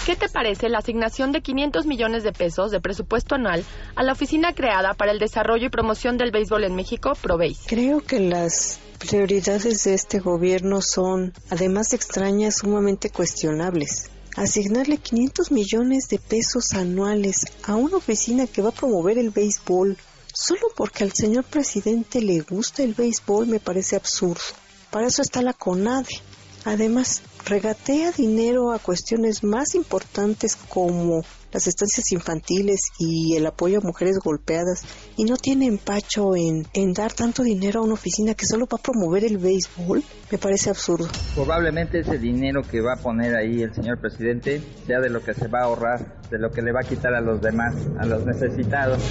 ¿Qué 0.10 0.16
te 0.16 0.28
parece 0.28 0.70
la 0.70 0.80
asignación 0.80 1.32
de 1.32 1.44
500 1.44 1.86
millones 1.86 2.24
de 2.24 2.32
pesos 2.32 2.72
de 2.72 2.82
presupuesto 2.82 3.36
anual 3.36 3.64
a 3.96 4.02
la 4.02 4.14
oficina 4.14 4.56
creada 4.56 4.96
para 4.96 5.12
el 5.12 5.20
desarrollo 5.20 5.68
y 5.68 5.70
promoción 5.70 6.18
del 6.18 6.32
béisbol 6.32 6.64
en 6.64 6.74
México, 6.74 7.14
ProBase? 7.22 7.68
Creo 7.68 8.02
que 8.02 8.20
las 8.20 8.80
prioridades 8.98 9.84
de 9.84 9.94
este 9.94 10.18
gobierno 10.18 10.82
son, 10.82 11.32
además 11.52 11.92
de 11.92 11.98
extrañas, 11.98 12.56
sumamente 12.56 13.12
cuestionables. 13.12 14.10
Asignarle 14.36 14.98
500 14.98 15.52
millones 15.52 16.10
de 16.10 16.18
pesos 16.18 16.74
anuales 16.74 17.46
a 17.68 17.76
una 17.76 17.98
oficina 17.98 18.48
que 18.48 18.64
va 18.64 18.70
a 18.70 18.72
promover 18.74 19.20
el 19.20 19.30
béisbol 19.30 19.96
solo 20.34 20.72
porque 20.76 21.04
al 21.04 21.14
señor 21.14 21.44
presidente 21.44 22.20
le 22.20 22.40
gusta 22.40 22.82
el 22.82 22.96
béisbol 22.96 23.46
me 23.46 23.60
parece 23.60 23.96
absurdo. 23.96 24.42
Para 24.90 25.06
eso 25.06 25.22
está 25.22 25.44
la 25.44 25.54
CONADE. 25.54 26.20
Además, 26.66 27.22
regatea 27.46 28.12
dinero 28.12 28.72
a 28.72 28.80
cuestiones 28.80 29.44
más 29.44 29.76
importantes 29.76 30.56
como 30.56 31.24
las 31.52 31.68
estancias 31.68 32.12
infantiles 32.12 32.80
y 33.00 33.36
el 33.36 33.46
apoyo 33.48 33.80
a 33.80 33.82
mujeres 33.82 34.20
golpeadas 34.24 34.84
y 35.18 35.24
no 35.24 35.36
tiene 35.38 35.66
empacho 35.66 36.36
en, 36.36 36.68
en 36.74 36.94
dar 36.94 37.14
tanto 37.14 37.44
dinero 37.44 37.80
a 37.80 37.84
una 37.84 37.94
oficina 37.94 38.36
que 38.36 38.46
solo 38.46 38.68
va 38.72 38.78
a 38.78 38.82
promover 38.82 39.24
el 39.24 39.38
béisbol, 39.38 40.04
me 40.32 40.38
parece 40.38 40.70
absurdo. 40.70 41.08
Probablemente 41.34 42.00
ese 42.00 42.18
dinero 42.18 42.62
que 42.62 42.82
va 42.82 42.94
a 42.94 42.98
poner 42.98 43.36
ahí 43.36 43.62
el 43.62 43.74
señor 43.74 44.00
presidente 44.00 44.62
sea 44.86 45.00
de 45.00 45.10
lo 45.10 45.24
que 45.24 45.34
se 45.34 45.48
va 45.48 45.62
a 45.62 45.64
ahorrar, 45.64 46.22
de 46.30 46.38
lo 46.38 46.52
que 46.52 46.62
le 46.62 46.72
va 46.72 46.82
a 46.82 46.88
quitar 46.88 47.14
a 47.16 47.22
los 47.22 47.42
demás, 47.42 47.76
a 48.00 48.06
los 48.06 48.26
necesitados. 48.26 49.02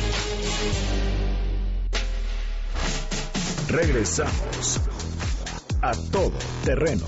Regresamos 3.68 4.80
a 5.82 5.92
todo 6.10 6.32
terreno. 6.64 7.04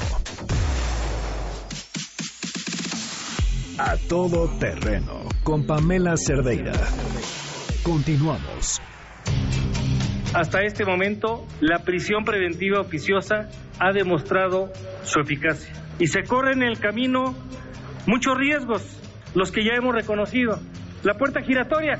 A 3.82 3.96
todo 4.10 4.46
terreno 4.58 5.26
con 5.42 5.64
Pamela 5.64 6.14
Cerdeira. 6.14 6.72
Continuamos. 7.82 8.78
Hasta 10.34 10.60
este 10.60 10.84
momento, 10.84 11.46
la 11.62 11.78
prisión 11.78 12.26
preventiva 12.26 12.78
oficiosa 12.82 13.48
ha 13.78 13.92
demostrado 13.92 14.70
su 15.04 15.20
eficacia 15.20 15.72
y 15.98 16.08
se 16.08 16.24
corren 16.24 16.62
en 16.62 16.68
el 16.68 16.78
camino 16.78 17.34
muchos 18.04 18.36
riesgos, 18.36 18.82
los 19.34 19.50
que 19.50 19.64
ya 19.64 19.72
hemos 19.76 19.94
reconocido. 19.94 20.60
La 21.02 21.14
puerta 21.14 21.40
giratoria, 21.40 21.96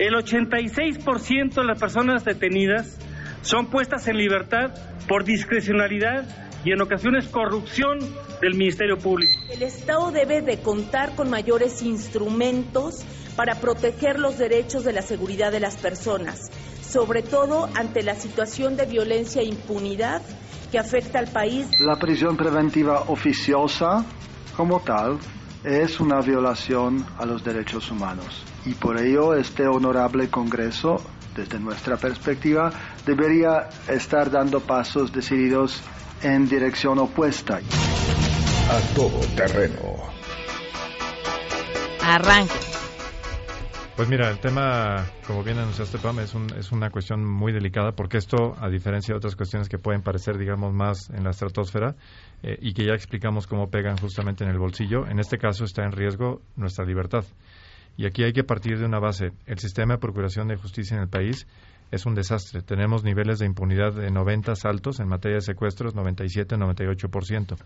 el 0.00 0.12
86% 0.12 1.54
de 1.54 1.64
las 1.64 1.78
personas 1.78 2.24
detenidas 2.24 2.98
son 3.42 3.70
puestas 3.70 4.08
en 4.08 4.16
libertad 4.16 4.74
por 5.06 5.22
discrecionalidad 5.22 6.45
y 6.64 6.72
en 6.72 6.80
ocasiones 6.82 7.28
corrupción 7.28 7.98
del 8.40 8.54
Ministerio 8.54 8.98
Público. 8.98 9.32
El 9.50 9.62
Estado 9.62 10.10
debe 10.10 10.42
de 10.42 10.60
contar 10.60 11.14
con 11.14 11.30
mayores 11.30 11.82
instrumentos 11.82 13.04
para 13.36 13.56
proteger 13.56 14.18
los 14.18 14.38
derechos 14.38 14.84
de 14.84 14.92
la 14.92 15.02
seguridad 15.02 15.52
de 15.52 15.60
las 15.60 15.76
personas. 15.76 16.50
sobre 16.86 17.22
todo 17.22 17.68
ante 17.74 18.02
la 18.02 18.14
situación 18.14 18.76
de 18.76 18.86
violencia 18.86 19.42
e 19.42 19.44
impunidad 19.44 20.22
que 20.70 20.78
afecta 20.78 21.18
al 21.18 21.26
país. 21.28 21.68
La 21.80 21.96
prisión 21.96 22.36
preventiva 22.36 23.02
oficiosa, 23.08 24.04
como 24.56 24.80
tal, 24.80 25.18
es 25.64 26.00
una 26.00 26.20
violación 26.20 27.04
a 27.18 27.26
los 27.26 27.42
derechos 27.44 27.90
humanos 27.90 28.44
y 28.64 28.74
por 28.74 29.00
ello 29.00 29.34
este 29.34 29.66
honorable 29.66 30.28
Congreso, 30.30 30.96
desde 31.34 31.58
nuestra 31.58 31.96
perspectiva, 31.96 32.72
debería 33.04 33.68
estar 33.88 34.30
dando 34.30 34.60
pasos 34.60 35.12
decididos 35.12 35.82
en 36.22 36.48
dirección 36.48 36.98
opuesta. 36.98 37.60
A 38.70 38.94
todo 38.94 39.20
terreno. 39.36 39.96
Arranque. 42.02 42.54
Pues 43.96 44.10
mira, 44.10 44.28
el 44.28 44.38
tema, 44.40 45.06
como 45.26 45.42
bien 45.42 45.58
anunciaste, 45.58 45.96
Pam, 45.96 46.20
es, 46.20 46.34
un, 46.34 46.46
es 46.54 46.70
una 46.70 46.90
cuestión 46.90 47.24
muy 47.24 47.50
delicada 47.52 47.92
porque 47.92 48.18
esto, 48.18 48.54
a 48.60 48.68
diferencia 48.68 49.14
de 49.14 49.16
otras 49.16 49.36
cuestiones 49.36 49.70
que 49.70 49.78
pueden 49.78 50.02
parecer, 50.02 50.36
digamos, 50.36 50.74
más 50.74 51.08
en 51.08 51.24
la 51.24 51.30
estratosfera 51.30 51.96
eh, 52.42 52.58
y 52.60 52.74
que 52.74 52.84
ya 52.84 52.92
explicamos 52.92 53.46
cómo 53.46 53.70
pegan 53.70 53.96
justamente 53.96 54.44
en 54.44 54.50
el 54.50 54.58
bolsillo, 54.58 55.06
en 55.06 55.18
este 55.18 55.38
caso 55.38 55.64
está 55.64 55.82
en 55.84 55.92
riesgo 55.92 56.42
nuestra 56.56 56.84
libertad. 56.84 57.24
Y 57.96 58.04
aquí 58.04 58.22
hay 58.22 58.34
que 58.34 58.44
partir 58.44 58.78
de 58.78 58.84
una 58.84 58.98
base. 58.98 59.32
El 59.46 59.58
sistema 59.58 59.94
de 59.94 60.00
procuración 60.00 60.48
de 60.48 60.56
justicia 60.56 60.96
en 60.96 61.02
el 61.04 61.08
país 61.08 61.46
es 61.90 62.06
un 62.06 62.14
desastre. 62.14 62.62
Tenemos 62.62 63.04
niveles 63.04 63.38
de 63.38 63.46
impunidad 63.46 63.92
de 63.92 64.10
90 64.10 64.52
altos 64.64 65.00
en 65.00 65.08
materia 65.08 65.36
de 65.36 65.42
secuestros, 65.42 65.94
97, 65.94 66.56
98%. 66.56 67.56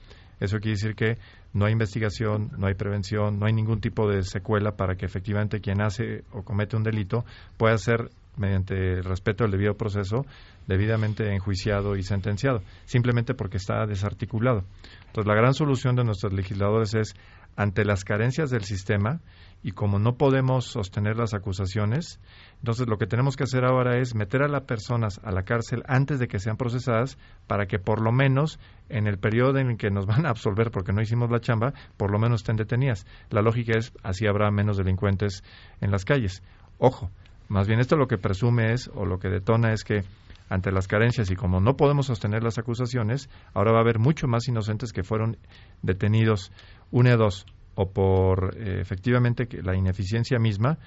Eso 0.41 0.59
quiere 0.59 0.73
decir 0.73 0.95
que 0.95 1.19
no 1.53 1.67
hay 1.67 1.73
investigación, 1.73 2.51
no 2.57 2.67
hay 2.67 2.75
prevención, 2.75 3.39
no 3.39 3.47
hay 3.47 3.53
ningún 3.53 3.81
tipo 3.81 4.09
de 4.09 4.23
secuela 4.23 4.73
para 4.73 4.97
que 4.97 5.07
efectivamente 5.07 5.61
quien 5.61 5.83
hace 5.83 6.25
o 6.33 6.43
comete 6.43 6.77
un 6.77 6.83
delito 6.83 7.25
pueda 7.57 7.77
ser 7.79 8.11
mediante 8.37 8.75
el 8.75 9.05
respeto 9.05 9.45
al 9.45 9.51
debido 9.51 9.75
proceso, 9.75 10.25
debidamente 10.67 11.35
enjuiciado 11.35 11.97
y 11.97 12.03
sentenciado, 12.03 12.63
simplemente 12.87 13.35
porque 13.35 13.59
está 13.59 13.87
desarticulado. 13.87 14.65
Entonces, 15.07 15.27
la 15.27 15.35
gran 15.35 15.53
solución 15.53 15.97
de 15.97 16.05
nuestros 16.05 16.33
legisladores 16.33 16.95
es, 16.95 17.15
ante 17.57 17.85
las 17.85 18.05
carencias 18.05 18.51
del 18.51 18.65
sistema, 18.65 19.21
y 19.63 19.73
como 19.73 19.99
no 19.99 20.17
podemos 20.17 20.67
sostener 20.67 21.17
las 21.17 21.35
acusaciones, 21.35 22.19
entonces 22.59 22.89
lo 22.89 22.97
que 22.97 23.07
tenemos 23.07 23.37
que 23.37 23.45
hacer 23.45 23.65
ahora 23.65 23.99
es 23.99 24.15
meter 24.15 24.43
a 24.43 24.49
las 24.49 24.63
personas 24.63 25.21
a 25.23 25.33
la 25.33 25.43
cárcel 25.43 25.83
antes 25.87 26.19
de 26.19 26.29
que 26.29 26.39
sean 26.39 26.57
procesadas 26.57 27.19
para 27.47 27.67
que 27.67 27.79
por 27.79 28.01
lo 28.01 28.13
menos 28.13 28.59
en 28.89 29.07
el 29.07 29.19
periodo 29.19 29.59
en 29.59 29.71
el 29.71 29.77
que 29.77 29.91
nos 29.91 30.07
van 30.07 30.27
a 30.27 30.31
absolver 30.31 30.71
porque 30.71 30.93
no 30.93 31.03
hicimos 31.03 31.31
la 31.31 31.41
chamba, 31.41 31.75
por 31.97 32.11
lo 32.11 32.19
menos 32.19 32.41
estén 32.41 32.57
detenidas. 32.57 33.07
La 33.31 33.43
lógica 33.43 33.79
es 33.79 33.93
así 34.03 34.27
habrá 34.27 34.51
menos 34.51 34.77
delincuentes 34.77 35.45
en 35.81 35.91
las 35.91 36.05
calles. 36.05 36.43
Ojo, 36.79 37.11
más 37.49 37.67
bien 37.67 37.81
esto 37.81 37.97
lo 37.97 38.09
que 38.09 38.17
presume 38.17 38.73
es 38.73 38.91
o 38.95 39.05
lo 39.05 39.19
que 39.19 39.29
detona 39.29 39.73
es 39.73 39.85
que 39.85 40.05
ante 40.49 40.73
las 40.73 40.89
carencias 40.89 41.31
y 41.31 41.37
como 41.37 41.61
no 41.61 41.77
podemos 41.77 42.07
sostener 42.07 42.43
las 42.43 42.59
acusaciones, 42.59 43.29
ahora 43.55 43.73
va 43.73 43.79
a 43.79 43.83
haber 43.83 43.99
mucho 43.99 44.27
más 44.27 44.49
inocentes 44.49 44.93
que 44.93 45.05
fueron 45.05 45.37
detenidos, 45.83 46.51
una 46.91 47.11
de 47.11 47.17
dos, 47.17 47.47
o 47.75 47.91
por 47.91 48.57
eh, 48.57 48.81
efectivamente 48.81 49.49
la 49.63 49.77
ineficiencia 49.77 50.39
misma, 50.39 50.79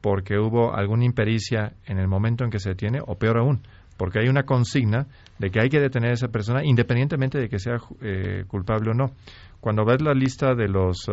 porque 0.00 0.38
hubo 0.38 0.74
alguna 0.74 1.04
impericia 1.04 1.74
en 1.86 1.98
el 1.98 2.08
momento 2.08 2.44
en 2.44 2.50
que 2.50 2.58
se 2.58 2.70
detiene, 2.70 3.00
o 3.04 3.16
peor 3.16 3.38
aún, 3.38 3.62
porque 3.96 4.18
hay 4.20 4.28
una 4.28 4.42
consigna 4.42 5.06
de 5.38 5.50
que 5.50 5.60
hay 5.60 5.68
que 5.68 5.80
detener 5.80 6.10
a 6.10 6.14
esa 6.14 6.28
persona 6.28 6.64
independientemente 6.64 7.38
de 7.38 7.48
que 7.48 7.58
sea 7.58 7.78
eh, 8.02 8.44
culpable 8.46 8.90
o 8.90 8.94
no. 8.94 9.12
Cuando 9.60 9.84
ves 9.84 10.02
la 10.02 10.12
lista 10.12 10.54
de 10.54 10.68
los 10.68 11.08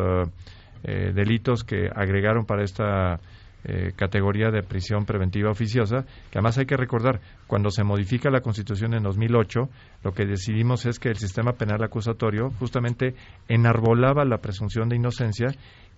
eh, 0.83 1.11
delitos 1.13 1.63
que 1.63 1.87
agregaron 1.93 2.45
para 2.45 2.63
esta 2.63 3.19
eh, 3.63 3.91
categoría 3.95 4.49
de 4.49 4.63
prisión 4.63 5.05
preventiva 5.05 5.51
oficiosa, 5.51 6.05
que 6.31 6.39
además 6.39 6.57
hay 6.57 6.65
que 6.65 6.77
recordar, 6.77 7.19
cuando 7.47 7.69
se 7.69 7.83
modifica 7.83 8.29
la 8.29 8.41
Constitución 8.41 8.93
en 8.93 9.03
2008, 9.03 9.69
lo 10.03 10.11
que 10.13 10.25
decidimos 10.25 10.85
es 10.85 10.99
que 10.99 11.09
el 11.09 11.17
sistema 11.17 11.53
penal 11.53 11.83
acusatorio 11.83 12.49
justamente 12.59 13.13
enarbolaba 13.47 14.25
la 14.25 14.37
presunción 14.37 14.89
de 14.89 14.95
inocencia 14.95 15.47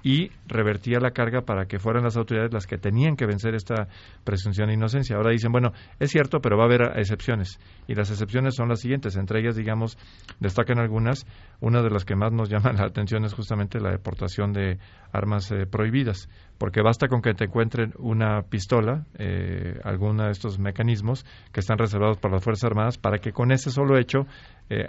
y 0.03 0.31
revertía 0.47 0.99
la 0.99 1.11
carga 1.11 1.41
para 1.41 1.65
que 1.65 1.79
fueran 1.79 2.03
las 2.03 2.17
autoridades 2.17 2.53
las 2.53 2.67
que 2.67 2.77
tenían 2.77 3.15
que 3.15 3.25
vencer 3.25 3.55
esta 3.55 3.87
presunción 4.25 4.67
de 4.67 4.73
inocencia. 4.73 5.15
Ahora 5.15 5.31
dicen, 5.31 5.51
bueno, 5.51 5.71
es 5.97 6.11
cierto, 6.11 6.41
pero 6.41 6.57
va 6.57 6.63
a 6.63 6.65
haber 6.65 6.81
excepciones. 6.97 7.57
Y 7.87 7.95
las 7.95 8.11
excepciones 8.11 8.55
son 8.55 8.67
las 8.67 8.81
siguientes. 8.81 9.15
Entre 9.15 9.39
ellas, 9.39 9.55
digamos, 9.55 9.97
destacan 10.39 10.77
algunas. 10.77 11.25
Una 11.61 11.81
de 11.81 11.89
las 11.89 12.03
que 12.03 12.15
más 12.15 12.33
nos 12.33 12.49
llama 12.49 12.73
la 12.77 12.85
atención 12.85 13.23
es 13.23 13.33
justamente 13.33 13.79
la 13.79 13.91
deportación 13.91 14.51
de 14.51 14.77
armas 15.13 15.49
eh, 15.51 15.65
prohibidas. 15.65 16.27
Porque 16.57 16.81
basta 16.81 17.07
con 17.07 17.21
que 17.21 17.33
te 17.33 17.45
encuentren 17.45 17.93
una 17.97 18.41
pistola, 18.43 19.05
eh, 19.17 19.79
alguno 19.83 20.25
de 20.25 20.31
estos 20.31 20.59
mecanismos 20.59 21.25
que 21.51 21.61
están 21.61 21.77
reservados 21.77 22.17
para 22.17 22.35
las 22.35 22.43
Fuerzas 22.43 22.65
Armadas, 22.65 22.97
para 22.97 23.19
que 23.19 23.31
con 23.31 23.51
ese 23.51 23.69
solo 23.69 23.97
hecho 23.97 24.25
eh, 24.69 24.87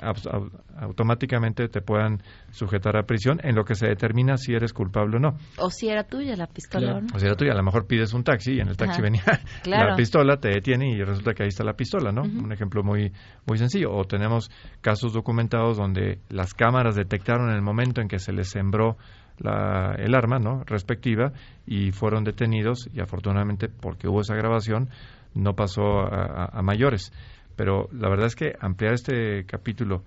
automáticamente 0.76 1.68
te 1.68 1.80
puedan 1.80 2.22
sujetar 2.50 2.96
a 2.96 3.04
prisión 3.04 3.40
en 3.42 3.54
lo 3.56 3.64
que 3.64 3.74
se 3.74 3.86
determina 3.86 4.36
si 4.36 4.54
eres 4.54 4.72
culpable 4.72 5.03
o 5.12 5.18
no. 5.18 5.36
O 5.58 5.70
si 5.70 5.88
era 5.88 6.04
tuya 6.04 6.36
la 6.36 6.46
pistola. 6.46 7.00
O 7.14 7.18
si 7.18 7.26
era 7.26 7.34
tuya, 7.34 7.52
a 7.52 7.56
lo 7.56 7.62
mejor 7.62 7.86
pides 7.86 8.12
un 8.14 8.24
taxi 8.24 8.54
y 8.54 8.60
en 8.60 8.68
el 8.68 8.76
taxi 8.76 9.02
venía 9.02 9.22
la 9.64 9.94
pistola, 9.96 10.36
te 10.38 10.48
detiene 10.48 10.90
y 10.90 11.02
resulta 11.02 11.34
que 11.34 11.42
ahí 11.42 11.48
está 11.48 11.64
la 11.64 11.74
pistola, 11.74 12.12
¿no? 12.12 12.22
Un 12.22 12.52
ejemplo 12.52 12.82
muy, 12.82 13.12
muy 13.46 13.58
sencillo. 13.58 13.92
O 13.92 14.04
tenemos 14.04 14.50
casos 14.80 15.12
documentados 15.12 15.76
donde 15.76 16.20
las 16.28 16.54
cámaras 16.54 16.94
detectaron 16.94 17.50
en 17.50 17.56
el 17.56 17.62
momento 17.62 18.00
en 18.00 18.08
que 18.08 18.18
se 18.18 18.32
les 18.32 18.48
sembró 18.48 18.96
la, 19.38 19.94
el 19.98 20.14
arma 20.14 20.38
¿no? 20.38 20.62
respectiva 20.64 21.32
y 21.66 21.90
fueron 21.90 22.24
detenidos 22.24 22.88
y 22.92 23.00
afortunadamente 23.00 23.68
porque 23.68 24.08
hubo 24.08 24.20
esa 24.20 24.36
grabación 24.36 24.88
no 25.34 25.54
pasó 25.54 25.82
a 25.82 26.62
mayores. 26.62 27.12
Pero 27.56 27.88
la 27.92 28.08
verdad 28.08 28.26
es 28.26 28.36
que 28.36 28.52
ampliar 28.60 28.94
este 28.94 29.44
capítulo 29.46 30.04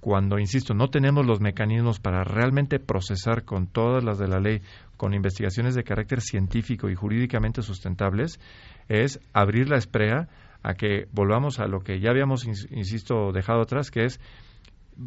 cuando, 0.00 0.38
insisto, 0.38 0.74
no 0.74 0.88
tenemos 0.88 1.26
los 1.26 1.40
mecanismos 1.40 2.00
para 2.00 2.24
realmente 2.24 2.78
procesar 2.78 3.44
con 3.44 3.66
todas 3.66 4.02
las 4.02 4.18
de 4.18 4.28
la 4.28 4.40
ley, 4.40 4.62
con 4.96 5.14
investigaciones 5.14 5.74
de 5.74 5.84
carácter 5.84 6.20
científico 6.20 6.88
y 6.88 6.94
jurídicamente 6.94 7.62
sustentables, 7.62 8.40
es 8.88 9.20
abrir 9.32 9.68
la 9.68 9.76
esprea 9.76 10.28
a 10.62 10.74
que 10.74 11.06
volvamos 11.12 11.58
a 11.58 11.66
lo 11.66 11.80
que 11.80 12.00
ya 12.00 12.10
habíamos, 12.10 12.46
insisto, 12.46 13.32
dejado 13.32 13.62
atrás, 13.62 13.90
que 13.90 14.04
es 14.04 14.20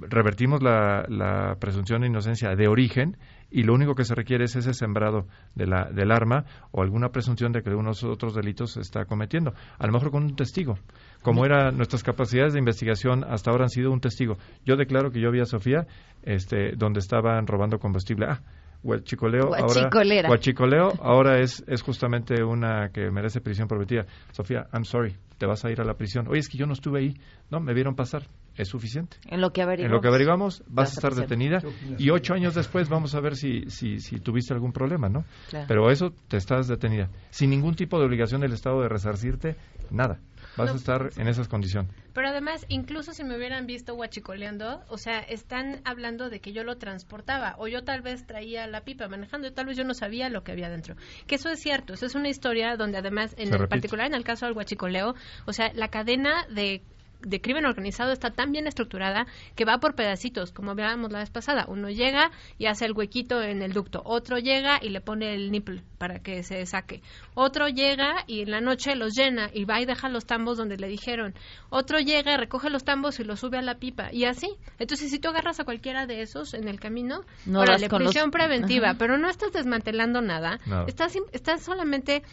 revertimos 0.02 0.64
la, 0.64 1.06
la, 1.08 1.56
presunción 1.60 2.02
de 2.02 2.08
inocencia 2.08 2.56
de 2.56 2.68
origen 2.68 3.18
y 3.52 3.64
lo 3.64 3.74
único 3.74 3.94
que 3.94 4.04
se 4.04 4.16
requiere 4.16 4.46
es 4.46 4.56
ese 4.56 4.74
sembrado 4.74 5.28
de 5.54 5.68
la, 5.68 5.90
del 5.92 6.12
arma 6.12 6.46
o 6.72 6.82
alguna 6.82 7.10
presunción 7.10 7.52
de 7.52 7.62
que 7.62 7.70
unos 7.70 8.04
otros 8.04 8.34
delitos 8.34 8.72
se 8.72 8.82
está 8.82 9.06
cometiendo, 9.06 9.54
a 9.78 9.86
lo 9.86 9.94
mejor 9.94 10.12
con 10.12 10.24
un 10.24 10.36
testigo. 10.36 10.80
Como 11.22 11.46
eran 11.46 11.78
nuestras 11.78 12.04
capacidades 12.04 12.54
de 12.54 12.60
investigación 12.60 13.24
hasta 13.24 13.52
ahora 13.52 13.66
han 13.66 13.70
sido 13.70 13.92
un 13.92 14.02
testigo. 14.02 14.38
Yo 14.66 14.76
declaro 14.76 15.12
que 15.12 15.22
yo 15.22 15.32
vi 15.32 15.40
a 15.40 15.46
Sofía 15.46 15.86
este, 16.24 16.74
donde 16.76 17.00
estaban 17.00 17.46
robando 17.46 17.78
combustible. 17.78 18.26
Ah, 18.28 18.42
Huachicoleo 18.84 19.56
ahora, 19.56 19.90
Huachicoleo 20.30 20.94
ahora 21.02 21.40
es, 21.40 21.64
es 21.68 21.82
justamente 21.82 22.44
una 22.44 22.90
que 22.90 23.10
merece 23.12 23.40
prisión 23.40 23.68
prometida. 23.68 24.06
Sofía, 24.32 24.68
I'm 24.74 24.84
sorry, 24.84 25.16
te 25.38 25.46
vas 25.46 25.64
a 25.64 25.72
ir 25.72 25.80
a 25.80 25.86
la 25.86 25.94
prisión. 25.94 26.28
Oye, 26.28 26.40
es 26.40 26.50
que 26.50 26.58
yo 26.58 26.66
no 26.66 26.74
estuve 26.74 27.00
ahí. 27.00 27.14
No, 27.50 27.60
me 27.60 27.74
vieron 27.74 27.96
pasar. 27.96 28.24
Es 28.56 28.68
suficiente. 28.68 29.18
En 29.26 29.42
lo 29.42 29.52
que 29.52 29.64
averiguamos. 29.64 29.90
En 29.90 29.96
lo 29.96 30.02
que 30.02 30.08
averiguamos 30.08 30.64
vas 30.68 30.92
a 30.92 30.94
estar 30.94 31.16
detenida 31.16 31.60
y 31.98 32.12
ocho 32.12 32.36
años 32.36 32.54
después 32.54 32.88
vamos 32.88 33.16
a 33.16 33.20
ver 33.20 33.36
si, 33.36 33.70
si, 33.70 34.00
si 34.00 34.20
tuviste 34.20 34.54
algún 34.54 34.72
problema, 34.72 35.10
¿no? 35.10 35.26
Pero 35.68 35.90
eso 35.90 36.14
te 36.28 36.38
estás 36.38 36.68
detenida. 36.68 37.10
Sin 37.32 37.50
ningún 37.50 37.76
tipo 37.76 37.98
de 37.98 38.06
obligación 38.06 38.42
del 38.42 38.54
Estado 38.54 38.82
de 38.82 38.90
resarcirte, 38.90 39.56
nada 39.90 40.20
vas 40.58 40.72
a 40.72 40.76
estar 40.76 41.10
en 41.18 41.28
esas 41.28 41.48
condiciones. 41.48 41.92
Pero 42.14 42.28
además, 42.28 42.66
incluso 42.70 43.14
si 43.14 43.24
me 43.24 43.36
hubieran 43.36 43.66
visto 43.66 43.96
guachicoleando, 43.96 44.84
o 44.88 44.98
sea, 44.98 45.20
están 45.20 45.82
hablando 45.84 46.30
de 46.30 46.40
que 46.40 46.54
yo 46.54 46.64
lo 46.64 46.78
transportaba, 46.78 47.56
o 47.58 47.68
yo 47.68 47.84
tal 47.84 48.02
vez 48.02 48.26
traía 48.26 48.68
la 48.68 48.82
pipa 48.82 49.08
manejando, 49.08 49.48
y 49.48 49.52
tal 49.52 49.66
vez 49.66 49.78
yo 49.78 49.84
no 49.84 49.94
sabía 49.94 50.30
lo 50.30 50.44
que 50.44 50.52
había 50.52 50.70
dentro. 50.70 50.96
Que 51.28 51.36
eso 51.36 51.50
es 51.50 51.60
cierto, 51.60 51.94
eso 51.94 52.06
es 52.06 52.16
una 52.16 52.30
historia 52.30 52.76
donde 52.78 52.98
además, 52.98 53.36
en 53.38 53.50
particular 53.68 54.08
en 54.08 54.14
el 54.14 54.24
caso 54.24 54.46
del 54.46 54.54
guachicoleo, 54.54 55.16
o 55.46 55.54
sea, 55.54 55.72
la 55.74 55.88
cadena 55.88 56.46
de 56.50 56.84
de 57.26 57.42
crimen 57.42 57.66
organizado 57.66 58.12
está 58.12 58.32
tan 58.32 58.52
bien 58.52 58.68
estructurada 58.68 59.26
que 59.56 59.66
va 59.66 59.80
por 59.80 59.96
pedacitos, 59.96 60.52
como 60.52 60.72
hablábamos 60.72 61.12
la 61.12 61.20
vez 61.20 61.30
pasada. 61.30 61.66
Uno 61.68 61.90
llega 61.90 62.32
y 62.58 62.68
hace 62.68 62.86
el 62.86 62.94
huequito 62.94 63.42
en 63.42 63.62
el 63.62 63.74
ducto, 63.74 64.02
otro 64.06 64.38
llega 64.38 64.80
y 64.82 64.90
le 64.90 65.02
pone 65.02 65.34
el 65.34 65.52
nipple 65.52 65.82
para 65.98 66.20
que 66.20 66.44
se 66.44 66.66
saque, 66.66 67.02
otro 67.34 67.68
llega 67.68 68.24
y 68.28 68.42
en 68.42 68.52
la 68.52 68.62
noche 68.62 68.96
los 68.96 69.14
llena 69.14 69.50
y 69.54 69.66
va 69.66 69.80
y 69.80 69.86
deja 69.86 70.10
los 70.10 70.26
tambos 70.26 70.58
donde 70.58 70.78
le 70.78 70.88
dijeron, 70.88 71.34
otro 71.70 72.00
llega, 72.00 72.38
recoge 72.38 72.70
los 72.70 72.84
tambos 72.84 73.20
y 73.20 73.24
los 73.24 73.40
sube 73.40 73.58
a 73.58 73.62
la 73.62 73.76
pipa 73.76 74.12
y 74.12 74.26
así. 74.26 74.50
Entonces, 74.80 75.10
si 75.12 75.20
tú 75.20 75.30
agarras 75.30 75.60
a 75.60 75.64
cualquiera 75.64 76.06
de 76.06 76.22
esos 76.22 76.54
en 76.54 76.68
el 76.68 76.80
camino, 76.80 77.22
no 77.46 77.64
la 77.64 77.78
prisión 77.78 78.32
preventiva, 78.32 78.96
pero 78.98 79.18
no 79.18 79.30
estás 79.30 79.52
desmantelando 79.54 80.22
nada, 80.22 80.60
estás, 80.88 81.16
estás 81.32 81.64
solamente 81.64 82.24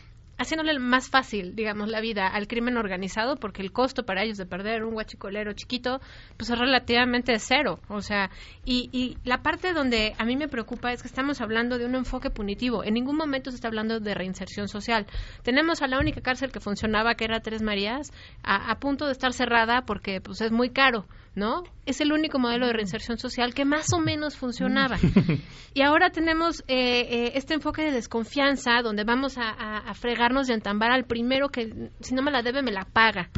haciéndole 0.41 0.79
más 0.79 1.11
fácil, 1.11 1.55
digamos, 1.55 1.89
la 1.89 2.01
vida 2.01 2.27
al 2.27 2.49
crimen 2.49 2.79
organizado, 2.79 3.37
porque 3.37 3.61
el 3.61 3.73
costo 3.73 4.05
para 4.05 4.23
ellos 4.23 4.39
de 4.39 4.47
perder 4.47 4.85
un 4.85 4.95
guachicolero 4.95 5.53
chiquito, 5.53 6.01
pues 6.39 6.49
es 6.49 6.59
relativamente 6.59 7.39
cero. 7.39 7.79
O 7.89 8.01
sea, 8.01 8.31
y, 8.65 8.89
y 8.91 9.19
la 9.29 9.43
parte 9.43 9.75
donde 9.75 10.15
a 10.17 10.25
mí 10.25 10.39
me 10.39 10.49
preocupa 10.49 10.93
es 10.93 11.03
que 11.03 11.09
estamos 11.09 11.43
hablando 11.43 11.77
de 11.77 11.85
un 11.85 11.95
enfoque 11.95 12.31
punitivo. 12.31 12.83
En 12.83 12.95
ningún 12.95 13.17
momento 13.17 13.51
se 13.51 13.57
está 13.57 13.69
hablando 13.69 14.01
de 14.01 14.15
reinserción 14.15 14.67
social. 14.69 15.07
Tenemos 15.43 15.83
a 15.83 15.89
la 15.89 15.99
única 15.99 16.23
cárcel 16.23 16.51
que 16.51 16.61
funcionaba, 16.61 17.17
que 17.17 17.27
era 17.27 17.41
Tres 17.41 17.61
Marías, 17.61 18.11
a, 18.43 18.71
a 18.71 18.79
punto 18.81 19.05
de 19.05 19.13
estar 19.13 19.35
cerrada 19.35 19.83
porque 19.83 20.23
pues 20.23 20.41
es 20.41 20.53
muy 20.53 20.71
caro. 20.71 21.05
¿No? 21.35 21.63
Es 21.87 22.01
el 22.01 22.13
único 22.13 22.39
modelo 22.39 22.67
de 22.67 22.73
reinserción 22.73 23.19
social 23.19 23.55
que 23.55 23.65
más 23.65 23.93
o 23.93 23.99
menos 23.99 24.37
funcionaba. 24.37 24.99
y 25.75 25.83
ahora 25.83 26.11
tenemos 26.11 26.61
eh, 26.69 27.01
eh, 27.01 27.33
este 27.35 27.55
enfoque 27.55 27.83
de 27.83 27.93
desconfianza, 27.93 28.83
donde 28.83 29.05
vamos 29.05 29.39
a, 29.39 29.51
a, 29.51 29.95
fregarnos 29.95 30.49
y 30.49 30.53
entambar 30.53 30.91
al 30.91 31.05
primero 31.05 31.49
que, 31.49 31.91
si 32.01 32.15
no 32.15 32.23
me 32.23 32.31
la 32.31 32.43
debe, 32.43 32.63
me 32.63 32.73
la 32.73 32.85
paga. 32.85 33.31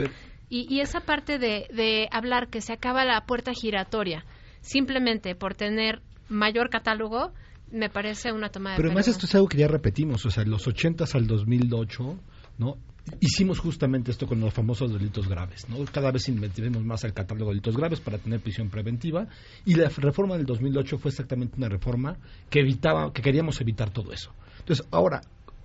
y, 0.49 0.67
y, 0.75 0.81
esa 0.81 1.01
parte 1.01 1.39
de, 1.39 1.67
de 1.73 2.09
hablar 2.11 2.49
que 2.49 2.61
se 2.61 2.73
acaba 2.73 3.05
la 3.05 3.25
puerta 3.27 3.53
giratoria, 3.53 4.25
simplemente 4.61 5.35
por 5.35 5.55
tener 5.55 6.03
mayor 6.29 6.71
catálogo, 6.71 7.33
me 7.71 7.89
parece 7.89 8.33
una 8.33 8.51
toma 8.51 8.71
de 8.71 8.77
Pero 8.77 8.89
además 8.89 9.09
esto 9.09 9.27
es 9.27 9.35
algo 9.35 9.49
que 9.49 9.59
ya 9.59 9.69
repetimos, 9.69 10.25
o 10.27 10.31
sea, 10.31 10.45
los 10.45 10.67
80 10.67 11.05
al 11.13 11.27
2008, 11.27 12.19
¿no? 12.59 12.77
Hicimos 13.21 13.59
justamente 13.59 14.11
esto 14.11 14.27
con 14.27 14.41
los 14.41 14.53
famosos 14.53 14.93
delitos 14.93 15.29
graves. 15.29 15.69
¿no? 15.69 15.85
Cada 15.87 16.11
vez 16.11 16.29
inventaremos 16.29 16.85
más 16.85 17.05
el 17.05 17.13
catálogo 17.13 17.51
de 17.51 17.55
delitos 17.55 17.77
graves 17.77 18.01
para 18.01 18.19
tener 18.19 18.41
prisión 18.41 18.69
preventiva 18.69 19.27
y 19.65 19.75
la 19.75 19.89
reforma 19.89 20.37
del 20.37 20.47
2008 20.47 20.99
fue 20.99 21.11
exactamente 21.11 21.57
una 21.57 21.69
reforma 21.69 22.17
que 22.51 22.61
evitaba, 22.61 23.13
que 23.13 23.23
queríamos 23.23 23.61
evitar 23.61 23.91
todo 23.91 24.13
eso. 24.13 24.33
Entonces, 24.61 24.87
ahora, 24.91 25.21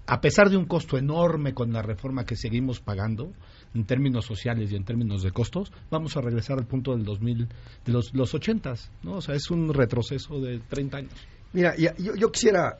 a 0.08 0.22
pesar 0.22 0.50
de 0.50 0.58
un 0.58 0.66
costo 0.66 0.98
enorme 0.98 1.54
con 1.54 1.72
la 1.74 1.82
reforma 1.82 2.26
que 2.26 2.36
seguimos 2.36 2.80
pagando 2.80 3.34
en 3.74 3.86
términos 3.86 4.26
sociales 4.26 4.72
y 4.72 4.76
en 4.76 4.86
términos 4.86 5.22
de 5.22 5.32
costos, 5.32 5.72
vamos 5.92 6.16
a 6.18 6.22
regresar 6.22 6.58
al 6.58 6.66
punto 6.66 6.96
del 6.96 7.04
2000, 7.04 7.48
de 7.86 7.92
los, 7.92 8.14
los 8.14 8.34
80, 8.34 8.74
¿no? 9.04 9.18
O 9.18 9.22
sea, 9.22 9.36
es 9.36 9.52
un 9.52 9.74
retroceso 9.74 10.40
de 10.40 10.60
30 10.60 10.98
años. 10.98 11.14
Mira, 11.54 11.76
yo, 11.76 12.16
yo 12.16 12.32
quisiera 12.32 12.78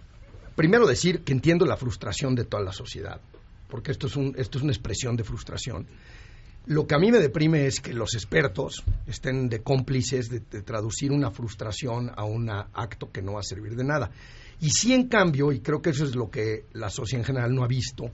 primero 0.56 0.88
decir 0.88 1.22
que 1.24 1.34
entiendo 1.34 1.66
la 1.66 1.78
frustración 1.78 2.34
de 2.34 2.46
toda 2.46 2.64
la 2.64 2.72
sociedad 2.72 3.22
porque 3.68 3.92
esto 3.92 4.08
es, 4.08 4.16
un, 4.16 4.34
esto 4.38 4.58
es 4.58 4.64
una 4.64 4.72
expresión 4.72 5.16
de 5.16 5.24
frustración. 5.24 5.88
Lo 6.68 6.86
que 6.86 6.96
a 6.96 7.00
mí 7.00 7.12
me 7.12 7.20
deprime 7.20 7.66
es 7.66 7.80
que 7.80 7.94
los 7.94 8.14
expertos 8.14 8.84
estén 9.06 9.48
de 9.48 9.62
cómplices 9.62 10.30
de, 10.30 10.42
traducir 10.42 11.14
una 11.14 11.32
frustración 11.32 12.12
a 12.14 12.26
un 12.26 12.50
acto 12.50 13.10
que 13.10 13.22
no 13.22 13.34
va 13.34 13.40
a 13.40 13.44
servir 13.44 13.76
de 13.76 13.86
nada. 13.86 14.12
Y 14.60 14.70
sí, 14.72 14.94
en 14.94 15.08
cambio, 15.08 15.54
y 15.54 15.62
creo 15.62 15.82
que 15.82 15.92
eso 15.92 16.04
es 16.04 16.16
lo 16.16 16.30
que 16.30 16.66
la 16.74 16.90
sociedad 16.90 17.22
en 17.22 17.26
general 17.26 17.56
no 17.56 17.64
ha 17.64 17.68
visto, 17.68 18.12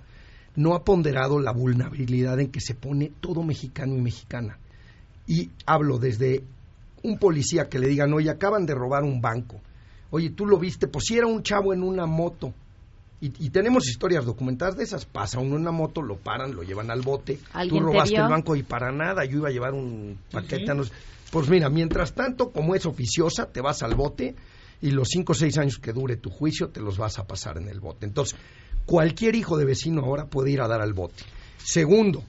no 0.55 0.75
ha 0.75 0.83
ponderado 0.83 1.39
la 1.39 1.51
vulnerabilidad 1.51 2.39
en 2.39 2.51
que 2.51 2.61
se 2.61 2.75
pone 2.75 3.11
todo 3.19 3.41
mexicano 3.41 3.95
y 3.95 4.01
mexicana. 4.01 4.59
Y 5.25 5.49
hablo 5.65 5.97
desde 5.97 6.43
un 7.01 7.17
policía 7.17 7.69
que 7.69 7.79
le 7.79 7.87
digan, 7.87 8.13
oye, 8.13 8.29
acaban 8.29 8.67
de 8.67 8.75
robar 8.75 9.03
un 9.03 9.19
banco. 9.19 9.61
Oye, 10.11 10.29
tú 10.29 10.45
lo 10.45 10.59
viste, 10.59 10.87
pues 10.87 11.05
si 11.05 11.17
era 11.17 11.25
un 11.25 11.41
chavo 11.41 11.73
en 11.73 11.81
una 11.81 12.05
moto. 12.05 12.53
Y, 13.25 13.51
tenemos 13.51 13.87
historias 13.87 14.25
documentadas 14.25 14.75
de 14.75 14.83
esas. 14.83 15.05
Pasa 15.05 15.39
uno 15.39 15.55
en 15.55 15.61
una 15.61 15.71
moto, 15.71 16.01
lo 16.01 16.17
paran, 16.17 16.53
lo 16.53 16.61
llevan 16.61 16.91
al 16.91 17.01
bote. 17.01 17.39
Tú 17.69 17.79
robaste 17.79 18.17
el 18.17 18.27
banco 18.27 18.53
y 18.57 18.63
para 18.63 18.91
nada, 18.91 19.23
yo 19.23 19.37
iba 19.37 19.47
a 19.47 19.51
llevar 19.51 19.73
un 19.73 20.17
paquete. 20.29 20.65
Pues 21.31 21.47
mira, 21.47 21.69
mientras 21.69 22.13
tanto, 22.13 22.51
como 22.51 22.75
es 22.75 22.85
oficiosa, 22.85 23.45
te 23.45 23.61
vas 23.61 23.81
al 23.81 23.95
bote 23.95 24.35
y 24.81 24.91
los 24.91 25.07
cinco 25.07 25.31
o 25.31 25.35
seis 25.35 25.57
años 25.57 25.77
que 25.77 25.93
dure 25.93 26.17
tu 26.17 26.29
juicio 26.29 26.67
te 26.67 26.81
los 26.81 26.97
vas 26.97 27.17
a 27.17 27.25
pasar 27.25 27.57
en 27.57 27.69
el 27.69 27.79
bote. 27.79 28.05
Entonces, 28.05 28.37
cualquier 28.85 29.35
hijo 29.35 29.57
de 29.57 29.63
vecino 29.63 30.01
ahora 30.01 30.25
puede 30.25 30.51
ir 30.51 30.59
a 30.59 30.67
dar 30.67 30.81
al 30.81 30.91
bote. 30.91 31.23
Segundo, 31.57 32.23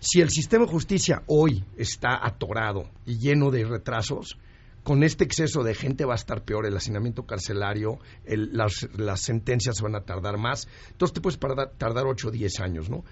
si 0.00 0.20
el 0.20 0.28
sistema 0.28 0.66
de 0.66 0.70
justicia 0.70 1.22
hoy 1.26 1.64
está 1.78 2.20
atorado 2.22 2.90
y 3.06 3.18
lleno 3.18 3.50
de 3.50 3.64
retrasos, 3.64 4.36
con 4.86 5.02
este 5.02 5.24
exceso 5.24 5.64
de 5.64 5.74
gente 5.74 6.04
va 6.04 6.12
a 6.12 6.14
estar 6.14 6.44
peor 6.44 6.64
el 6.64 6.76
hacinamiento 6.76 7.26
carcelario, 7.26 7.98
las, 8.24 9.20
sentencias 9.20 9.80
van 9.82 9.96
a 9.96 10.02
tardar 10.02 10.38
más, 10.38 10.68
entonces 10.92 11.12
te 11.12 11.20
puedes 11.20 11.40
tardar 11.40 12.06
8 12.06 12.28
o 12.28 12.30
10 12.30 12.60
años, 12.60 12.88
¿no? 12.88 13.02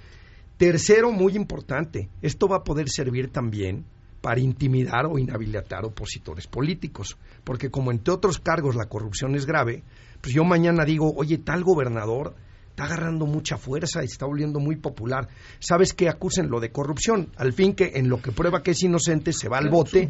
Tercero, 0.56 1.10
muy 1.10 1.34
importante, 1.34 2.10
esto 2.22 2.46
va 2.46 2.58
a 2.58 2.62
poder 2.62 2.88
servir 2.88 3.32
también 3.32 3.86
para 4.20 4.38
intimidar 4.38 5.06
o 5.06 5.18
inhabilitar 5.18 5.84
opositores 5.84 6.46
políticos, 6.46 7.18
porque 7.42 7.72
como 7.72 7.90
entre 7.90 8.14
otros 8.14 8.38
cargos 8.38 8.76
la 8.76 8.86
corrupción 8.86 9.34
es 9.34 9.44
grave, 9.44 9.82
pues 10.20 10.32
yo 10.32 10.44
mañana 10.44 10.84
digo, 10.84 11.12
oye, 11.16 11.38
tal 11.38 11.64
gobernador 11.64 12.36
está 12.74 12.86
agarrando 12.86 13.24
mucha 13.24 13.56
fuerza 13.56 14.02
y 14.02 14.06
está 14.06 14.26
volviendo 14.26 14.58
muy 14.58 14.74
popular. 14.74 15.28
¿Sabes 15.60 15.94
qué? 15.94 16.08
Acusenlo 16.08 16.58
de 16.58 16.72
corrupción. 16.72 17.28
Al 17.36 17.52
fin 17.52 17.72
que 17.72 17.92
en 17.94 18.08
lo 18.08 18.20
que 18.20 18.32
prueba 18.32 18.64
que 18.64 18.72
es 18.72 18.82
inocente 18.82 19.32
se 19.32 19.48
va 19.48 19.58
al 19.58 19.70
bote, 19.70 20.08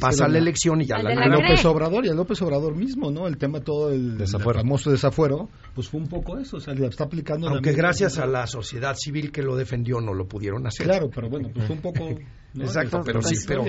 pasa 0.00 0.26
la 0.26 0.38
elección 0.38 0.80
y 0.80 0.86
ya 0.86 0.96
la, 0.96 1.14
la 1.14 1.26
López 1.26 1.62
Obrador 1.66 2.06
y 2.06 2.08
a 2.08 2.14
López 2.14 2.40
Obrador 2.40 2.74
mismo, 2.74 3.10
¿no? 3.10 3.26
El 3.26 3.36
tema 3.36 3.60
todo 3.60 3.92
el, 3.92 4.16
desafuero. 4.16 4.60
famoso 4.60 4.90
desafuero, 4.90 5.50
pues 5.74 5.88
fue 5.88 6.00
un 6.00 6.08
poco 6.08 6.38
eso, 6.38 6.56
o 6.56 6.60
sea, 6.60 6.72
le 6.72 6.86
está 6.86 7.04
aplicando... 7.04 7.48
Aunque 7.48 7.72
gracias 7.72 8.16
a 8.18 8.26
la 8.26 8.46
sociedad 8.46 8.94
civil 8.96 9.30
que 9.30 9.42
lo 9.42 9.54
defendió 9.54 10.00
no 10.00 10.14
lo 10.14 10.26
pudieron 10.26 10.66
hacer. 10.66 10.86
Claro, 10.86 11.10
pero 11.14 11.28
bueno, 11.28 11.50
pues 11.52 11.66
fue 11.66 11.76
un 11.76 11.82
poco... 11.82 12.08
Exacto, 12.58 13.02
pero 13.04 13.20
sí, 13.20 13.34
pero 13.46 13.62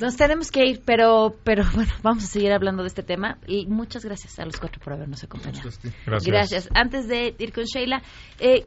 nos 0.00 0.16
tenemos 0.16 0.50
que 0.50 0.64
ir, 0.66 0.82
pero, 0.84 1.36
pero 1.44 1.64
bueno, 1.74 1.92
vamos 2.02 2.24
a 2.24 2.26
seguir 2.26 2.52
hablando 2.52 2.82
de 2.82 2.88
este 2.88 3.02
tema. 3.02 3.38
Y 3.46 3.66
muchas 3.66 4.04
gracias 4.04 4.38
a 4.38 4.44
los 4.44 4.58
cuatro 4.58 4.80
por 4.82 4.92
habernos 4.92 5.22
acompañado. 5.22 5.70
Gracias. 6.06 6.26
gracias. 6.26 6.68
Antes 6.74 7.08
de 7.08 7.34
ir 7.38 7.52
con 7.52 7.64
Sheila, 7.64 8.02
eh, 8.38 8.66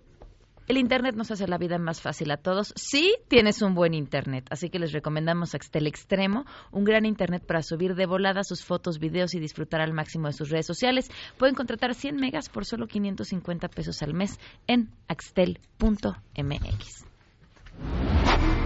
el 0.67 0.77
Internet 0.77 1.15
nos 1.15 1.29
hace 1.29 1.45
la 1.47 1.57
vida 1.57 1.77
más 1.77 2.01
fácil 2.01 2.31
a 2.31 2.37
todos. 2.37 2.73
Sí, 2.75 3.15
tienes 3.27 3.61
un 3.61 3.75
buen 3.75 3.93
Internet, 3.93 4.47
así 4.49 4.69
que 4.69 4.79
les 4.79 4.93
recomendamos 4.93 5.55
Axtel 5.55 5.87
Extremo, 5.87 6.45
un 6.71 6.85
gran 6.85 7.05
Internet 7.05 7.43
para 7.45 7.61
subir 7.61 7.95
de 7.95 8.05
volada 8.05 8.43
sus 8.43 8.63
fotos, 8.63 8.99
videos 8.99 9.35
y 9.35 9.39
disfrutar 9.39 9.81
al 9.81 9.91
máximo 9.91 10.27
de 10.27 10.33
sus 10.33 10.49
redes 10.49 10.65
sociales. 10.65 11.11
Pueden 11.37 11.55
contratar 11.55 11.95
100 11.95 12.15
megas 12.15 12.47
por 12.47 12.65
solo 12.65 12.87
550 12.87 13.67
pesos 13.67 14.01
al 14.01 14.13
mes 14.13 14.39
en 14.67 14.89
axtel.mx. 15.09 16.13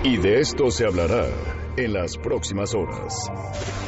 Y 0.03 0.17
de 0.17 0.39
esto 0.39 0.69
se 0.69 0.85
hablará 0.85 1.25
en 1.75 1.93
las 1.93 2.17
próximas 2.17 2.73
horas. 2.75 3.31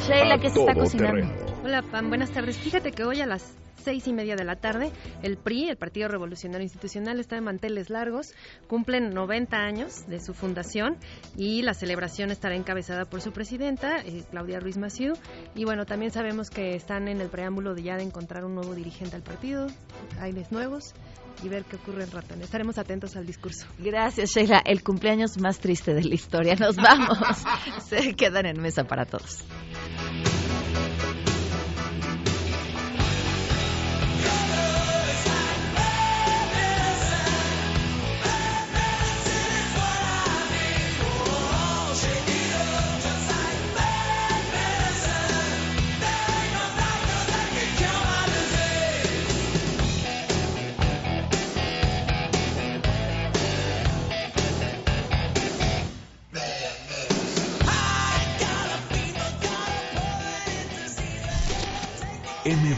Sheila, 0.06 0.38
¿qué 0.38 0.50
se 0.50 0.60
está 0.60 0.74
cocinando? 0.74 1.32
Hola, 1.64 1.82
Pam. 1.82 2.08
Buenas 2.08 2.30
tardes. 2.30 2.58
Fíjate 2.58 2.90
que 2.90 3.04
hoy 3.04 3.20
a 3.20 3.26
las 3.26 3.56
seis 3.76 4.06
y 4.08 4.12
media 4.12 4.34
de 4.34 4.44
la 4.44 4.56
tarde, 4.56 4.90
el 5.22 5.38
PRI, 5.38 5.70
el 5.70 5.76
Partido 5.76 6.08
Revolucionario 6.08 6.64
Institucional, 6.64 7.20
está 7.20 7.36
de 7.36 7.42
manteles 7.42 7.90
largos, 7.90 8.34
cumplen 8.66 9.14
90 9.14 9.56
años 9.56 10.06
de 10.08 10.20
su 10.20 10.34
fundación 10.34 10.98
y 11.36 11.62
la 11.62 11.74
celebración 11.74 12.30
estará 12.30 12.56
encabezada 12.56 13.04
por 13.04 13.20
su 13.22 13.32
presidenta, 13.32 14.00
eh, 14.00 14.24
Claudia 14.30 14.60
Ruiz 14.60 14.76
Massieu. 14.76 15.14
Y 15.54 15.64
bueno, 15.64 15.86
también 15.86 16.10
sabemos 16.10 16.50
que 16.50 16.74
están 16.74 17.08
en 17.08 17.20
el 17.20 17.28
preámbulo 17.28 17.74
de 17.74 17.84
ya 17.84 17.96
de 17.96 18.02
encontrar 18.02 18.44
un 18.44 18.56
nuevo 18.56 18.74
dirigente 18.74 19.16
al 19.16 19.22
partido, 19.22 19.68
aires 20.18 20.50
nuevos 20.50 20.92
y 21.42 21.48
ver 21.48 21.64
qué 21.64 21.76
ocurre 21.76 22.04
en 22.04 22.10
Ratón. 22.10 22.42
Estaremos 22.42 22.78
atentos 22.78 23.16
al 23.16 23.26
discurso. 23.26 23.66
Gracias, 23.78 24.30
Sheila. 24.30 24.62
El 24.64 24.82
cumpleaños 24.82 25.38
más 25.38 25.58
triste 25.58 25.94
de 25.94 26.04
la 26.04 26.14
historia. 26.14 26.54
Nos 26.54 26.76
vamos. 26.76 27.18
Se 27.88 28.14
quedan 28.14 28.46
en 28.46 28.60
mesa 28.60 28.84
para 28.84 29.04
todos. 29.04 29.44